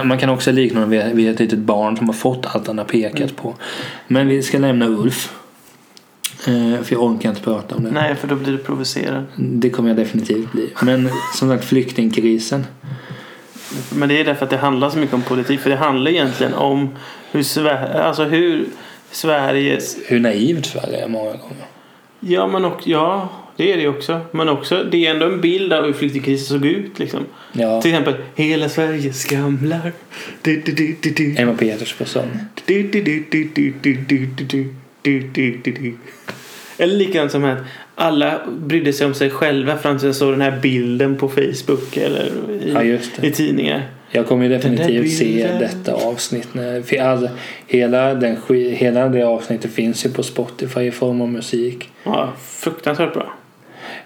Man 0.05 0.19
kan 0.19 0.31
också 0.31 0.53
likna 0.53 0.81
honom 0.81 0.91
vid, 1.17 1.29
ett 1.31 1.41
litet 1.41 1.59
barn 1.59 1.97
som 1.97 2.07
har 2.07 2.15
fått 2.15 2.47
allt 2.47 2.67
han 2.67 2.79
har 2.79 2.85
pekat 2.85 3.37
på. 3.37 3.55
Men 4.09 4.29
vi 4.29 4.43
ska 4.43 4.59
lämna 4.59 4.87
Ulf. 4.87 5.33
Eh, 6.47 6.83
För 6.83 6.93
jag 6.95 7.03
orkar 7.03 7.29
inte 7.29 7.43
prata 7.43 7.75
om 7.77 7.85
det. 7.85 7.91
Nej, 7.91 8.15
för 8.15 8.29
då 8.29 8.35
blir 8.37 8.53
du 8.53 8.59
provocerad. 8.59 9.25
Det 9.37 9.71
kommer 9.71 9.89
jag 9.89 9.97
definitivt 9.97 10.53
bli. 10.53 10.71
Men 10.83 11.11
som 11.35 11.49
sagt 11.49 11.65
flyktingkrisen. 11.65 12.67
Men 13.95 14.09
det 14.09 14.21
är 14.21 14.25
därför 14.25 14.45
att 14.45 14.51
det 14.51 14.57
handlar 14.57 14.91
så 14.91 14.99
mycket 14.99 15.15
om 15.15 15.23
politik. 15.23 15.61
För 15.61 15.71
det 15.71 15.77
handlar 15.77 16.11
egentligen 16.11 16.55
om 16.55 16.89
hur, 17.31 17.43
Sver- 17.43 18.01
alltså 18.01 18.25
hur 18.25 18.67
Sveriges... 19.11 19.97
Hur 20.07 20.21
naivt 20.21 20.67
Sverige 20.67 21.05
är 21.05 21.09
många 21.09 21.31
gånger. 21.31 21.67
Ja, 22.21 22.47
men 22.47 22.65
och, 22.65 22.89
ja, 22.89 23.29
det 23.57 23.73
är 23.73 23.77
det 23.77 23.89
också. 23.89 24.21
Men 24.31 24.49
också, 24.49 24.85
det 24.91 25.07
är 25.07 25.11
ändå 25.11 25.27
en 25.27 25.41
bild 25.41 25.73
av 25.73 25.85
hur 25.85 25.93
flyktingkrisen 25.93 26.47
såg 26.47 26.67
ut. 26.67 26.99
Liksom. 26.99 27.21
Ja, 27.53 27.83
Till 27.83 27.91
exempel, 27.91 28.15
hela 28.35 28.69
Sverige 28.69 29.13
skramlar. 29.13 29.93
Du, 30.43 30.61
du, 30.61 30.73
du, 30.73 30.97
du, 31.01 31.11
du. 31.11 31.37
Emma 31.39 31.55
Peters 31.55 31.95
på 31.95 32.05
sång. 32.05 32.39
Du, 32.65 32.83
du, 32.83 33.03
du, 33.03 33.25
du, 33.31 33.45
du, 33.55 33.73
du, 33.83 33.95
du, 33.95 34.27
du, 34.27 34.45
du, 34.47 34.69
du, 35.03 35.21
du, 35.33 35.61
du, 35.65 35.73
du. 35.73 35.97
Eller 36.79 36.97
likadant 36.97 37.33
som 37.33 37.45
att 37.45 37.59
alla 37.95 38.41
brydde 38.59 38.93
sig 38.93 39.07
om 39.07 39.15
sig 39.15 39.31
själva 39.31 39.79
fram 39.79 39.99
till 39.99 40.07
jag 40.07 40.17
såg 40.17 40.33
den 40.33 40.41
här 40.41 40.59
bilden 40.63 41.17
på 41.17 41.29
Facebook 41.29 41.97
eller 41.97 42.27
i, 42.63 42.73
Ja, 42.73 42.83
i 43.27 43.31
tidningar. 43.31 43.83
Jag 44.11 44.27
kommer 44.27 44.45
ju 44.45 44.51
definitivt 44.51 45.13
se 45.13 45.49
detta 45.59 45.95
avsnitt. 45.95 46.49
När, 46.55 47.01
all, 47.01 47.29
hela, 47.67 48.15
den, 48.15 48.37
hela 48.73 49.09
det 49.09 49.23
avsnittet 49.23 49.73
finns 49.73 50.07
ju 50.07 50.11
på 50.11 50.23
Spotify 50.23 50.81
i 50.81 50.91
form 50.91 51.21
av 51.21 51.29
musik. 51.29 51.89
Ja, 52.05 52.33
fruktansvärt 52.39 53.13
bra. 53.15 53.35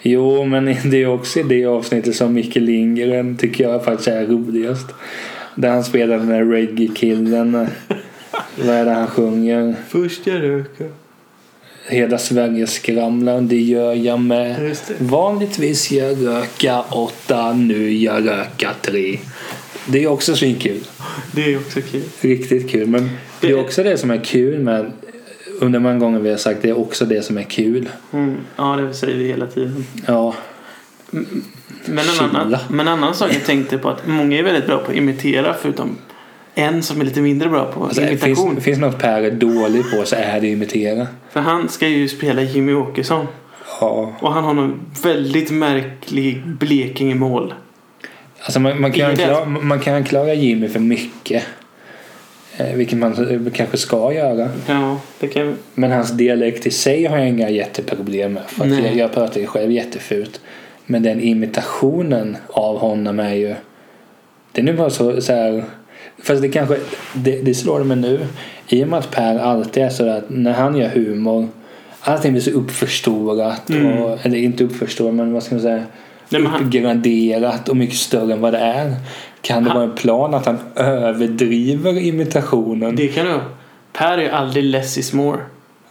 Jo, 0.02 0.44
men 0.44 0.64
det 0.84 1.02
är 1.02 1.06
också 1.06 1.42
det 1.42 1.66
avsnittet 1.66 2.16
som 2.16 2.32
Micke 2.34 2.56
Lindgren 2.56 3.36
tycker 3.36 3.64
jag 3.64 3.84
faktiskt 3.84 4.08
är 4.08 4.26
roligast. 4.26 4.86
Där 5.54 5.70
han 5.70 5.84
spelar 5.84 6.16
den 6.16 6.28
där 6.28 6.44
reggae-killen. 6.44 7.52
Vad 8.56 8.74
är 8.74 8.84
det 8.84 8.90
han 8.90 9.06
sjunger? 9.06 9.74
Först 9.88 10.26
jag 10.26 10.42
röker. 10.42 10.90
Hela 11.88 12.18
Sverige 12.18 12.66
skramlar, 12.66 13.40
det 13.40 13.60
gör 13.60 13.94
jag 13.94 14.20
med. 14.20 14.76
Vanligtvis 14.98 15.92
jag 15.92 16.26
röka 16.26 16.80
åtta, 16.80 17.52
nu 17.52 17.92
jag 17.92 18.28
röka 18.28 18.70
tre. 18.82 19.18
Det 19.86 20.04
är 20.04 20.06
också 20.06 20.36
svinkul. 20.36 20.80
Det 21.32 21.52
är 21.52 21.56
också 21.58 21.80
kul. 21.80 22.02
Riktigt 22.20 22.70
kul. 22.70 22.86
Men 22.86 23.10
det 23.40 23.50
är 23.50 23.60
också 23.60 23.82
det 23.82 23.98
som 23.98 24.10
är 24.10 24.24
kul 24.24 24.58
med 24.58 24.92
under 25.60 25.78
många 25.80 25.98
gånger 25.98 26.18
vi 26.18 26.30
har 26.30 26.36
sagt 26.36 26.62
det 26.62 26.68
är 26.68 26.78
också 26.78 27.04
det 27.04 27.22
som 27.22 27.38
är 27.38 27.42
kul. 27.42 27.88
Mm. 28.12 28.36
Ja, 28.56 28.76
det 28.76 28.94
säger 28.94 29.18
vi 29.18 29.28
hela 29.28 29.46
tiden. 29.46 29.84
Ja, 30.06 30.34
Men 31.84 31.98
en, 31.98 32.30
annan, 32.30 32.56
men 32.68 32.80
en 32.80 32.88
annan 32.88 33.14
sak 33.14 33.34
jag 33.34 33.44
tänkte 33.44 33.78
på 33.78 33.88
att 33.88 34.06
många 34.06 34.38
är 34.38 34.42
väldigt 34.42 34.66
bra 34.66 34.78
på 34.78 34.90
att 34.90 34.96
imitera 34.96 35.54
förutom 35.54 35.96
en 36.54 36.82
som 36.82 37.00
är 37.00 37.04
lite 37.04 37.20
mindre 37.20 37.48
bra 37.48 37.64
på 37.64 37.84
alltså, 37.84 38.02
imitation. 38.02 38.50
finns, 38.50 38.64
finns 38.64 38.78
något 38.78 38.98
Per 38.98 39.22
är 39.22 39.30
dålig 39.30 39.90
på 39.90 40.04
så 40.04 40.16
är 40.16 40.40
det 40.40 40.48
imitera. 40.48 41.06
För 41.30 41.40
han 41.40 41.68
ska 41.68 41.88
ju 41.88 42.08
spela 42.08 42.42
Jimmy 42.42 42.72
Åkesson. 42.72 43.26
Ja. 43.80 44.12
Och 44.20 44.32
han 44.32 44.44
har 44.44 44.54
någon 44.54 44.80
väldigt 45.02 45.50
märklig 45.50 46.42
Blekinge-mål. 46.46 47.54
Alltså 48.42 48.60
man, 48.60 48.80
man, 48.80 48.92
kan 48.92 49.10
anklaga, 49.10 49.44
man 49.44 49.80
kan 49.80 49.94
anklaga 49.94 50.34
Jimmy 50.34 50.68
för 50.68 50.80
mycket. 50.80 51.44
Eh, 52.60 52.76
vilket 52.76 52.98
man 52.98 53.30
eh, 53.30 53.52
kanske 53.52 53.76
ska 53.76 54.12
göra. 54.12 54.48
Ja, 54.66 55.00
kan... 55.32 55.56
Men 55.74 55.92
hans 55.92 56.10
dialekt 56.10 56.66
i 56.66 56.70
sig 56.70 57.04
har 57.04 57.18
jag 57.18 57.28
inga 57.28 57.50
jätteproblem 57.50 58.32
med. 58.32 58.42
För 58.46 58.66
jag, 58.66 58.96
jag 58.96 59.12
pratar 59.12 59.40
ju 59.40 59.46
själv 59.46 59.72
jättefult. 59.72 60.40
Men 60.86 61.02
den 61.02 61.20
imitationen 61.20 62.36
av 62.48 62.78
honom 62.78 63.20
är 63.20 63.34
ju... 63.34 63.54
Den 64.52 64.68
är 64.68 64.72
bara 64.72 64.90
så, 64.90 65.20
så 65.20 65.32
här... 65.32 65.64
Fast 66.22 66.42
det 66.42 66.48
kanske... 66.48 66.76
Det, 67.14 67.40
det 67.42 67.54
slår 67.54 67.84
mig 67.84 67.96
nu. 67.96 68.26
I 68.68 68.84
och 68.84 68.88
med 68.88 68.98
att 68.98 69.10
Per 69.10 69.38
alltid 69.38 69.82
är 69.82 69.88
så 69.88 70.08
att 70.08 70.24
när 70.28 70.52
han 70.52 70.76
gör 70.76 70.88
humor. 70.88 71.48
Allting 72.00 72.32
blir 72.32 72.42
så 72.42 72.50
uppförstorat. 72.50 73.70
Mm. 73.70 74.02
Och, 74.02 74.26
eller 74.26 74.38
inte 74.38 74.64
uppförstorat 74.64 75.14
men 75.14 75.32
vad 75.32 75.42
ska 75.42 75.54
man 75.54 75.62
säga. 75.62 75.82
Nej, 76.30 76.42
men 76.42 76.66
Uppgraderat 76.66 77.68
och 77.68 77.76
mycket 77.76 77.96
större 77.96 78.32
än 78.32 78.40
vad 78.40 78.52
det 78.52 78.58
är. 78.58 78.94
Kan 79.42 79.64
det 79.64 79.70
Han- 79.70 79.78
vara 79.80 79.90
en 79.90 79.96
plan 79.96 80.34
att 80.34 80.46
han 80.46 80.58
överdriver 80.76 81.98
imitationen? 81.98 82.96
Det 82.96 83.08
kan 83.08 83.26
du 83.26 83.32
ha. 83.32 83.40
Per 83.92 84.18
är 84.18 84.22
ju 84.22 84.28
aldrig 84.28 84.64
less 84.64 84.98
is 84.98 85.12
more. 85.12 85.40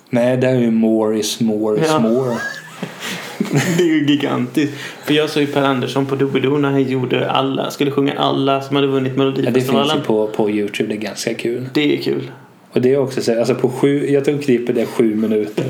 Nej, 0.09 0.37
där 0.37 0.47
är 0.49 0.59
ju 0.59 0.71
more 0.71 1.19
is 1.19 1.39
more 1.39 1.79
is 1.81 1.87
Ja. 1.89 1.99
more. 1.99 2.35
Det 3.77 3.83
är 3.83 3.87
ju 3.87 4.05
gigantiskt. 4.07 4.73
För 5.05 5.13
jag 5.13 5.29
såg 5.29 5.41
ju 5.43 5.47
Per 5.47 5.61
Andersson 5.63 6.05
på 6.05 6.15
Doobidoo 6.15 6.57
när 6.57 6.71
han 6.71 6.83
gjorde 6.83 7.31
alla, 7.31 7.71
skulle 7.71 7.91
sjunga 7.91 8.13
alla 8.17 8.61
som 8.61 8.75
hade 8.75 8.87
vunnit 8.87 9.13
Ja, 9.17 9.23
det 9.23 9.33
finns 9.33 9.45
Melodifestivalen. 9.45 9.97
ju 9.97 10.03
på, 10.03 10.27
på 10.27 10.49
Youtube, 10.49 10.89
det 10.89 10.95
är 10.95 11.01
ganska 11.01 11.33
kul. 11.33 11.69
det 11.73 11.97
är 11.97 12.01
kul. 12.01 12.31
Och 12.71 12.81
det 12.81 12.93
är 12.93 12.97
också 12.97 13.21
så, 13.21 13.39
alltså 13.39 13.55
på 13.55 13.69
sju, 13.69 14.09
jag 14.09 14.25
tror 14.25 14.37
klippet 14.37 14.77
är 14.77 14.85
sju 14.85 15.15
minuter. 15.15 15.65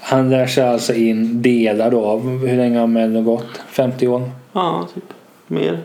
Han 0.00 0.30
lär 0.30 0.46
sig 0.46 0.64
alltså 0.64 0.94
in 0.94 1.42
delar 1.42 1.90
då 1.90 2.04
av, 2.04 2.46
hur 2.46 2.56
länge 2.56 2.78
har 2.78 2.86
Mello 2.86 3.22
gått? 3.22 3.60
50 3.68 4.08
år? 4.08 4.30
Ja, 4.52 4.88
typ. 4.94 5.04
Mer. 5.46 5.78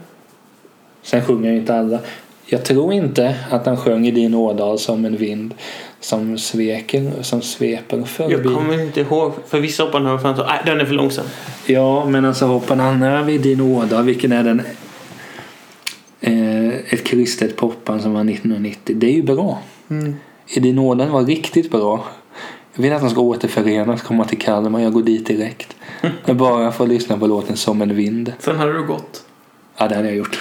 Sen 1.01 1.25
sjunger 1.25 1.51
ju 1.51 1.57
inte 1.57 1.75
alla. 1.75 1.99
Jag 2.45 2.65
tror 2.65 2.93
inte 2.93 3.35
att 3.49 3.65
han 3.65 3.77
sjöng 3.77 4.07
i 4.07 4.11
din 4.11 4.33
ådal 4.33 4.79
som 4.79 5.05
en 5.05 5.17
vind 5.17 5.53
som 5.99 6.37
sveker, 6.37 7.11
som 7.21 7.41
sveper 7.41 8.03
förbi. 8.03 8.33
Jag 8.33 8.43
kommer 8.43 8.83
inte 8.83 9.01
ihåg. 9.01 9.33
För 9.47 9.59
vissa 9.59 9.83
hoppar 9.83 9.99
han 9.99 10.07
över 10.07 10.17
fram 10.17 10.35
nej 10.47 10.61
den 10.65 10.81
är 10.81 10.85
för 10.85 10.93
långsam. 10.93 11.25
Ja, 11.65 12.05
men 12.05 12.25
alltså 12.25 12.45
hoppar 12.45 12.75
han 12.75 13.03
över 13.03 13.31
i 13.31 13.37
din 13.37 13.61
ådal, 13.61 14.05
vilken 14.05 14.31
är 14.31 14.43
den 14.43 14.61
eh, 16.21 16.93
ett 16.93 17.03
kristet 17.03 17.55
popband 17.55 18.01
som 18.01 18.13
var 18.13 18.21
1990. 18.21 18.95
Det 18.99 19.07
är 19.07 19.13
ju 19.13 19.23
bra. 19.23 19.61
Mm. 19.89 20.15
I 20.47 20.59
din 20.59 20.79
ådal 20.79 21.09
var 21.09 21.25
riktigt 21.25 21.71
bra. 21.71 22.05
Jag 22.73 22.83
vill 22.83 22.93
att 22.93 23.01
de 23.01 23.09
ska 23.09 23.21
återförenas, 23.21 24.01
komma 24.01 24.25
till 24.25 24.39
Kalmar. 24.39 24.79
Jag 24.79 24.93
går 24.93 25.03
dit 25.03 25.27
direkt. 25.27 25.75
Jag 26.25 26.35
bara 26.35 26.71
får 26.71 26.87
lyssna 26.87 27.17
på 27.17 27.27
låten 27.27 27.57
Som 27.57 27.81
en 27.81 27.95
vind. 27.95 28.33
Sen 28.39 28.55
hade 28.55 28.73
du 28.73 28.83
gått. 28.83 29.25
Ja, 29.77 29.87
det 29.87 29.95
hade 29.95 30.07
jag 30.07 30.17
gjort. 30.17 30.39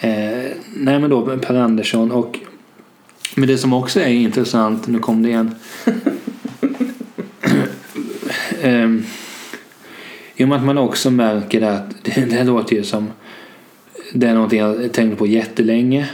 Eh, 0.00 0.10
nej, 0.74 0.98
men 0.98 1.10
då 1.10 1.38
Per 1.38 1.54
Andersson 1.54 2.12
och 2.12 2.38
men 3.34 3.48
det 3.48 3.58
som 3.58 3.72
också 3.72 4.00
är 4.00 4.08
intressant, 4.08 4.86
nu 4.86 4.98
kom 4.98 5.22
det 5.22 5.28
igen. 5.28 5.54
Ehm, 8.62 9.04
I 10.36 10.44
och 10.44 10.48
med 10.48 10.58
att 10.58 10.64
man 10.64 10.78
också 10.78 11.10
märker 11.10 11.62
att 11.62 12.04
det, 12.04 12.10
det 12.30 12.36
här 12.36 12.44
låter 12.44 12.76
ju 12.76 12.84
som 12.84 13.10
det 14.12 14.26
är 14.26 14.34
någonting 14.34 14.58
jag 14.60 14.92
tänkt 14.92 15.18
på 15.18 15.26
jättelänge 15.26 16.10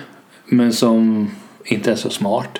men 0.46 0.72
som 0.72 1.30
inte 1.64 1.92
är 1.92 1.96
så 1.96 2.10
smart. 2.10 2.58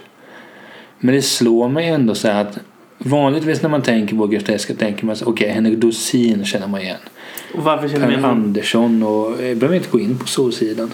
Men 0.99 1.15
det 1.15 1.23
slår 1.23 1.69
mig 1.69 1.89
ändå 1.89 2.15
så 2.15 2.29
att 2.29 2.59
vanligtvis 2.99 3.63
när 3.63 3.69
man 3.71 3.83
tänker 3.83 4.17
på 4.17 4.27
Groteska 4.27 4.75
tänker 4.75 5.07
man 5.07 5.17
så 5.17 5.27
okej 5.27 5.49
Henrik 5.49 5.79
Dorsin 5.79 6.45
känner 6.45 6.69
man 6.69 6.81
igen. 6.81 6.97
Och 7.55 7.65
varför 7.65 7.89
känner 7.89 8.07
Per 8.07 8.15
honom? 8.15 8.31
Andersson 8.31 9.03
och 9.03 9.43
jag 9.43 9.57
behöver 9.57 9.77
inte 9.77 9.91
gå 9.91 10.01
in 10.01 10.19
på 10.19 10.27
Solsidan. 10.27 10.91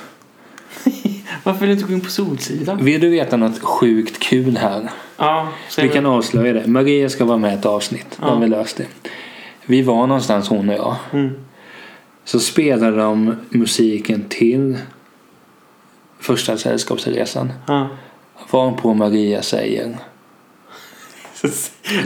Varför 1.45 1.61
vill 1.61 1.69
du 1.69 1.73
inte 1.73 1.87
gå 1.87 1.93
in 1.93 2.01
på 2.01 2.11
Solsidan? 2.11 2.85
Vill 2.85 3.01
du 3.01 3.09
veta 3.09 3.37
något 3.37 3.63
sjukt 3.63 4.19
kul 4.19 4.57
här? 4.57 4.91
Ja, 5.17 5.49
Vi 5.79 5.89
kan 5.89 6.07
avslöja 6.07 6.53
det. 6.53 6.67
Maria 6.67 7.09
ska 7.09 7.25
vara 7.25 7.39
med 7.39 7.53
i 7.53 7.55
ett 7.55 7.67
avsnitt. 7.67 8.19
Ja. 8.21 8.39
vi 8.39 8.47
löst 8.47 8.77
det. 8.77 8.87
Vi 9.67 9.83
var 9.83 10.07
någonstans 10.07 10.49
hon 10.49 10.69
och 10.69 10.75
jag. 10.75 10.97
Mm. 11.13 11.31
Så 12.25 12.41
spelade 12.41 12.97
de 12.97 13.37
musiken 13.51 14.25
till 14.29 14.79
första 16.21 16.57
sällskapsresan. 16.57 17.53
Ja. 17.67 17.89
Varpå 18.51 18.95
Maria 18.95 19.43
säger 19.43 19.97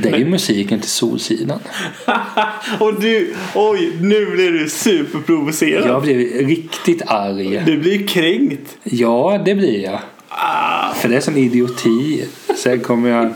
Det 0.03 0.09
är 0.09 0.17
ju 0.17 0.25
musiken 0.25 0.81
till 0.81 0.91
Solsidan. 0.91 1.59
och 2.81 3.01
du, 3.01 3.35
oj, 3.55 3.93
nu 4.01 4.27
blir 4.27 4.53
du 4.53 4.69
superprovocerad. 4.69 5.89
Jag 5.89 6.03
blev 6.03 6.19
riktigt 6.47 7.03
arg. 7.07 7.63
Du 7.67 7.79
blir 7.79 8.07
kränkt. 8.07 8.77
Ja, 8.83 9.43
det 9.45 9.55
blir 9.55 9.85
jag. 9.85 10.01
Ah, 10.29 10.95
För 10.95 11.09
det 11.09 11.17
är 11.17 11.21
sån 11.21 11.37
idioti. 11.37 12.25
Sen 12.57 12.81
kommer 12.81 13.11
jag... 13.11 13.33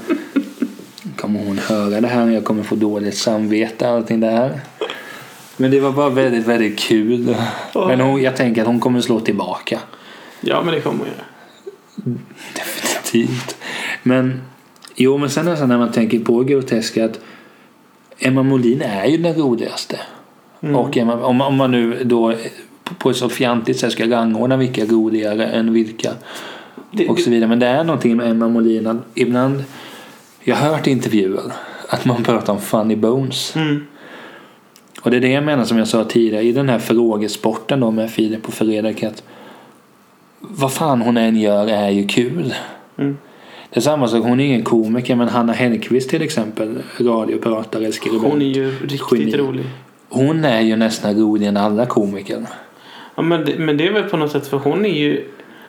Kommer 1.17 1.45
hon 1.45 1.59
höra 1.59 2.01
det 2.01 2.09
här? 2.09 2.27
Jag 2.27 2.45
kommer 2.45 2.63
få 2.63 2.75
dåligt 2.75 3.17
samvete 3.17 3.89
och 3.89 3.95
allting 3.97 4.21
där. 4.21 4.61
Men 5.57 5.71
det 5.71 5.81
var 5.81 5.93
bara 5.93 6.09
väldigt, 6.09 6.47
väldigt 6.47 6.79
kul. 6.79 7.37
Men 7.75 8.01
hon, 8.01 8.23
jag 8.23 8.37
tänker 8.37 8.61
att 8.61 8.67
hon 8.67 8.81
kommer 8.81 9.01
slå 9.01 9.21
tillbaka. 9.21 9.81
Ja, 10.41 10.63
men 10.63 10.75
det 10.75 10.81
kommer 10.81 11.05
göra. 11.05 11.25
Definitivt. 12.55 13.57
Men 14.03 14.43
jo, 14.97 15.19
men 15.19 15.31
sen 15.31 15.47
är 15.47 15.51
det 15.51 15.57
så 15.57 15.67
när 15.67 15.79
man 15.79 15.93
tänker 15.93 16.19
på 16.19 16.45
groteska 16.45 17.05
att 17.05 17.21
Emma 18.19 18.43
Molin 18.43 18.83
är 18.83 19.07
ju 19.07 19.17
den 19.17 19.35
roligaste. 19.35 20.01
Mm. 20.61 20.77
Och 20.77 20.97
Emma, 20.97 21.15
om, 21.15 21.41
om 21.41 21.55
man 21.55 21.71
nu 21.71 22.05
då 22.05 22.35
på 22.99 23.11
ett 23.11 23.17
så 23.17 23.29
fjantigt 23.29 23.79
sätt 23.79 23.93
ska 23.93 24.11
rangordna 24.11 24.57
vilka 24.57 24.83
är 24.83 24.87
roligare 24.87 25.47
än 25.47 25.73
vilka 25.73 26.13
Det, 26.91 27.09
och 27.09 27.19
så 27.19 27.31
vidare. 27.31 27.49
Men 27.49 27.59
det 27.59 27.67
är 27.67 27.85
någonting 27.85 28.17
med 28.17 28.31
Emma 28.31 28.49
Molin 28.49 29.01
ibland, 29.15 29.65
jag 30.41 30.57
har 30.57 30.71
hört 30.71 30.87
i 30.87 30.91
intervjuer 30.91 31.53
att 31.89 32.05
man 32.05 32.25
pratar 32.25 32.53
om 32.53 32.61
funny 32.61 32.97
bones. 32.97 33.57
mm. 33.57 33.87
Och 35.03 35.11
det 35.11 35.17
är 35.17 35.21
det 35.21 35.29
jag 35.29 35.45
menar 35.45 35.65
som 35.65 35.79
jag 35.79 35.89
sa 35.89 36.05
tidigare 36.05 36.45
i 36.45 36.53
den 36.53 36.69
här 36.69 36.79
frågesporten 36.79 37.81
då 37.81 37.91
med 37.91 38.11
Filip 38.11 38.49
och 38.49 38.55
Fredrik 38.55 39.03
att 39.03 39.23
vad 40.41 40.73
fan 40.73 41.01
hon 41.01 41.17
än 41.17 41.37
gör 41.37 41.67
är 41.67 41.91
ju 41.91 42.07
kul. 42.07 42.55
Mm. 42.99 43.17
Det 43.71 43.77
är 43.77 43.81
samma 43.81 44.09
sak, 44.09 44.23
hon 44.23 44.41
är 44.41 44.45
ingen 44.45 44.65
komiker 44.65 45.17
men 45.17 45.29
Hanna 45.29 45.53
Hellquist 45.53 46.11
till 46.11 46.23
exempel, 46.23 46.83
radiopratare, 46.99 47.93
skribent. 47.93 48.23
Hon 48.23 48.43
är 48.43 48.47
ju 48.47 48.71
riktigt 48.71 49.19
Geni. 49.19 49.37
rolig. 49.37 49.65
Hon 50.09 50.45
är 50.45 50.61
ju 50.61 50.77
nästan 50.77 51.21
roligare 51.21 51.49
än 51.49 51.57
alla 51.57 51.87
komiker. 51.87 52.47
Ja, 53.15 53.23
men, 53.23 53.45
det, 53.45 53.59
men 53.59 53.77
det 53.77 53.87
är 53.87 53.93
väl 53.93 54.03
på 54.05 54.17
något 54.17 54.33
sätt 54.33 54.47
för 54.47 54.59
hon 54.59 54.85
är 54.85 54.99
ju... 54.99 55.25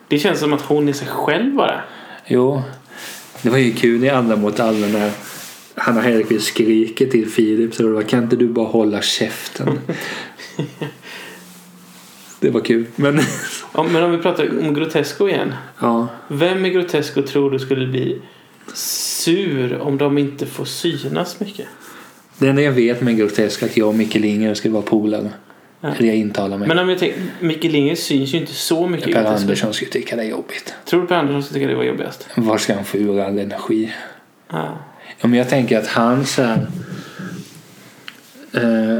Det 0.07 0.19
känns 0.19 0.39
som 0.39 0.53
att 0.53 0.61
hon 0.61 0.89
är 0.89 0.93
sig 0.93 1.07
själv 1.07 1.55
bara. 1.55 1.81
Jo, 2.27 2.61
det 3.41 3.49
var 3.49 3.57
ju 3.57 3.71
kul 3.71 4.03
i 4.03 4.09
Alla 4.09 4.35
mot 4.35 4.59
alla 4.59 4.87
när 4.87 5.11
Hanna 5.75 6.01
Hellquist 6.01 6.47
skriker 6.47 7.05
till 7.05 7.29
Filip 7.29 7.75
så 7.75 7.83
det 7.83 7.89
var 7.89 8.01
kan 8.01 8.23
inte 8.23 8.35
du 8.35 8.47
bara 8.47 8.67
hålla 8.67 9.01
käften? 9.01 9.79
det 12.39 12.49
var 12.49 12.61
kul. 12.61 12.85
Men 12.95 13.19
Ja, 13.73 13.83
men 13.83 14.03
om 14.03 14.11
vi 14.11 14.17
pratar 14.17 14.59
om 14.59 14.73
Grotesco 14.73 15.27
igen. 15.27 15.53
ja, 15.79 16.07
Vem 16.27 16.65
i 16.65 16.69
Grotesco 16.69 17.21
tror 17.21 17.51
du 17.51 17.59
skulle 17.59 17.87
bli 17.87 18.21
sur 18.73 19.79
om 19.81 19.97
de 19.97 20.17
inte 20.17 20.45
får 20.45 20.65
synas 20.65 21.39
mycket? 21.39 21.67
det 22.37 22.47
enda 22.47 22.61
jag 22.61 22.71
vet 22.71 23.01
med 23.01 23.17
Grotesk 23.17 23.61
är 23.61 23.65
att 23.65 23.77
jag 23.77 23.87
och 23.87 23.95
Micke 23.95 24.15
Linger 24.15 24.53
ska 24.53 24.69
vara 24.69 24.81
polare. 24.81 25.29
Ja. 25.81 25.89
Eller 25.97 26.07
jag 26.07 26.15
intalar 26.15 26.57
mig. 26.57 26.67
Men 26.67 26.79
om 26.79 26.89
jag 26.89 26.99
tänker, 26.99 27.19
Micke 27.39 27.63
Linger 27.63 27.95
syns 27.95 28.33
ju 28.33 28.37
inte 28.37 28.53
så 28.53 28.87
mycket 28.87 29.07
i 29.07 29.13
per 29.13 29.21
Grotesco. 29.23 29.41
Andersson 29.41 29.73
skulle 29.73 29.91
tycka 29.91 30.15
det 30.15 30.21
är 30.23 30.27
jobbigt. 30.29 30.73
Tror 30.85 31.01
du 31.01 31.07
Per 31.07 31.15
Andersson 31.15 31.43
skulle 31.43 31.59
tycka 31.59 31.69
det 31.69 31.75
var 31.75 31.83
jobbigast? 31.83 32.27
Var 32.35 32.57
ska 32.57 32.73
han 32.73 32.85
få 32.85 32.97
ur 32.97 33.19
all 33.19 33.39
energi? 33.39 33.93
Ja. 34.51 34.77
Ja, 35.21 35.27
men 35.27 35.33
jag 35.33 35.49
tänker 35.49 35.77
att 35.79 35.87
han 35.87 36.25
så 36.25 36.41
här, 36.41 36.67
eh, 38.53 38.99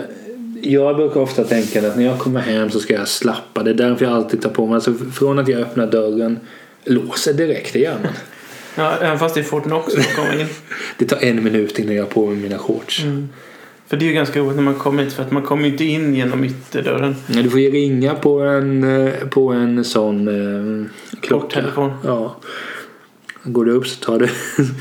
Jag 0.61 0.95
brukar 0.95 1.19
ofta 1.19 1.43
tänka 1.43 1.87
att 1.87 1.97
när 1.97 2.05
jag 2.05 2.19
kommer 2.19 2.39
hem 2.39 2.69
så 2.69 2.79
ska 2.79 2.93
jag 2.93 3.07
slappa. 3.07 3.63
Det 3.63 3.69
är 3.69 3.73
därför 3.73 4.05
jag 4.05 4.13
alltid 4.13 4.41
tar 4.41 4.49
på 4.49 4.65
mig. 4.65 4.75
Alltså 4.75 4.93
från 4.93 5.39
att 5.39 5.47
jag 5.47 5.61
öppnar 5.61 5.87
dörren, 5.87 6.39
låser 6.85 7.33
direkt, 7.33 7.73
det 7.73 7.79
gör 7.79 7.97
man. 8.03 8.13
ja, 8.75 8.97
även 9.01 9.19
fast 9.19 9.35
det 9.35 9.41
är 9.41 9.43
Fortnox 9.43 9.93
som 9.93 10.03
kommer 10.15 10.41
in. 10.41 10.47
Det 10.97 11.05
tar 11.05 11.17
en 11.23 11.43
minut 11.43 11.79
innan 11.79 11.95
jag 11.95 12.03
har 12.03 12.09
på 12.09 12.25
mig 12.25 12.35
mina 12.35 12.57
shorts. 12.57 13.03
Mm. 13.03 13.29
För 13.87 13.97
det 13.97 14.05
är 14.05 14.07
ju 14.07 14.13
ganska 14.13 14.39
roligt 14.39 14.55
när 14.55 14.63
man 14.63 14.75
kommer 14.75 15.03
hit 15.03 15.13
för 15.13 15.23
att 15.23 15.31
man 15.31 15.43
kommer 15.43 15.63
ju 15.63 15.71
inte 15.71 15.85
in 15.85 16.15
genom 16.15 16.43
ytterdörren. 16.43 17.15
Ja, 17.27 17.41
Du 17.41 17.49
får 17.49 17.59
ju 17.59 17.71
ringa 17.71 18.15
på 18.15 18.39
en, 18.39 18.83
eh, 19.07 19.13
på 19.29 19.49
en 19.51 19.85
sån 19.85 20.27
eh, 20.27 20.89
klocka. 21.21 21.45
Korttelefon. 21.45 21.91
Ja. 22.03 22.35
Går 23.43 23.65
du 23.65 23.71
upp 23.71 23.87
så 23.87 24.05
tar 24.05 24.19
du 24.19 24.27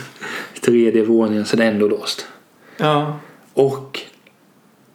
tredje 0.61 1.05
våningen 1.05 1.45
så 1.45 1.57
det 1.57 1.65
är 1.65 1.69
ändå 1.71 1.89
låst. 1.89 2.27
Ja. 2.77 3.21
Och 3.55 4.01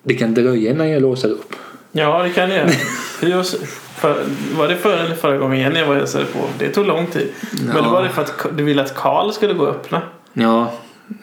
det 0.04 0.14
kan 0.14 0.34
dröja 0.34 0.72
innan 0.72 0.89
jag 0.89 1.01
låser 1.01 1.30
upp. 1.30 1.54
Ja, 1.91 2.24
det 2.24 2.30
kan 2.30 2.49
det 2.49 2.56
göra. 2.56 2.70
För 3.95 4.16
var 4.58 4.68
det 4.68 4.76
förra 4.76 4.99
eller 4.99 5.16
förra 5.16 5.38
gången 5.38 5.76
jag 5.76 5.86
var 5.88 5.95
hälsade 5.95 6.26
på? 6.26 6.39
Det 6.60 6.70
tog 6.70 6.86
lång 6.86 7.08
tid. 7.08 7.28
Men 7.66 7.76
Ja. 7.76 7.82
det 7.82 7.89
var 7.89 8.04
det 8.04 8.10
för 8.10 8.22
att 8.22 8.45
du 8.58 8.64
ville 8.64 8.82
att 8.82 8.95
Karl 8.95 9.32
skulle 9.32 9.54
gå 9.54 9.64
och 9.64 9.70
öppna. 9.70 10.01
Ja, 10.34 10.72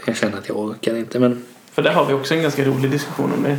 jag 0.05 0.17
känner 0.17 0.39
att 0.39 0.49
jag 0.49 0.59
orkar 0.59 0.97
inte. 0.97 1.19
Men 1.19 1.45
För 1.73 1.83
där 1.83 1.91
har 1.93 2.05
vi 2.07 2.15
också 2.15 2.35
en 2.35 2.43
ganska 2.43 2.65
rolig 2.65 2.91
diskussion 2.91 3.33
om 3.37 3.43
det. 3.43 3.57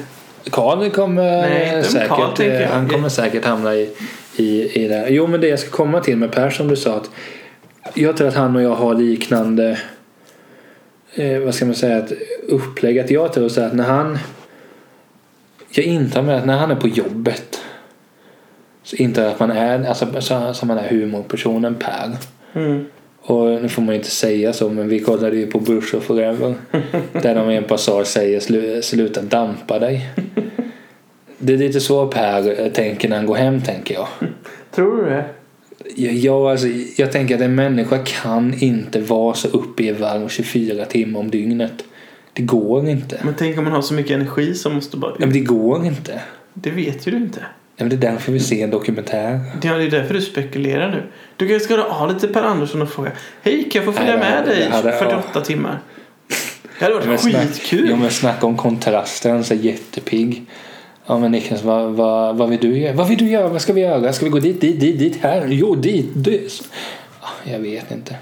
Karl 0.50 0.90
kommer 0.90 1.24
Nej, 1.42 1.84
säkert, 1.84 2.40
jag. 2.40 2.62
eh, 2.62 2.70
han 2.70 2.90
kommer 2.90 3.10
säkert 3.10 3.46
hamna 3.46 3.76
i, 3.76 3.90
i, 4.36 4.84
i 4.84 4.88
det. 4.88 5.06
Jo, 5.10 5.28
men 5.28 5.42
det 5.42 5.48
jag 5.48 5.60
ska 5.60 5.70
komma 5.70 6.00
till 6.00 6.18
med 6.18 6.32
Per 6.32 6.50
som 6.50 6.68
du 6.68 6.76
sa 6.76 6.96
att 6.96 7.10
jag 7.94 8.18
tror 8.18 8.28
att 8.28 8.36
han 8.36 8.56
och 8.56 8.62
jag 8.62 8.76
har 8.76 8.96
liknande 8.96 9.80
eh, 11.16 11.40
vad 11.40 11.56
ska 11.56 11.66
man 11.66 11.76
säga, 11.76 11.98
ett 11.98 12.12
upplägg. 12.48 13.00
Att 13.00 13.12
jag 13.12 13.34
tror 13.34 13.50
så 13.50 13.62
att 13.62 13.74
när 13.74 13.84
han 13.84 14.20
jag 15.72 15.86
intar 15.86 16.22
med 16.22 16.38
att 16.38 16.46
när 16.46 16.58
han 16.58 16.72
är 16.72 16.76
på 16.76 16.88
jobbet 16.88 17.62
så 18.84 18.96
intar 18.96 19.22
jag 19.22 19.32
att 19.32 19.40
man 19.40 19.52
är, 19.52 19.88
alltså, 19.88 20.22
så, 20.22 20.54
som 20.54 20.68
man 20.68 20.78
är 20.78 20.90
humorpersonen 20.90 21.76
Per. 21.76 22.12
Mm. 22.54 22.86
Och 23.22 23.46
nu 23.62 23.70
får 23.70 23.82
man 23.82 23.90
ju 23.96 23.98
inte 23.98 24.12
säga 24.12 24.54
så 24.54 24.70
men 24.70 24.88
vi 24.88 25.00
kollade 25.00 25.36
ju 25.36 25.48
på 25.48 25.60
Bush 25.60 25.96
och 25.96 26.04
Forever. 26.04 26.54
där 27.22 27.36
de 27.36 27.52
i 27.52 27.56
en 27.58 27.64
passage 27.64 28.08
säger 28.08 28.40
"Slu- 28.40 28.82
sluta 28.82 29.22
dampa 29.22 29.80
dig. 29.80 30.10
Det 31.44 31.54
är 31.54 31.58
lite 31.58 31.80
så 31.80 32.08
Per 32.08 32.70
tänker 32.70 33.10
när 33.10 33.18
han 33.18 33.26
går 33.26 33.36
hem 33.36 33.62
tänker 33.62 33.94
jag. 33.94 34.08
Tror 34.72 34.98
du 34.98 35.10
det? 35.10 35.26
Jag, 35.96 36.14
jag, 36.14 36.52
alltså, 36.52 36.68
jag 36.98 37.12
tänker 37.12 37.36
att 37.36 37.42
en 37.42 37.56
människa 37.56 37.98
kan 37.98 38.54
inte 38.60 39.00
vara 39.02 39.34
så 39.34 39.48
uppe 39.48 39.84
i 39.84 39.92
varv 39.92 40.28
24 40.28 40.86
timmar 40.86 41.20
om 41.20 41.32
dygnet. 41.32 41.84
Det 42.34 42.42
går 42.42 42.90
inte. 42.90 43.20
Men 43.24 43.34
tänk 43.38 43.58
om 43.58 43.64
man 43.64 43.74
har 43.74 43.82
så 43.82 43.94
mycket 43.94 44.12
energi 44.12 44.54
som 44.56 44.74
måste 44.76 44.98
bara... 44.98 45.12
Ja, 45.12 45.26
men 45.26 45.34
det 45.34 45.40
går 45.40 45.86
inte. 45.86 46.22
Det 46.54 46.70
vet 46.70 47.08
ju 47.08 47.12
du 47.12 47.18
inte. 47.18 47.40
Ja, 47.76 47.84
men 47.86 47.90
det 47.90 47.96
är 48.08 48.12
därför 48.12 48.32
vi 48.32 48.40
ser 48.40 48.64
en 48.64 48.70
dokumentär. 48.70 49.40
Ja, 49.64 49.74
det 49.78 49.84
är 49.84 49.90
därför 49.90 50.14
du 50.14 50.22
spekulerar 50.22 50.92
nu. 50.92 51.04
Du 51.38 51.48
kanske 51.48 51.66
ska 51.74 51.82
ha 51.90 52.08
lite 52.08 52.28
Per 52.28 52.44
Andersson 52.44 52.82
och 52.82 52.90
fråga. 52.90 53.12
Hej, 53.42 53.70
kan 53.70 53.84
jag 53.84 53.94
få 53.94 54.00
följa 54.00 54.18
Nej, 54.18 54.32
med 54.32 54.46
dig 54.46 54.70
hade- 54.70 54.92
48 54.92 55.42
timmar? 55.42 55.80
Det 56.80 56.86
hade 56.86 56.96
Ja, 56.96 57.00
men 57.00 57.10
varit 57.10 57.22
snack- 57.22 57.48
skitkul. 57.48 57.90
Ja, 57.90 57.96
men 57.96 58.10
snacka 58.12 58.46
om 58.46 58.58
kontraster. 58.58 59.30
Han 59.30 59.40
är 59.40 59.54
jättepigg. 59.54 60.46
Ja 61.06 61.18
men 61.20 61.32
Niklas, 61.32 61.64
vad, 61.64 61.92
vad, 61.92 62.38
vad 62.38 62.50
vill 62.50 62.60
du 62.60 62.78
göra? 62.78 62.94
Vad 62.96 63.08
vill 63.08 63.18
du 63.18 63.26
göra? 63.30 63.48
Vad 63.48 63.62
ska 63.62 63.74
vi 63.74 63.82
göra? 63.82 64.14
Ska 64.14 64.26
vi 64.26 64.32
gå 64.32 64.40
dit, 64.40 64.62
dit, 64.62 64.80
dit, 64.80 65.00
dit, 65.00 65.18
här? 65.22 65.48
Jo, 65.50 65.76
dit, 65.76 66.10
dit. 66.16 66.64
Ja, 67.22 67.52
Jag 67.52 67.60
vet 67.60 67.92
inte. 67.92 68.16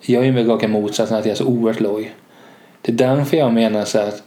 Jag 0.00 0.22
är 0.22 0.26
ju 0.26 0.32
med 0.32 0.48
raka 0.48 0.68
motsatsen 0.68 1.16
att 1.18 1.24
jag 1.26 1.32
är 1.32 1.36
så 1.36 1.44
oerhört 1.44 1.80
loj. 1.80 2.12
Det 2.82 2.92
är 2.92 2.96
därför 2.96 3.36
jag 3.36 3.52
menar 3.52 3.84
så 3.84 3.98
att 3.98 4.22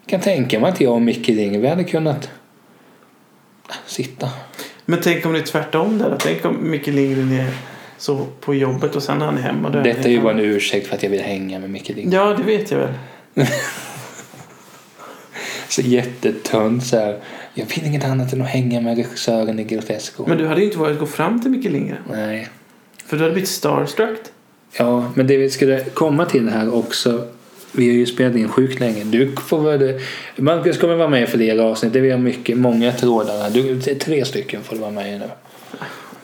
jag 0.00 0.10
kan 0.10 0.20
tänka 0.20 0.60
mig 0.60 0.70
att 0.70 0.80
jag 0.80 0.92
och 0.92 1.02
Micke 1.02 1.28
Ring, 1.28 1.60
vi 1.60 1.68
hade 1.68 1.84
kunnat 1.84 2.30
sitta. 3.86 4.30
Men 4.84 5.00
tänk 5.02 5.26
om 5.26 5.32
det 5.32 5.38
är 5.38 5.42
tvärtom 5.42 5.98
där. 5.98 6.16
Tänk 6.20 6.44
om 6.44 6.70
Micke 6.70 6.86
Lindgren 6.86 7.32
är 7.32 7.50
så 7.98 8.26
på 8.40 8.54
jobbet 8.54 8.96
och 8.96 9.02
sen 9.02 9.22
är 9.22 9.26
han 9.26 9.36
hemma. 9.36 9.70
då 9.70 9.82
Detta 9.82 10.08
är 10.08 10.12
ju 10.12 10.20
bara 10.20 10.32
en 10.32 10.40
ursäkt 10.40 10.86
för 10.86 10.94
att 10.94 11.02
jag 11.02 11.10
vill 11.10 11.22
hänga 11.22 11.58
med 11.58 11.70
Micke 11.70 11.90
Ring. 11.90 12.12
Ja, 12.12 12.34
det 12.34 12.42
vet 12.42 12.70
jag 12.70 12.78
väl. 12.78 12.94
Så 15.68 15.82
jättetunt 15.82 16.86
så 16.86 16.96
här. 16.96 17.18
Jag 17.54 17.66
vill 17.66 17.86
inget 17.86 18.04
annat 18.04 18.32
än 18.32 18.42
att 18.42 18.48
hänga 18.48 18.80
med 18.80 18.96
regissören 18.96 19.58
i 19.58 19.64
Grotesco. 19.64 20.24
Men 20.28 20.38
du 20.38 20.46
hade 20.46 20.60
ju 20.60 20.66
inte 20.66 20.78
vågat 20.78 20.98
gå 20.98 21.06
fram 21.06 21.40
till 21.40 21.50
Micke 21.50 21.64
Lindgren. 21.64 22.02
Nej. 22.10 22.48
För 23.06 23.16
du 23.16 23.22
hade 23.22 23.32
blivit 23.32 23.50
starstruck. 23.50 24.18
Ja, 24.78 25.12
men 25.14 25.26
det 25.26 25.36
vi 25.36 25.50
skulle 25.50 25.84
komma 25.84 26.24
till 26.24 26.48
här 26.48 26.74
också. 26.74 27.26
Vi 27.76 27.88
har 27.88 27.94
ju 27.94 28.06
spelat 28.06 28.36
in 28.36 28.48
sjukt 28.48 28.80
länge. 28.80 29.04
Du 29.04 29.32
får 29.36 29.60
väl... 29.60 30.00
Marcus 30.36 30.78
kommer 30.78 30.94
vara 30.94 31.08
med 31.08 31.22
i 31.22 31.26
flera 31.26 31.64
avsnitt. 31.64 31.92
Det 31.92 32.10
har 32.10 32.18
mycket, 32.18 32.58
många 32.58 32.92
trådar. 32.92 33.50
Du, 33.50 33.80
tre 33.80 34.24
stycken 34.24 34.62
får 34.62 34.74
du 34.74 34.80
vara 34.80 34.90
med 34.90 35.14
i 35.14 35.18
nu. 35.18 35.28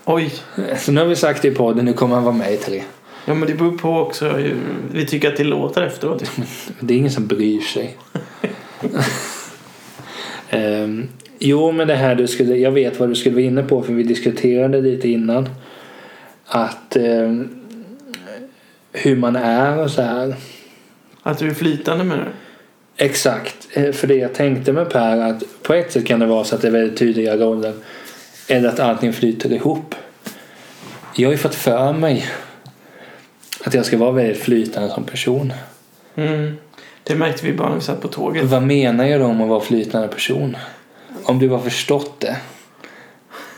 Oj. 0.05 0.33
Så 0.79 0.93
nu 0.93 1.01
har 1.01 1.09
vi 1.09 1.17
sagt 1.17 1.43
det 1.43 1.49
i 1.49 1.55
podden. 1.55 1.85
Nu 1.85 1.93
kommer 1.93 2.15
han 2.15 2.25
vara 2.25 2.35
med 2.35 2.53
i 2.53 2.57
tre. 2.57 2.83
Ja, 3.25 3.35
men 3.35 3.49
det 3.49 3.55
beror 3.55 3.79
på 3.79 3.99
också. 3.99 4.29
hur 4.29 4.57
Vi 4.93 5.07
tycker 5.07 5.29
att 5.29 5.37
det 5.37 5.45
låter 5.45 5.83
efteråt. 5.83 6.31
Det 6.81 6.95
är 6.95 6.99
ingen 6.99 7.13
som 7.13 7.27
bryr 7.27 7.61
sig. 7.61 7.97
Ehm, 10.55 11.09
jo, 11.39 11.73
men 11.73 11.89
det 11.89 11.95
här 11.95 12.15
du 12.15 12.27
skulle... 12.27 12.57
Jag 12.57 12.71
vet 12.71 13.01
vad 13.01 13.09
du 13.09 13.15
skulle 13.15 13.35
vara 13.35 13.45
inne 13.45 13.63
på 13.63 13.83
för 13.83 13.93
vi 13.93 14.03
diskuterade 14.03 14.81
lite 14.81 15.09
innan. 15.09 15.49
Att... 16.47 16.97
ehm, 16.97 17.49
hur 18.93 19.17
man 19.17 19.37
är 19.37 19.79
och 19.79 19.91
så 19.91 20.03
här. 20.03 20.35
Att 21.23 21.39
du 21.39 21.49
är 21.49 21.55
flytande 21.55 22.05
med 22.05 22.19
det. 22.19 22.33
Exakt. 23.05 23.69
Eh, 23.73 23.93
För 23.93 24.07
det 24.07 24.15
jag 24.15 24.35
tänkte 24.35 24.73
med 24.73 24.91
Per 24.91 25.19
att 25.19 25.43
på 25.63 25.75
ett 25.75 25.93
sätt 25.93 26.07
kan 26.07 26.21
det 26.21 26.27
vara 26.27 26.45
så 26.45 26.55
att 26.55 26.63
det 26.63 26.69
är 26.69 26.73
väldigt 26.73 26.99
tydliga 26.99 27.37
roller. 27.37 27.73
Eller 28.49 28.69
att 28.69 28.81
allting 28.81 29.13
flyter 29.13 29.53
ihop. 29.53 29.95
Jag 31.15 31.29
har 31.29 31.33
ju 31.33 31.39
fått 31.39 31.55
för 31.55 31.93
mig 31.93 32.27
att 33.65 33.75
jag 33.75 33.87
ska 33.87 33.97
vara 33.99 34.13
väldigt 34.13 34.39
flytande 34.43 34.91
som 34.91 35.05
person. 35.05 35.53
Mm. 36.15 36.57
Det 37.03 37.15
märkte 37.15 37.47
vi 37.47 37.53
bara 37.53 37.69
när 37.69 37.75
vi 37.77 37.83
satt 37.83 38.01
på 38.01 38.09
tåget. 38.09 38.45
Vad 38.45 38.63
menar 38.63 39.05
jag 39.05 39.21
då 39.21 39.27
om 39.27 39.41
att 39.41 39.49
vara 39.49 39.61
flytande 39.61 40.09
person? 40.09 40.57
Om 41.25 41.39
du 41.39 41.49
har 41.49 41.59
förstått 41.59 42.21
det. 42.21 42.37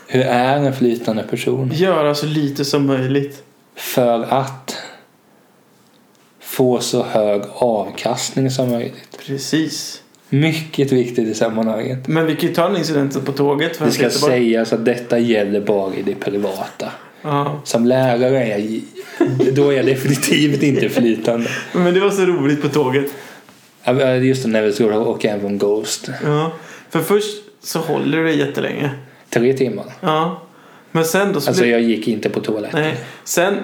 Hur 0.07 0.21
är 0.21 0.57
en 0.57 0.73
flytande 0.73 1.23
person? 1.23 1.71
Göra 1.73 2.15
så 2.15 2.25
lite 2.25 2.65
som 2.65 2.85
möjligt. 2.85 3.43
För 3.75 4.23
att 4.23 4.74
få 6.55 6.79
så 6.79 7.03
hög 7.03 7.41
avkastning 7.53 8.51
som 8.51 8.69
möjligt. 8.71 9.17
Precis. 9.27 10.01
Mycket 10.29 10.91
viktigt 10.91 11.27
i 11.27 11.33
sammanhanget. 11.33 12.07
Men 12.07 12.25
vi 12.25 12.35
kan 12.35 12.49
ju 12.49 12.55
ta 12.55 12.67
den 12.67 12.77
incidenten 12.77 13.21
på 13.21 13.31
tåget. 13.31 13.77
För 13.77 13.85
Det 13.85 13.91
ska 13.91 14.09
sägas 14.09 14.73
att 14.73 14.85
detta 14.85 15.19
gäller 15.19 15.61
bara 15.61 15.95
i 15.95 16.01
det 16.01 16.15
privata. 16.15 16.91
Ja. 17.21 17.61
Som 17.63 17.85
lärare 17.85 18.43
är 18.43 18.57
jag, 18.57 18.81
då 19.53 19.69
är 19.69 19.75
jag 19.75 19.85
definitivt 19.85 20.63
inte 20.63 20.89
flytande. 20.89 21.49
Men 21.73 21.93
det 21.93 21.99
var 21.99 22.09
så 22.09 22.25
roligt 22.25 22.61
på 22.61 22.69
tåget. 22.69 23.05
Just 24.21 24.43
det, 24.43 24.49
när 24.49 24.61
vi 24.61 24.73
skulle 24.73 24.97
åka 24.97 25.31
hem 25.31 25.39
från 25.39 25.57
Ghost. 25.57 26.09
Ja. 26.23 26.51
För 26.89 27.01
först 27.01 27.43
så 27.63 27.79
håller 27.79 28.17
du 28.17 28.23
dig 28.23 28.37
jättelänge. 28.39 28.89
Tre 29.29 29.53
timmar. 29.53 29.85
Ja. 30.01 30.41
Men 30.91 31.05
sen 31.05 31.33
då 31.33 31.41
så 31.41 31.49
Alltså 31.49 31.63
blir... 31.63 31.71
jag 31.71 31.81
gick 31.81 32.07
inte 32.07 32.29
på 32.29 32.39
toaletten. 32.39 32.81
Nej. 32.81 32.95
Sen 33.23 33.55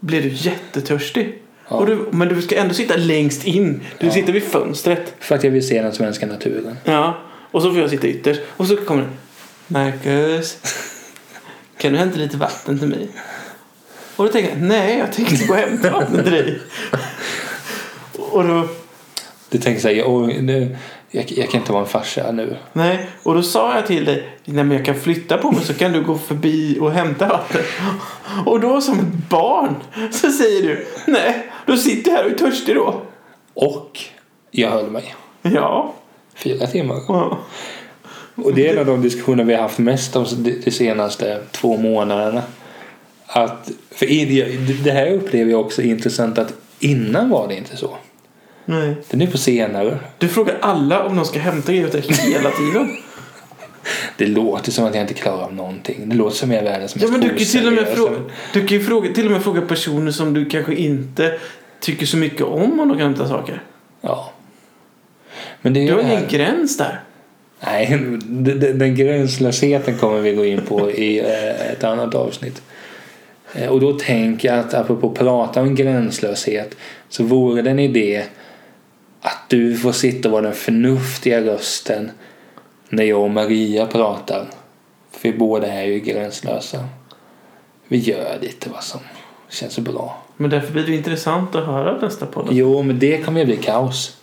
blir 0.00 0.22
du 0.22 0.28
jättetörstig. 0.28 1.42
Ja. 1.68 1.84
Du, 1.86 2.08
men 2.10 2.28
du 2.28 2.42
ska 2.42 2.56
ändå 2.56 2.74
sitta 2.74 2.96
längst 2.96 3.44
in. 3.44 3.80
Du 3.98 4.06
Ja. 4.06 4.12
sitter 4.12 4.32
vid 4.32 4.42
fönstret. 4.44 5.14
För 5.20 5.34
att 5.34 5.44
jag 5.44 5.50
vill 5.50 5.68
se 5.68 5.82
den 5.82 5.92
svenska 5.92 6.26
naturen. 6.26 6.76
Ja. 6.84 7.18
Och 7.50 7.62
så 7.62 7.70
får 7.72 7.80
jag 7.80 7.90
sitta 7.90 8.06
ytterst. 8.06 8.40
Och 8.56 8.66
så 8.66 8.76
kommer 8.76 9.02
det. 9.02 9.08
Marcus. 9.68 10.58
Kan 11.78 11.92
du 11.92 11.98
hämta 11.98 12.16
lite 12.18 12.36
vatten 12.36 12.78
till 12.78 12.88
mig? 12.88 13.08
Och 14.16 14.24
då 14.24 14.32
tänker 14.32 14.50
jag. 14.50 14.60
Nej, 14.62 14.98
jag 14.98 15.12
tänkte 15.12 15.46
gå 15.46 15.54
och 15.54 15.60
hämta 15.60 15.90
vatten 15.90 16.22
till 16.22 16.32
dig. 16.32 16.58
Och 18.18 18.44
då. 18.48 18.68
Du 19.50 19.58
tänker 19.58 19.80
såhär, 19.80 20.02
oj, 20.06 20.42
nu, 20.42 20.76
jag, 21.16 21.32
jag 21.32 21.50
kan 21.50 21.60
inte 21.60 21.72
vara 21.72 21.82
en 21.82 21.88
farsa 21.88 22.32
nu. 22.32 22.56
Nej, 22.72 23.06
och 23.22 23.34
då 23.34 23.42
sa 23.42 23.74
jag 23.74 23.86
till 23.86 24.04
dig, 24.04 24.28
nej 24.44 24.64
men 24.64 24.76
jag 24.76 24.86
kan 24.86 25.00
flytta 25.00 25.38
på 25.38 25.52
mig 25.52 25.64
så 25.64 25.74
kan 25.74 25.92
du 25.92 26.02
gå 26.02 26.18
förbi 26.18 26.78
och 26.80 26.92
hämta 26.92 27.28
vatten. 27.28 27.62
Och 28.46 28.60
då 28.60 28.80
som 28.80 28.98
ett 28.98 29.28
barn 29.30 29.74
så 30.12 30.32
säger 30.32 30.62
du, 30.62 30.86
nej, 31.06 31.50
då 31.66 31.76
sitter 31.76 32.10
jag 32.10 32.18
här 32.18 32.24
och 32.24 32.30
är 32.30 32.34
törstig 32.34 32.74
då. 32.74 33.00
Och 33.54 34.00
jag 34.50 34.70
höll 34.70 34.90
mig. 34.90 35.14
Ja. 35.42 35.94
Fyra 36.34 36.66
timmar. 36.66 36.96
ja. 37.08 37.38
Och 38.34 38.54
det 38.54 38.68
är 38.68 38.72
en 38.72 38.78
av 38.78 38.86
de 38.86 39.02
diskussioner 39.02 39.44
vi 39.44 39.54
har 39.54 39.62
haft 39.62 39.78
mest 39.78 40.12
de, 40.12 40.26
de 40.64 40.70
senaste 40.70 41.40
två 41.50 41.76
månaderna. 41.76 42.42
Att, 43.26 43.70
för 43.90 44.06
det 44.84 44.90
här 44.90 45.12
upplever 45.12 45.50
jag 45.50 45.60
också 45.60 45.82
intressant 45.82 46.38
att 46.38 46.52
innan 46.78 47.30
var 47.30 47.48
det 47.48 47.56
inte 47.56 47.76
så. 47.76 47.96
Nej. 48.68 48.94
Det 49.10 49.24
är 49.24 49.30
på 49.30 49.38
senare. 49.38 49.98
Du 50.18 50.28
frågar 50.28 50.56
alla 50.60 51.04
om 51.06 51.16
de 51.16 51.24
ska 51.24 51.38
hämta 51.40 51.72
grejer 51.72 51.86
åt 51.86 51.92
dig 51.92 52.02
hela 52.02 52.50
tiden. 52.50 52.96
Det 54.18 54.26
låter 54.26 54.72
som 54.72 54.84
att 54.84 54.94
jag 54.94 55.02
inte 55.04 55.14
klarar 55.14 55.42
av 55.42 55.54
någonting. 55.54 56.08
Det 56.08 56.16
låter 56.16 56.36
som 56.36 56.50
jag 56.50 56.60
är 56.60 56.64
världens 56.70 56.96
Ja 56.96 57.00
mest 57.00 57.12
men 57.12 57.20
du 57.20 57.28
kan 57.28 57.38
till 57.38 57.66
och 57.66 57.72
med 57.72 57.88
fråga, 57.88 58.16
du 58.52 58.66
kan 58.66 58.78
ju 58.78 58.84
fråga, 58.84 59.12
till 59.12 59.26
och 59.26 59.32
med 59.32 59.42
fråga 59.42 59.60
personer 59.60 60.12
som 60.12 60.34
du 60.34 60.44
kanske 60.44 60.74
inte 60.74 61.38
tycker 61.80 62.06
så 62.06 62.16
mycket 62.16 62.42
om 62.42 62.80
om 62.80 62.88
de 62.88 62.90
kan 62.90 63.00
hämta 63.00 63.28
saker. 63.28 63.62
Ja. 64.00 64.32
Men 65.62 65.72
det 65.74 65.80
är 65.82 65.86
Du 65.86 65.92
har 65.94 66.00
ingen 66.00 66.28
gräns 66.28 66.76
där. 66.78 67.00
Nej, 67.60 67.86
den, 67.90 68.44
den- 68.60 68.78
den 68.78 68.94
gränslösheten 68.94 69.98
kommer 69.98 70.20
vi 70.20 70.34
gå 70.34 70.44
in 70.44 70.60
på 70.60 70.90
i 70.90 71.18
eh, 71.20 71.70
ett 71.72 71.84
annat 71.84 72.14
avsnitt. 72.14 72.62
Eh, 73.54 73.68
Och 73.68 73.80
då 73.80 73.92
tänker 73.92 74.48
jag 74.48 74.58
att 74.58 74.74
apropå 74.74 75.10
prata 75.10 75.60
om 75.60 75.74
gränslöshet 75.74 76.76
så 77.08 77.24
vore 77.24 77.62
det 77.62 77.70
en 77.70 77.78
idé 77.78 78.22
att 79.26 79.48
du 79.48 79.76
får 79.76 79.92
sitta 79.92 80.28
och 80.28 80.32
vara 80.32 80.42
den 80.42 80.54
förnuftiga 80.54 81.40
rösten 81.40 82.10
när 82.88 83.04
jag 83.04 83.22
och 83.22 83.30
Maria 83.30 83.86
pratar. 83.86 84.46
För 85.10 85.32
vi 85.32 85.38
båda 85.38 85.66
är 85.66 85.84
ju 85.84 86.00
gränslösa. 86.00 86.84
Vi 87.88 87.98
gör 87.98 88.38
lite 88.40 88.70
vad 88.70 88.84
som 88.84 89.00
känns 89.48 89.78
bra. 89.78 90.22
Men 90.36 90.50
därför 90.50 90.72
blir 90.72 90.86
det 90.86 90.94
intressant 90.96 91.54
att 91.54 91.66
höra 91.66 92.00
nästa 92.00 92.26
podd. 92.26 92.48
Jo, 92.50 92.82
men 92.82 92.98
det 92.98 93.24
kommer 93.24 93.40
ju 93.40 93.46
bli 93.46 93.56
kaos. 93.56 94.16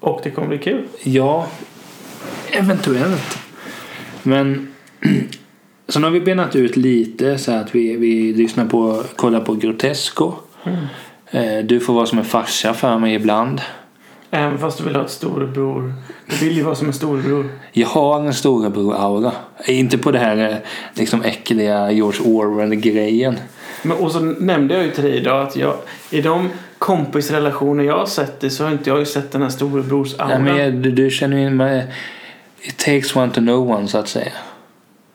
Och 0.00 0.20
det 0.24 0.30
kommer 0.30 0.48
bli 0.48 0.58
kul. 0.58 0.84
Ja, 1.02 1.46
eventuellt. 2.50 3.38
Men 4.22 4.74
så 5.88 5.98
nu 6.00 6.06
har 6.06 6.12
vi 6.12 6.20
benat 6.20 6.56
ut 6.56 6.76
lite 6.76 7.38
så 7.38 7.52
att 7.52 7.74
vi, 7.74 7.96
vi 7.96 8.32
lyssnar 8.32 8.66
på, 8.66 9.02
kollar 9.16 9.40
på 9.40 9.54
Grotesco. 9.54 10.32
Eh, 11.30 11.58
Du 11.64 11.80
får 11.80 11.94
vara 11.94 12.06
som 12.06 12.18
en 12.18 12.24
farsa 12.24 12.74
för 12.74 12.98
mig 12.98 13.14
ibland. 13.14 13.60
Även 14.30 14.58
fast 14.58 14.78
du 14.78 14.84
vill 14.84 14.96
ha 14.96 15.04
ett 15.04 15.10
storebror. 15.10 15.94
Du 16.26 16.36
vill 16.36 16.56
ju 16.56 16.62
vara 16.62 16.74
som 16.74 16.86
en 16.86 16.92
storebror. 16.92 17.48
Jag 17.72 17.88
har 17.88 18.20
en 18.20 18.32
storebror-aura. 18.32 19.32
Inte 19.66 19.98
på 19.98 20.10
det 20.10 20.18
här 20.18 20.50
eh, 20.50 20.56
liksom 20.94 21.22
äckliga 21.22 21.90
George 21.90 22.20
Orwell-grejen. 22.20 23.36
Men, 23.82 23.96
och 23.96 24.12
så 24.12 24.20
nämnde 24.20 24.74
jag 24.74 24.84
ju 24.84 24.90
till 24.90 25.04
dig 25.04 25.16
idag 25.16 25.46
att 25.46 25.56
jag, 25.56 25.74
i 26.10 26.20
de 26.20 26.48
kompisrelationer 26.78 27.84
jag 27.84 27.98
har 27.98 28.06
sett 28.06 28.40
det 28.40 28.50
så 28.50 28.64
har 28.64 28.72
inte 28.72 28.90
jag 28.90 28.98
ju 28.98 29.06
sett 29.06 29.32
den 29.32 29.42
här 29.42 29.48
storebrors 29.48 30.14
Nej, 30.18 30.38
men 30.38 30.82
du, 30.82 30.90
du 30.90 31.10
känner 31.10 31.38
ju 31.38 31.50
med, 31.50 31.92
It 32.62 32.76
takes 32.76 33.16
one 33.16 33.32
to 33.32 33.40
know 33.40 33.70
one 33.70 33.88
så 33.88 33.98
att 33.98 34.08
säga. 34.08 34.32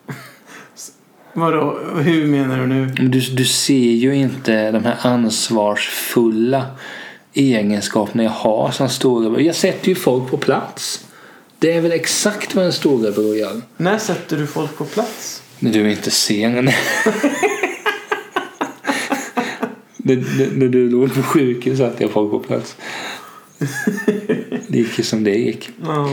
Vadå, 1.33 1.79
hur 1.97 2.27
menar 2.27 2.57
du 2.57 2.67
nu? 2.67 2.85
Du, 2.85 3.19
du 3.19 3.45
ser 3.45 3.91
ju 3.91 4.15
inte 4.15 4.71
de 4.71 4.85
här 4.85 4.97
ansvarsfulla 5.01 6.65
egenskaperna 7.33 8.23
jag 8.23 8.31
har 8.31 8.71
som 8.71 8.89
storebror. 8.89 9.41
Jag 9.41 9.55
sätter 9.55 9.89
ju 9.89 9.95
folk 9.95 10.31
på 10.31 10.37
plats. 10.37 11.05
Det 11.59 11.71
är 11.71 11.81
väl 11.81 11.91
exakt 11.91 12.55
vad 12.55 12.65
en 12.65 12.73
storebror 12.73 13.35
gör. 13.35 13.61
När 13.77 13.97
sätter 13.97 14.37
du 14.37 14.47
folk 14.47 14.77
på 14.77 14.85
plats? 14.85 15.43
När 15.59 15.73
du 15.73 15.91
inte 15.91 16.11
ser 16.11 16.49
en. 16.49 16.65
när, 19.97 20.67
du 20.67 20.89
låg 20.89 21.13
på 21.15 21.23
sjukhus 21.23 21.77
satte 21.77 22.03
jag 22.03 22.11
folk 22.11 22.31
på 22.31 22.39
plats. 22.39 22.75
Det 24.67 24.77
gick 24.77 24.97
ju 24.97 25.03
som 25.03 25.23
det 25.23 25.35
gick. 25.35 25.69
Ja. 25.83 26.09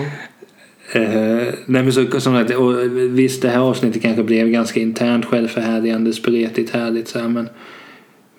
Eh, 0.93 1.55
nej 1.67 1.83
men 1.83 1.93
så, 1.93 2.21
som 2.21 2.39
sagt, 2.39 2.51
och 2.51 2.81
visst 3.19 3.43
det 3.43 3.49
här 3.49 3.61
avsnittet 3.61 4.03
kanske 4.03 4.23
blev 4.23 4.49
ganska 4.49 4.81
internt 4.81 5.25
självförhärligande, 5.25 6.13
spretigt, 6.13 6.71
härligt 6.71 7.09
så 7.09 7.19
här, 7.19 7.29
men 7.29 7.49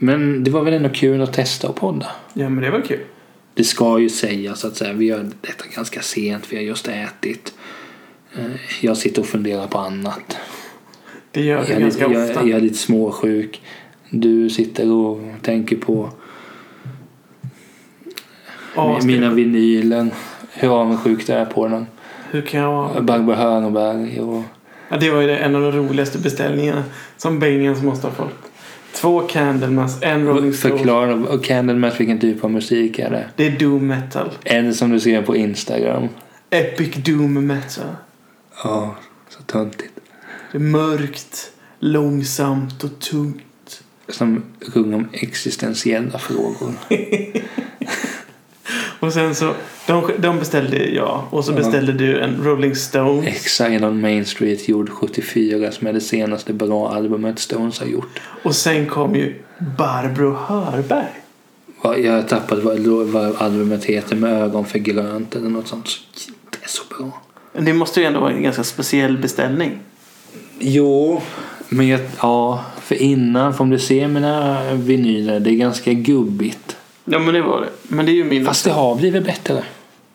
men 0.03 0.43
det 0.43 0.51
var 0.51 0.63
väl 0.63 0.73
ändå 0.73 0.89
kul 0.89 1.21
att 1.21 1.33
testa 1.33 1.69
och 1.69 1.75
podda. 1.75 2.07
ja, 2.33 2.49
men 2.49 2.63
det 2.63 2.71
var 2.71 2.81
kul. 2.81 2.99
Det 3.53 3.63
ska 3.63 3.99
ju 3.99 4.09
sägas 4.09 4.65
att 4.65 4.75
så 4.75 4.85
här, 4.85 4.93
vi 4.93 5.05
gör 5.05 5.29
detta 5.41 5.65
ganska 5.75 6.01
sent, 6.01 6.43
vi 6.49 6.55
har 6.55 6.63
just 6.63 6.87
ätit. 6.87 7.53
Eh, 8.35 8.45
Jag 8.81 8.97
sitter 8.97 9.21
och 9.21 9.27
funderar 9.27 9.67
på 9.67 9.77
annat. 9.77 10.37
Det 11.31 11.41
gör 11.41 11.57
Jag 11.57 11.67
du 11.67 11.79
ganska 11.81 12.07
lite, 12.07 12.19
jag, 12.19 12.29
ofta. 12.29 12.47
jag 12.47 12.57
är 12.57 12.61
lite 12.61 12.77
småsjuk. 12.77 13.61
Du 14.09 14.49
sitter 14.49 14.91
och 14.91 15.21
tänker 15.41 15.75
på 15.77 16.09
ska- 18.73 18.99
mina 19.07 19.29
vinyler. 19.33 20.07
Hur 20.53 20.81
avundsjuk 20.81 21.27
du 21.27 21.33
är 21.33 21.45
på 21.45 21.67
dem. 21.67 21.85
Hur 22.31 22.41
kan 22.41 22.59
jag? 22.59 23.03
Barbro 23.05 23.33
Hörnberg 23.33 24.19
och 24.21 24.43
Ja, 24.89 24.97
det 24.97 25.09
var 25.11 25.21
ju 25.21 25.27
det- 25.27 25.37
en 25.37 25.55
av 25.55 25.61
de 25.61 25.71
roligaste 25.71 26.17
beställningarna 26.19 26.83
som 27.17 27.39
Bengans 27.39 27.81
måste 27.83 28.07
ha 28.07 28.13
fått. 28.13 28.50
Två 28.93 29.21
Candlemass, 29.21 29.97
en 30.01 30.25
Rolling 30.25 30.53
Stones. 30.53 30.77
Förklara, 30.77 31.13
och 31.13 31.43
Candlemass 31.43 31.99
vilken 31.99 32.19
typ 32.19 32.43
av 32.43 32.51
musik 32.51 32.99
är 32.99 33.09
det? 33.09 33.25
Det 33.35 33.47
är 33.47 33.51
doom 33.59 33.87
metal. 33.87 34.29
En 34.43 34.73
som 34.73 34.91
du 34.91 34.99
ser 34.99 35.21
på 35.21 35.35
Instagram. 35.35 36.09
Epic 36.49 36.95
doom 36.95 37.47
metal. 37.47 37.85
Ja, 38.63 38.95
så 39.29 39.43
töntigt. 39.43 39.99
Det 40.51 40.57
är 40.57 40.61
mörkt, 40.61 41.51
långsamt 41.79 42.83
och 42.83 42.99
tungt. 42.99 43.83
Som 44.07 44.43
sjunger 44.73 44.95
om 44.95 45.07
existentiella 45.13 46.19
frågor. 46.19 46.73
Och 49.01 49.13
sen 49.13 49.35
så, 49.35 49.53
de, 49.87 50.11
de 50.17 50.39
beställde 50.39 50.85
jag 50.89 51.23
och 51.29 51.45
så 51.45 51.51
Ja. 51.51 51.55
beställde 51.55 51.91
du 51.93 52.19
en 52.21 52.43
Rolling 52.43 52.75
Stones. 52.75 53.27
Exile 53.27 53.87
on 53.87 54.01
Main 54.01 54.25
Street 54.25 54.69
gjord 54.69 54.89
74 54.89 55.71
som 55.71 55.87
är 55.87 55.93
det 55.93 56.01
senaste 56.01 56.53
bra 56.53 56.89
albumet 56.93 57.39
Stones 57.39 57.79
har 57.79 57.87
gjort. 57.87 58.19
Och 58.43 58.55
sen 58.55 58.85
kom 58.85 59.15
ju 59.15 59.35
Barbro 59.77 60.33
Hörberg. 60.33 61.07
Jag 62.03 62.13
har 62.13 62.21
tappat 62.21 62.59
vad, 62.63 62.79
vad 63.07 63.35
albumet 63.35 63.83
heter 63.85 64.15
med 64.15 64.41
ögon 64.43 64.65
för 64.65 64.79
grönt 64.79 65.35
eller 65.35 65.49
något 65.49 65.67
sånt. 65.67 65.87
Det 66.49 66.57
är 66.63 66.67
så 66.69 66.83
bra. 66.97 67.21
Det 67.61 67.73
måste 67.73 67.99
ju 67.99 68.05
ändå 68.05 68.19
vara 68.19 68.31
en 68.31 68.43
ganska 68.43 68.63
speciell 68.63 69.17
beställning. 69.17 69.79
Jo, 70.59 71.21
men 71.69 71.87
jag, 71.87 71.99
ja, 72.21 72.65
för 72.81 72.95
innan, 72.95 73.53
för 73.53 73.63
om 73.63 73.69
du 73.69 73.79
ser 73.79 74.07
mina 74.07 74.63
vinyler, 74.73 75.39
det 75.39 75.49
är 75.49 75.55
ganska 75.55 75.93
gubbigt. 75.93 76.77
Ja 77.11 77.19
men 77.19 77.33
det 77.33 77.41
var 77.41 77.61
det. 77.61 77.69
Men 77.95 78.05
det 78.05 78.11
är 78.11 78.13
ju 78.13 78.23
min. 78.23 78.45
Fast 78.45 78.65
det 78.65 78.71
har 78.71 78.95
blivit 78.95 79.23
bättre. 79.23 79.63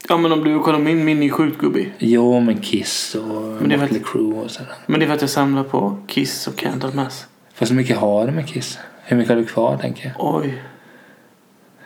Ja 0.08 0.16
men 0.16 0.32
om 0.32 0.44
du 0.44 0.58
kollar 0.60 0.78
min, 0.78 1.04
min 1.04 1.18
är 1.18 1.22
ju 1.22 1.30
sjukt 1.30 1.58
gubbig. 1.58 1.92
Jo, 1.98 2.40
men 2.40 2.60
Kiss 2.60 3.14
och 3.14 3.22
Men 3.60 3.68
det 3.68 3.74
är 3.74 3.78
Mötley 3.78 4.00
Crüe 4.00 4.44
och 4.44 4.50
sådär. 4.50 4.72
Men 4.86 5.00
det 5.00 5.04
är 5.04 5.06
för 5.06 5.14
att 5.14 5.20
jag 5.20 5.30
samlar 5.30 5.64
på 5.64 5.98
Kiss 6.06 6.46
och 6.46 6.56
Candlemass. 6.56 7.26
Fast 7.54 7.72
hur 7.72 7.76
mycket 7.76 7.96
har 7.96 8.26
du 8.26 8.32
med 8.32 8.48
Kiss? 8.48 8.78
Hur 9.04 9.16
mycket 9.16 9.30
har 9.30 9.36
du 9.36 9.44
kvar, 9.44 9.76
tänker 9.76 10.06
jag? 10.06 10.34
Oj. 10.36 10.62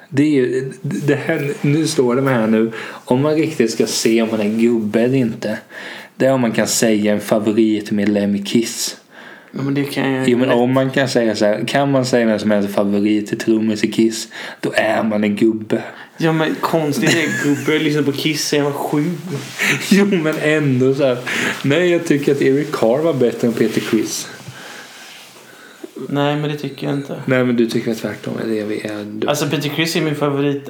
Det 0.09 0.23
är 0.23 0.31
ju, 0.31 0.73
det 0.83 1.15
här, 1.15 1.53
nu 1.61 1.87
står 1.87 2.17
det 2.17 2.23
med 2.23 2.35
här 2.35 2.47
nu. 2.47 2.73
Om 3.05 3.23
man 3.23 3.35
riktigt 3.35 3.71
ska 3.71 3.87
se 3.87 4.23
om 4.23 4.29
man 4.31 4.41
är 4.41 4.59
gubbe 4.59 5.01
eller 5.01 5.19
inte. 5.19 5.59
Det 6.17 6.27
är 6.27 6.33
om 6.33 6.41
man 6.41 6.53
kan 6.53 6.67
säga 6.67 7.13
en 7.13 7.21
favoritmedlem 7.21 8.35
i 8.35 8.43
Kiss. 8.43 8.97
Ja, 9.53 9.63
men 9.63 9.75
det 9.75 9.85
kan 9.85 10.13
jag 10.13 10.29
Jo 10.29 10.39
men 10.39 10.51
om 10.51 10.73
man 10.73 10.91
kan 10.91 11.09
säga 11.09 11.37
så 11.37 11.45
här, 11.45 11.65
kan 11.67 11.91
man 11.91 12.07
säga 12.07 12.27
vem 12.27 12.39
som 12.39 12.53
är 12.53 12.63
favorit 12.63 13.27
till 13.27 13.39
trummis 13.39 13.85
i 13.85 13.93
Kiss, 13.93 14.29
då 14.61 14.73
är 14.75 15.03
man 15.03 15.25
en 15.25 15.37
gubbe. 15.37 15.83
Ja 16.17 16.33
men 16.33 16.55
konstigt 16.61 17.11
är 17.11 17.45
gubbe 17.45 17.79
lyssnar 17.79 18.03
på 18.03 18.13
Kiss 18.13 18.49
sen 18.49 18.59
jag 18.59 18.65
var 18.65 18.73
sju. 18.73 19.05
Jo 19.91 20.07
men 20.07 20.35
ändå 20.43 20.95
så 20.95 21.05
här. 21.07 21.19
Nej 21.63 21.91
jag 21.91 22.07
tycker 22.07 22.33
att 22.33 22.43
Eric 22.43 22.73
Carr 22.73 22.99
var 23.03 23.15
bättre 23.15 23.47
än 23.49 23.53
Peter 23.53 23.81
Criss. 23.81 24.29
Nej 26.09 26.37
men 26.37 26.51
det 26.51 26.57
tycker 26.57 26.87
jag 26.87 26.97
inte. 26.97 27.23
Nej 27.25 27.45
men 27.45 27.57
du 27.57 27.67
tycker 27.67 27.95
tvärtom. 27.95 28.35
Det 28.47 28.61
är 28.61 28.65
vi 28.65 28.81
är. 28.81 29.29
Alltså 29.29 29.47
Peter 29.47 29.69
Criss 29.69 29.97
är 29.97 30.01
min 30.01 30.17
favorit, 30.17 30.69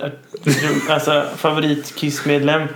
alltså, 0.88 1.24
favorit 1.36 1.94
Kiss-medlem. 1.94 2.68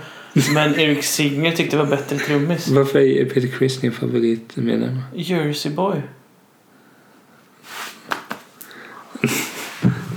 Men 0.53 0.79
Eric 0.79 1.05
Singer 1.05 1.51
tyckte 1.51 1.77
det 1.77 1.83
var 1.83 1.89
bättre 1.89 2.17
trummis. 2.17 2.67
Varför 2.67 2.99
är 2.99 3.25
Peter 3.25 3.47
Criss 3.47 3.79
din 3.79 3.91
favoritmedlem? 3.91 5.01
Jersey 5.13 5.71
Boy. 5.71 6.01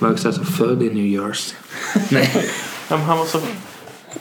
Var 0.01 0.13
också 0.13 0.29
alltså 0.29 0.45
född 0.45 0.83
i 0.83 0.91
New 0.91 1.07
Jersey. 1.07 1.57
Nej. 2.11 2.31
Men 2.91 2.99
han 2.99 3.19
var 3.19 3.25
så... 3.25 3.41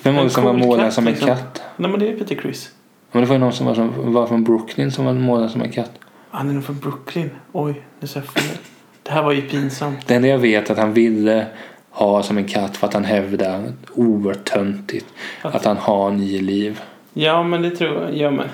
Vem 0.04 0.16
var 0.16 0.24
det 0.24 0.30
som 0.30 0.44
var 0.44 0.54
målad 0.54 0.94
som 0.94 1.08
en 1.08 1.14
liksom. 1.14 1.28
katt? 1.28 1.62
Nej 1.78 1.92
men 1.92 2.00
det 2.00 2.10
är 2.10 2.18
Peter 2.18 2.36
Criss. 2.36 2.70
Men 3.12 3.22
det 3.22 3.28
var 3.28 3.36
ju 3.36 3.40
någon 3.40 3.54
som 3.54 3.66
var, 3.66 3.76
som 3.76 4.14
var 4.14 4.28
från 4.28 4.44
Brooklyn 4.44 4.92
som 4.92 5.06
var 5.06 5.14
målad 5.14 5.52
som 5.52 5.62
en 5.62 5.72
katt. 5.72 5.92
Han 6.30 6.50
är 6.50 6.54
nog 6.54 6.66
från 6.66 6.80
Brooklyn. 6.80 7.30
Oj, 7.52 7.82
nu 8.00 8.08
sa 8.08 8.20
jag 8.20 8.28
fel. 8.28 8.58
Det 9.04 9.12
här 9.12 9.24
var 9.24 9.32
ju 9.32 9.42
pinsamt. 9.42 10.08
Det 10.08 10.16
enda 10.16 10.28
jag 10.28 10.38
vet 10.38 10.70
är 10.70 10.74
att 10.74 10.80
han 10.80 10.94
ville 10.94 11.48
ha 11.98 12.24
som 12.24 12.38
en 12.38 12.48
katt 12.48 12.78
för 12.78 12.88
att 12.88 12.94
han 12.94 13.06
hävdar 13.06 13.64
oerhört 13.94 14.44
töntigt 14.46 15.06
att 15.42 15.66
han 15.66 15.78
har 15.78 16.12
nio 16.12 16.42
liv. 16.42 16.82
Ja 17.14 17.44
men 17.44 17.62
det 17.62 17.70
tror 17.70 18.02
jag. 18.02 18.18
Ja, 18.18 18.32
men. 18.32 18.48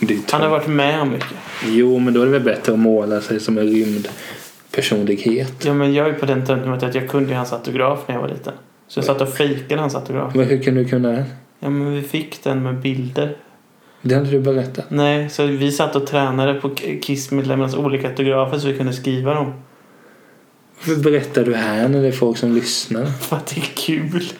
Det 0.00 0.14
är 0.14 0.32
Han 0.32 0.40
har 0.40 0.48
varit 0.48 0.68
med 0.68 1.00
om 1.00 1.10
mycket. 1.10 1.36
Jo, 1.66 1.98
men 1.98 2.14
då 2.14 2.20
är 2.22 2.26
det 2.26 2.32
väl 2.32 2.42
bättre 2.42 2.72
att 2.72 2.78
måla 2.78 3.20
sig 3.20 3.40
som 3.40 3.58
en 3.58 3.66
rymd 3.66 4.08
personlighet. 4.74 5.64
Ja 5.64 5.74
men 5.74 5.94
jag 5.94 6.08
är 6.08 6.12
på 6.12 6.26
den 6.26 6.46
tiden 6.46 6.72
att 6.72 6.94
jag 6.94 7.08
kunde 7.08 7.34
hans 7.34 7.52
autograf 7.52 7.98
när 8.06 8.14
jag 8.14 8.22
var 8.22 8.28
liten. 8.28 8.52
Så 8.88 8.98
jag 8.98 9.04
satt 9.04 9.20
och 9.20 9.28
fejkade 9.28 9.80
hans 9.80 9.94
autograf. 9.94 10.34
Men 10.34 10.46
hur 10.46 10.62
kan 10.62 10.74
du 10.74 10.84
kunna 10.84 11.08
det? 11.08 11.24
Ja 11.60 11.70
men 11.70 11.94
vi 11.94 12.02
fick 12.02 12.44
den 12.44 12.62
med 12.62 12.80
bilder. 12.80 13.36
Det 14.02 14.14
hade 14.14 14.30
du 14.30 14.40
berättat. 14.40 14.84
Nej, 14.88 15.30
så 15.30 15.46
vi 15.46 15.72
satt 15.72 15.96
och 15.96 16.06
tränade 16.06 16.54
på 16.54 16.70
Kiss-medlemmarnas 17.02 17.76
olika 17.76 18.08
autografer 18.08 18.58
så 18.58 18.68
vi 18.68 18.76
kunde 18.76 18.92
skriva 18.92 19.34
dem. 19.34 19.52
Varför 20.84 21.02
berättar 21.02 21.44
du 21.44 21.54
här 21.54 21.88
när 21.88 22.02
det 22.02 22.08
är 22.08 22.12
folk 22.12 22.38
som 22.38 22.54
lyssnar? 22.54 23.06
För 23.20 23.36
att 23.36 23.46
det 23.46 23.60
är 23.60 23.70
kul. 23.74 24.32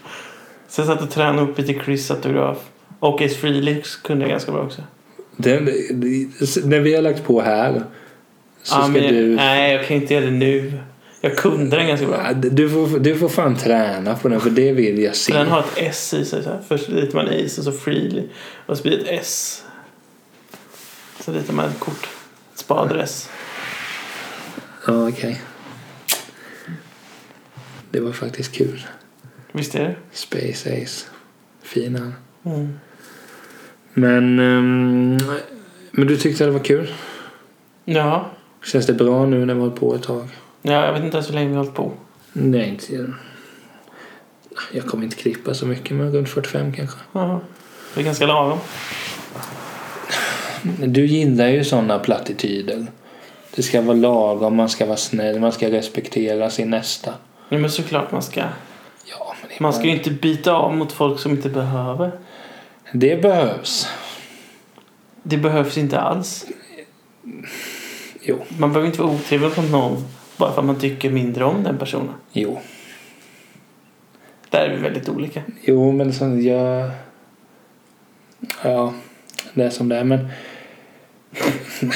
Så 0.68 0.80
jag 0.80 0.88
satt 0.88 1.03
och 1.03 1.11
tränade 1.11 1.43
upp 1.43 1.59
lite 1.59 1.84
Chris 1.84 2.11
autograf. 2.11 2.59
Och 2.99 3.22
Ace 3.22 3.34
Frehley 3.34 3.82
kunde 4.03 4.24
jag 4.24 4.30
ganska 4.30 4.53
bra 4.53 4.62
också. 4.62 4.82
Det, 5.36 5.61
när 6.64 6.80
vi 6.80 6.95
har 6.95 7.03
lagt 7.03 7.24
på 7.24 7.40
här 7.40 7.84
så 8.62 8.74
Ja, 8.74 8.82
ska 8.82 8.93
men 8.93 9.14
du... 9.14 9.34
Nej, 9.36 9.72
jag 9.72 9.86
kan 9.86 9.97
inte 9.97 10.14
göra 10.14 10.24
det 10.24 10.30
nu. 10.30 10.72
Jag 11.20 11.36
kunde 11.36 11.76
den 11.76 11.86
ganska 11.86 12.07
bra. 12.07 12.32
Du 12.32 12.70
får, 12.70 12.99
du 12.99 13.18
får 13.18 13.28
fan 13.28 13.57
träna 13.57 14.14
på 14.16 14.28
den 14.28 14.40
för 14.40 14.51
det 14.51 14.72
vill 14.72 14.99
jag 14.99 15.16
se. 15.16 15.32
den 15.32 15.49
har 15.49 15.61
ett 15.61 15.72
S 15.76 16.14
i 16.14 16.24
sig. 16.24 16.43
Så 16.43 16.49
här. 16.49 16.61
Först 16.68 16.88
ritar 16.88 17.14
man 17.14 17.26
Ace 17.26 17.61
och 17.61 17.64
så 17.64 17.72
Frehley. 17.72 18.24
Och 18.66 18.76
så 18.76 18.82
blir 18.82 18.97
det 18.97 19.03
ett 19.03 19.20
S. 19.20 19.64
Så 21.20 21.32
ritar 21.32 21.53
man 21.53 21.68
ett 21.68 21.80
kort. 21.80 22.09
Ett 22.53 22.59
spadress. 22.59 23.28
Ja, 24.86 25.09
okej. 25.09 25.40
Det 27.93 28.01
var 28.01 28.12
faktiskt 28.12 28.53
kul. 28.53 28.86
Visst 29.53 29.74
är 29.74 29.84
det? 29.84 29.95
Space 30.12 30.82
Ace. 30.82 31.07
Fin 31.62 31.97
han. 31.97 32.14
Mm. 32.55 32.78
Men, 33.95 34.38
ehm, 34.38 35.18
men 35.90 36.07
du 36.07 36.16
tyckte 36.16 36.45
det 36.45 36.51
var 36.51 36.64
kul? 36.64 36.93
Ja. 37.84 38.30
Känns 38.64 38.86
det 38.86 38.95
bra 38.95 39.26
nu 39.26 39.38
när 39.38 39.55
vi 39.55 39.61
har 39.61 39.66
hållit 39.66 39.80
på 39.80 39.95
ett 39.95 40.03
tag? 40.03 40.28
ja. 40.62 40.86
Jag 40.86 40.93
vet 40.93 41.05
inte 41.05 41.16
ens 41.16 41.28
hur 41.28 41.34
länge 41.34 41.49
vi 41.49 41.55
har 41.55 41.64
hållit 41.64 41.76
på. 41.76 41.93
Nej, 42.32 42.68
inte... 42.68 43.12
Jag 44.72 44.86
kommer 44.86 45.05
inte 45.05 45.16
klippa 45.16 45.55
så 45.55 45.66
mycket, 45.66 45.97
men 45.97 46.12
runt 46.12 46.28
45 46.28 46.72
kanske. 46.72 46.99
Ja. 47.12 47.40
Det 47.95 48.01
är 48.01 48.05
ganska 48.05 48.26
lagom. 48.26 48.59
Du 50.86 51.07
gillar 51.07 51.49
ju 51.49 51.64
sådana 51.64 51.99
plattityder. 51.99 52.86
Det 53.55 53.62
ska 53.62 53.82
vara 53.82 53.97
lagom, 53.97 54.57
man 54.57 54.68
ska 54.68 54.86
vara 54.86 54.97
snäll, 54.97 55.40
man 55.40 55.53
ska 55.53 55.70
respektera 55.70 56.51
sin 56.51 56.70
nästa. 56.70 57.14
Ja, 57.53 57.59
men 57.59 57.71
såklart 57.71 58.13
man 58.13 58.23
ska. 58.23 58.41
Ja, 59.05 59.35
men 59.43 59.51
Man 59.61 59.73
ska 59.73 59.85
ju 59.85 59.91
inte 59.91 60.11
byta 60.11 60.53
av 60.53 60.77
mot 60.77 60.93
folk 60.93 61.21
som 61.21 61.33
inte 61.33 61.49
behöver. 61.49 62.13
det 62.93 63.23
behövs. 63.23 63.89
Det 65.23 65.37
behövs 65.37 65.79
inte 65.79 66.01
alls. 66.01 66.47
Jo, 68.21 68.39
Man 68.59 68.73
behöver 68.73 68.87
inte 68.87 69.03
vara 69.03 69.13
otrevlig 69.13 69.49
mot 69.57 69.71
någon 69.71 70.05
bara 70.37 70.53
för 70.53 70.61
att 70.61 70.67
man 70.67 70.81
tycker 70.81 71.11
mindre 71.11 71.45
om 71.45 71.63
den 71.63 71.79
personen. 71.79 72.15
jo. 72.33 72.61
Där 74.51 74.61
är 74.61 74.77
vi 74.77 74.83
väldigt 74.83 75.09
olika. 75.09 75.43
Jo, 75.63 75.93
men 75.93 76.13
så 76.13 76.25
jag... 76.25 76.91
Ja, 78.63 78.93
det 79.55 79.65
är 79.65 79.71
som 79.71 79.89
det 79.89 79.97
är, 79.97 80.05
men... 80.05 80.29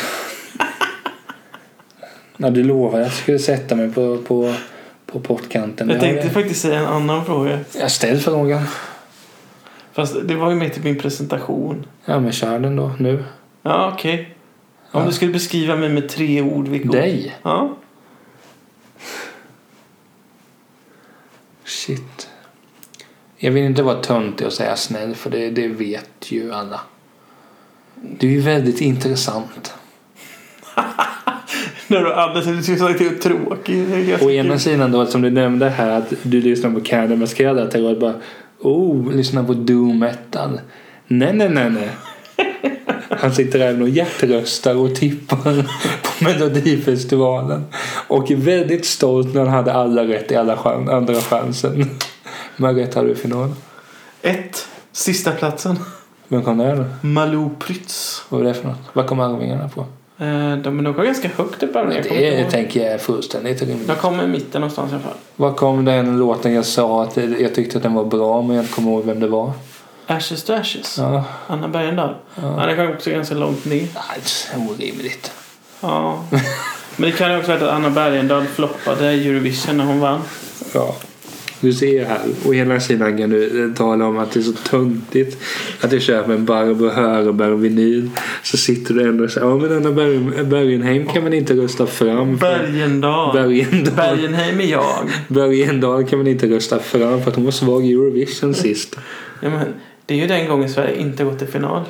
Ja, 2.36 2.50
du 2.50 2.62
lovade 2.64 3.02
att 3.06 3.08
jag 3.12 3.16
skulle 3.22 3.38
sätta 3.38 3.74
mig 3.74 3.92
på, 3.92 4.18
på, 4.18 4.54
på 5.06 5.20
pottkanten. 5.20 5.88
Jag 5.90 6.00
tänkte 6.00 6.30
faktiskt 6.30 6.60
säga 6.62 6.78
en 6.78 6.86
annan 6.86 7.24
fråga. 7.24 7.58
Jag 7.78 7.90
ställ 7.90 8.18
frågan. 8.20 8.62
Fast 9.92 10.16
det 10.24 10.34
var 10.34 10.50
ju 10.50 10.56
med 10.56 10.72
till 10.74 10.82
min 10.84 10.98
presentation. 10.98 11.86
Ja, 12.04 12.20
men 12.20 12.32
kör 12.32 12.58
den 12.58 12.76
då 12.76 12.92
nu. 12.98 13.24
Ja, 13.62 13.92
okej. 13.94 14.36
Om 14.90 15.00
Ja. 15.00 15.06
du 15.06 15.12
skulle 15.12 15.32
beskriva 15.32 15.76
mig 15.76 15.88
med 15.88 16.08
tre 16.08 16.42
ord, 16.42 16.68
vilka 16.68 16.88
ord? 16.88 16.94
Dig? 16.94 17.36
Ja. 17.42 17.76
Shit. 21.64 22.28
Jag 23.36 23.52
vill 23.52 23.64
inte 23.64 23.82
vara 23.82 24.02
töntig 24.02 24.46
och 24.46 24.52
säga 24.52 24.76
snäll 24.76 25.14
för 25.14 25.30
det, 25.30 25.50
det 25.50 25.68
vet 25.68 26.32
ju 26.32 26.52
alla. 26.52 26.80
Du 27.94 28.26
är 28.26 28.32
ju 28.32 28.40
väldigt 28.40 28.80
intressant. 28.80 29.74
När 31.88 32.00
du 32.04 32.14
andas 32.14 32.44
du 32.44 32.62
sagt 32.62 33.00
att 33.00 33.24
jag. 33.24 33.58
Det 33.64 33.72
är 33.72 34.04
ganska 34.04 34.26
Å 34.26 34.30
ena 34.30 34.58
sidan 34.58 34.92
då 34.92 35.06
som 35.06 35.22
du 35.22 35.30
nämnde 35.30 35.68
här 35.68 35.90
att 35.90 36.12
du 36.22 36.40
lyssnar 36.40 36.70
på 36.70 36.80
Canada 36.80 37.16
Mascada 37.16 37.88
och 37.88 37.98
bara 37.98 38.14
oh, 38.60 39.12
lyssnar 39.12 39.42
på 39.44 39.54
doom 39.54 39.98
metal. 39.98 40.60
Nej, 41.06 41.32
nej, 41.34 41.48
nej, 41.48 41.70
nej. 41.70 41.90
Han 43.10 43.34
sitter 43.34 43.60
även 43.60 43.82
och 43.82 43.88
hjärtröstar 43.88 44.74
och 44.74 44.94
tippar 44.94 45.36
på 46.02 46.24
Melodifestivalen. 46.24 47.64
Och 48.08 48.30
är 48.30 48.36
väldigt 48.36 48.86
stolt 48.86 49.34
när 49.34 49.40
han 49.40 49.54
hade 49.54 49.72
alla 49.72 50.04
rätt 50.04 50.32
i 50.32 50.36
alla 50.36 50.56
chan- 50.56 50.88
andra 50.88 51.14
chansen. 51.14 51.90
Men 52.56 52.74
rätt 52.74 52.94
hade 52.94 53.06
du 53.06 53.12
i 53.12 53.16
finalen. 53.16 53.54
Ett. 54.22 54.68
Sista 54.92 55.32
platsen. 55.32 55.78
Vem 56.28 56.42
kom 56.42 56.58
där 56.58 56.76
då? 56.76 57.08
Malou 57.08 57.50
Prytz. 57.58 58.22
Vad 58.28 58.40
var 58.40 58.48
det 58.48 58.54
för 58.54 58.68
något? 58.68 58.80
Vad 58.92 59.06
kom 59.06 59.20
Arvingarna 59.20 59.68
på? 59.68 59.86
Eh, 60.18 60.56
de 60.56 60.78
är 60.78 60.82
nog 60.82 60.96
ganska 60.96 61.28
högt 61.28 61.62
upp. 61.62 61.70
Jag 61.74 61.88
Det 61.88 62.40
ihåg. 62.40 62.50
tänker 62.50 62.80
jag 62.84 62.92
är 62.92 62.98
fullständigt 62.98 63.62
rimligt. 63.62 63.88
De 63.88 63.96
kommer 63.96 64.24
i 64.24 64.26
mitten 64.26 64.60
någonstans 64.60 64.92
i 64.92 64.94
alla 64.94 65.02
fall. 65.04 65.12
Vad 65.36 65.56
kom 65.56 65.84
den 65.84 66.18
låten 66.18 66.52
jag 66.54 66.64
sa 66.66 67.02
att 67.02 67.16
jag 67.16 67.54
tyckte 67.54 67.76
att 67.76 67.82
den 67.82 67.94
var 67.94 68.04
bra 68.04 68.42
men 68.42 68.56
jag 68.56 68.62
inte 68.64 68.74
kommer 68.74 68.90
ihåg 68.90 69.04
vem 69.04 69.20
det 69.20 69.28
var? 69.28 69.52
Ashes 70.06 70.44
to 70.44 70.52
Ashes. 70.52 70.98
Ja, 70.98 71.24
Anna 71.46 71.68
Bergendahl. 71.68 72.14
Ja. 72.34 72.60
ja. 72.60 72.66
det 72.66 72.76
kan 72.76 72.92
också 72.92 73.10
ganska 73.10 73.34
långt 73.34 73.64
ner. 73.64 73.74
Nej, 73.94 74.66
orimligt. 74.70 75.32
Ja. 75.80 76.24
Men 76.96 77.10
det 77.10 77.16
kan 77.16 77.32
ju 77.32 77.38
också 77.38 77.52
vara 77.52 77.64
att 77.64 77.70
Anna 77.76 77.90
Bergendahl 77.90 78.44
floppade 78.44 79.06
Eurovision 79.08 79.76
när 79.76 79.84
hon 79.84 80.00
vann. 80.00 80.20
Ja. 80.74 80.94
Du 81.60 81.72
ser 81.72 82.04
här, 82.04 82.20
å 82.46 82.54
ena 82.54 82.80
sidan 82.80 83.18
kan 83.18 83.30
du 83.30 83.64
eh, 83.64 83.72
tala 83.74 84.06
om 84.06 84.18
att 84.18 84.32
det 84.32 84.40
är 84.40 84.42
så 84.42 84.52
töntigt 84.52 85.38
att 85.80 85.90
du 85.90 86.00
köper 86.00 86.32
en 86.32 86.44
Barbro 86.44 86.88
Hörberg-vinyl. 86.88 88.10
Så 88.42 88.56
sitter 88.56 88.94
du 88.94 89.08
ändå 89.08 89.24
och 89.24 89.30
säger 89.30 89.46
ja 89.46 89.56
men 89.56 89.72
Anna 89.76 89.90
Berg- 89.90 90.44
Bergenheim 90.44 91.06
kan 91.06 91.22
man 91.22 91.32
inte 91.32 91.54
rösta 91.54 91.86
fram. 91.86 92.38
för- 92.38 92.58
Bergendahl. 92.58 93.32
Bergendahl. 93.36 93.94
Bergenheim 93.96 94.60
är 94.60 94.64
jag. 94.64 95.08
Bergendahl 95.28 96.04
kan 96.06 96.18
man 96.18 96.26
inte 96.26 96.46
rösta 96.48 96.78
fram 96.78 97.22
för 97.22 97.30
att 97.30 97.36
hon 97.36 97.44
var 97.44 97.52
svag 97.52 97.86
i 97.86 97.92
Eurovision 97.92 98.54
sist. 98.54 98.96
Ja, 99.42 99.50
men 99.50 99.66
det 100.06 100.14
är 100.14 100.18
ju 100.18 100.26
den 100.26 100.48
gången 100.48 100.68
Sverige 100.68 100.96
inte 101.00 101.24
gått 101.24 101.38
till 101.38 101.48
final. 101.48 101.82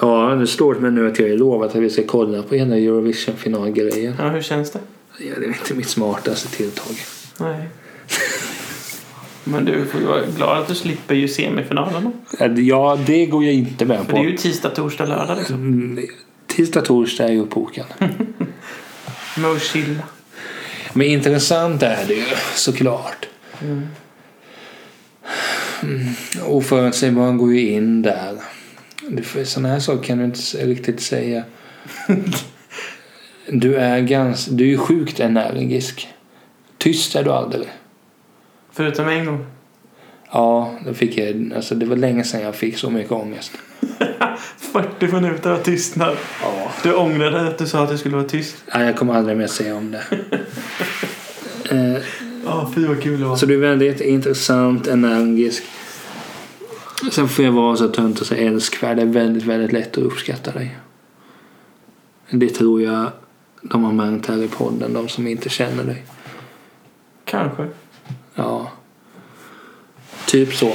Ja, 0.00 0.34
det 0.40 0.46
slår 0.46 0.74
mig 0.74 0.90
nu 0.90 1.08
att 1.08 1.18
jag 1.18 1.28
är 1.30 1.36
lovat 1.38 1.70
att 1.76 1.82
vi 1.82 1.90
ska 1.90 2.02
kolla 2.06 2.42
på 2.42 2.54
hela 2.54 2.76
Eurovision-finalgrejen. 2.76 4.14
Ja, 4.18 4.28
hur 4.28 4.42
känns 4.42 4.70
det? 4.70 4.78
Ja, 5.18 5.34
det 5.38 5.44
är 5.44 5.48
inte 5.48 5.74
mitt 5.74 5.88
smartaste 5.88 6.48
tilltag. 6.48 6.96
Nej. 7.40 7.68
Men 9.44 9.64
du 9.64 9.86
får 9.86 10.00
ju 10.00 10.06
vara 10.06 10.26
glad 10.26 10.58
att 10.58 10.68
du 10.68 10.74
slipper 10.74 11.14
ju 11.14 11.28
semifinalerna. 11.28 12.12
Ja, 12.56 12.98
det 13.06 13.26
går 13.26 13.44
jag 13.44 13.54
inte 13.54 13.84
med 13.84 14.06
För 14.06 14.12
det 14.12 14.18
är 14.18 14.24
på. 14.24 14.30
ju 14.30 14.36
tisdag, 14.36 14.70
torsdag, 14.70 15.04
lördag 15.06 15.38
liksom. 15.38 15.56
Mm, 15.56 16.06
Tisdag, 16.46 16.80
torsdag 16.80 17.24
är 17.24 17.32
ju 17.32 17.40
uppbokad. 17.40 17.86
Med 19.36 19.50
att 19.50 19.62
chilla. 19.62 20.02
Men 20.92 21.06
intressant 21.06 21.82
är 21.82 22.04
det 22.08 22.14
ju 22.14 22.24
såklart. 22.54 23.28
Mm. 23.62 23.86
Oförutsägbaren 26.46 27.36
går 27.38 27.54
ju 27.54 27.70
in 27.70 28.02
där. 28.02 28.36
Såna 29.44 29.68
här 29.68 29.80
saker 29.80 30.02
kan 30.02 30.18
du 30.18 30.24
inte 30.24 30.66
riktigt 30.66 31.00
säga. 31.00 31.44
Du 33.48 33.74
är 33.74 34.00
ganska... 34.00 34.52
Du 34.52 34.64
är 34.64 34.68
ju 34.68 34.78
sjukt 34.78 35.20
energisk. 35.20 36.08
Tyst 36.78 37.16
är 37.16 37.24
du 37.24 37.30
aldrig. 37.30 37.68
Förutom 38.72 39.08
en 39.08 39.26
gång. 39.26 39.46
Ja, 40.32 40.78
det 40.86 40.94
fick 40.94 41.18
jag... 41.18 41.52
Alltså 41.56 41.74
det 41.74 41.86
var 41.86 41.96
länge 41.96 42.24
sedan 42.24 42.40
jag 42.40 42.54
fick 42.54 42.78
så 42.78 42.90
mycket 42.90 43.12
ångest. 43.12 43.52
40 44.56 45.12
minuter 45.12 45.50
av 45.50 45.58
tystnad. 45.58 46.16
Ja. 46.42 46.70
Du 46.82 46.94
ångrade 46.94 47.48
att 47.48 47.58
du 47.58 47.66
sa 47.66 47.82
att 47.82 47.90
du 47.90 47.98
skulle 47.98 48.16
vara 48.16 48.28
tyst. 48.28 48.56
Nej, 48.74 48.86
jag 48.86 48.96
kommer 48.96 49.14
aldrig 49.14 49.36
mer 49.36 49.46
säga 49.46 49.76
om 49.76 49.90
det. 49.90 50.02
Eh, 51.70 52.02
Ja, 52.44 52.72
fy 52.74 52.86
vad 52.86 53.02
kul 53.02 53.20
det 53.20 53.26
var. 53.26 53.36
Så 53.36 53.46
du 53.46 53.54
är 53.54 53.58
väldigt 53.58 54.00
intressant, 54.00 54.86
energisk. 54.86 55.64
Sen 57.10 57.28
får 57.28 57.44
jag 57.44 57.52
vara 57.52 57.76
så 57.76 57.88
tönt 57.88 58.20
och 58.20 58.26
säga 58.26 58.48
älskvärd. 58.48 58.96
Det 58.96 59.02
är 59.02 59.06
väldigt, 59.06 59.44
väldigt 59.44 59.72
lätt 59.72 59.98
att 59.98 60.04
uppskatta 60.04 60.52
dig. 60.52 60.78
Det 62.30 62.48
tror 62.48 62.82
jag 62.82 63.10
de 63.62 63.84
har 63.84 63.92
märkt 63.92 64.26
här 64.26 64.42
i 64.42 64.48
podden, 64.48 64.92
de 64.92 65.08
som 65.08 65.26
inte 65.26 65.48
känner 65.48 65.84
dig. 65.84 66.02
Kanske. 67.24 67.66
Ja. 68.34 68.70
Typ 70.26 70.54
så. 70.54 70.72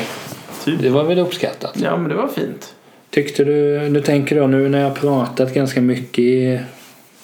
Typ. 0.63 0.81
Det 0.81 0.89
var 0.89 1.03
väl 1.03 1.19
uppskattat. 1.19 1.77
Ja, 1.81 1.97
men 1.97 2.09
det 2.09 2.15
var 2.15 2.27
fint. 2.27 2.75
Tyckte 3.09 3.43
du, 3.43 3.89
nu 3.89 4.01
tänker 4.01 4.35
jag 4.35 4.49
nu 4.49 4.69
när 4.69 4.81
jag 4.81 4.95
pratat 4.95 5.53
ganska 5.53 5.81
mycket 5.81 6.19
i 6.19 6.59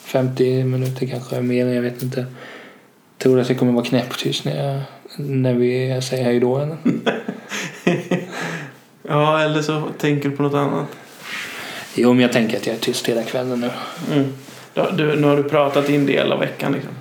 50 0.04 0.64
minuter 0.64 1.08
kanske 1.08 1.42
mer, 1.42 1.68
jag 1.68 1.82
vet 1.82 2.04
inte. 2.04 2.26
Tror 3.18 3.36
du 3.36 3.42
att 3.42 3.50
jag 3.50 3.60
kommer 3.60 3.72
vara 3.72 3.86
knäpptyst 3.86 4.46
när, 4.46 4.66
jag, 4.66 4.82
när 5.18 5.54
vi 5.54 6.02
säger 6.02 6.24
hej 6.24 6.40
då 6.40 6.58
eller? 6.58 6.78
Ja, 9.08 9.42
eller 9.42 9.62
så 9.62 9.90
tänker 9.98 10.30
du 10.30 10.36
på 10.36 10.44
något 10.44 10.54
annat. 10.54 10.88
Jo, 11.96 12.14
men 12.14 12.22
jag 12.22 12.32
tänker 12.32 12.58
att 12.58 12.68
jag 12.68 12.76
är 12.76 12.80
tyst 12.80 13.10
hela 13.10 13.24
kvällen 13.24 13.60
nu. 13.60 13.70
Mm. 14.14 14.34
Du, 14.74 15.16
nu 15.16 15.28
har 15.28 15.38
du 15.38 15.44
pratat 15.44 15.88
din 15.88 16.06
del 16.06 16.32
av 16.32 16.40
veckan 16.40 16.72
liksom. 16.72 16.92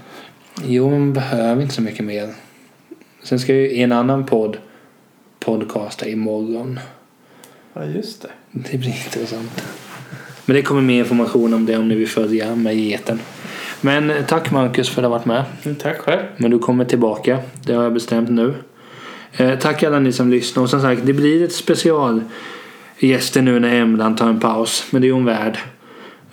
Jo, 0.64 0.90
men 0.90 1.12
behöver 1.12 1.62
inte 1.62 1.74
så 1.74 1.82
mycket 1.82 2.04
mer. 2.04 2.28
Sen 3.22 3.38
ska 3.38 3.52
jag 3.52 3.62
ju 3.62 3.70
i 3.70 3.82
en 3.82 3.92
annan 3.92 4.26
podd 4.26 4.56
podcasta 5.40 6.08
imorgon. 6.08 6.80
Ja, 7.74 7.84
just 7.84 8.22
det. 8.22 8.28
Det 8.50 8.78
blir 8.78 8.88
intressant. 9.04 9.64
Men 10.44 10.56
det 10.56 10.62
kommer 10.62 10.82
mer 10.82 10.98
information 10.98 11.54
om 11.54 11.66
det 11.66 11.76
om 11.76 11.88
ni 11.88 11.94
vill 11.94 12.08
följa 12.08 12.54
med 12.54 12.74
i 12.74 12.92
etern. 12.94 13.18
Men 13.80 14.10
eh, 14.10 14.24
tack 14.26 14.50
Marcus 14.50 14.88
för 14.88 15.00
att 15.00 15.04
du 15.04 15.08
har 15.08 15.18
varit 15.18 15.26
med. 15.26 15.44
Mm, 15.64 15.76
Tack 15.76 15.98
själv. 15.98 16.22
Men 16.36 16.50
du 16.50 16.58
kommer 16.58 16.84
tillbaka. 16.84 17.38
Det 17.66 17.72
har 17.74 17.82
jag 17.82 17.92
bestämt 17.94 18.30
nu. 18.30 18.54
Eh, 19.36 19.58
tack 19.58 19.82
alla 19.82 19.98
ni 19.98 20.12
som 20.12 20.30
lyssnar. 20.30 20.62
Och 20.62 20.70
som 20.70 20.80
sagt, 20.80 21.02
det 21.04 21.12
blir 21.12 21.44
ett 21.44 21.52
special 21.52 22.20
gäster 22.98 23.42
nu 23.42 23.60
när 23.60 23.74
Emlan 23.74 24.16
tar 24.16 24.28
en 24.28 24.40
paus. 24.40 24.86
Men 24.90 25.02
det 25.02 25.08
är 25.08 25.12
hon 25.12 25.24
värd. 25.24 25.58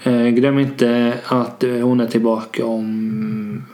Eh, 0.04 0.28
glöm 0.28 0.60
inte 0.60 1.18
att 1.26 1.64
eh, 1.64 1.72
hon 1.72 2.00
är 2.00 2.08
tillbaka 2.08 2.66
om 2.66 3.66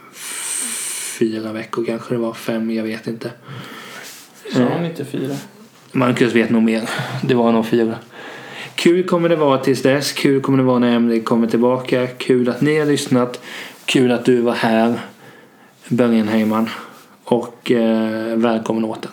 fyra 1.18 1.52
veckor 1.52 1.84
kanske 1.84 2.14
det 2.14 2.18
var. 2.18 2.32
Fem, 2.32 2.70
jag 2.70 2.84
vet 2.84 3.06
inte. 3.06 3.30
Sa 4.52 4.64
hon 4.64 4.84
inte 4.84 5.04
fyra? 5.04 5.34
Marcus 5.92 6.34
vet 6.34 6.50
nog 6.50 6.62
mer. 6.62 6.90
Det 7.22 7.34
var 7.34 7.52
nog 7.52 7.66
fyra. 7.66 7.94
Kul 8.74 9.04
kommer 9.04 9.28
det 9.28 9.36
vara 9.36 9.58
tills 9.58 9.82
dess. 9.82 10.12
Kul 10.12 10.40
kommer 10.40 10.58
det 10.58 10.64
vara 10.64 10.78
när 10.78 10.96
Emily 10.96 11.22
kommer 11.22 11.46
tillbaka. 11.46 12.06
Kul 12.06 12.48
att 12.48 12.60
ni 12.60 12.78
har 12.78 12.86
lyssnat. 12.86 13.40
Kul 13.84 14.12
att 14.12 14.24
du 14.24 14.40
var 14.40 14.54
här. 14.54 15.00
Bergenheiman. 15.88 16.68
Och 17.24 17.70
eh, 17.70 18.36
välkommen 18.36 18.84
åter. 18.84 19.10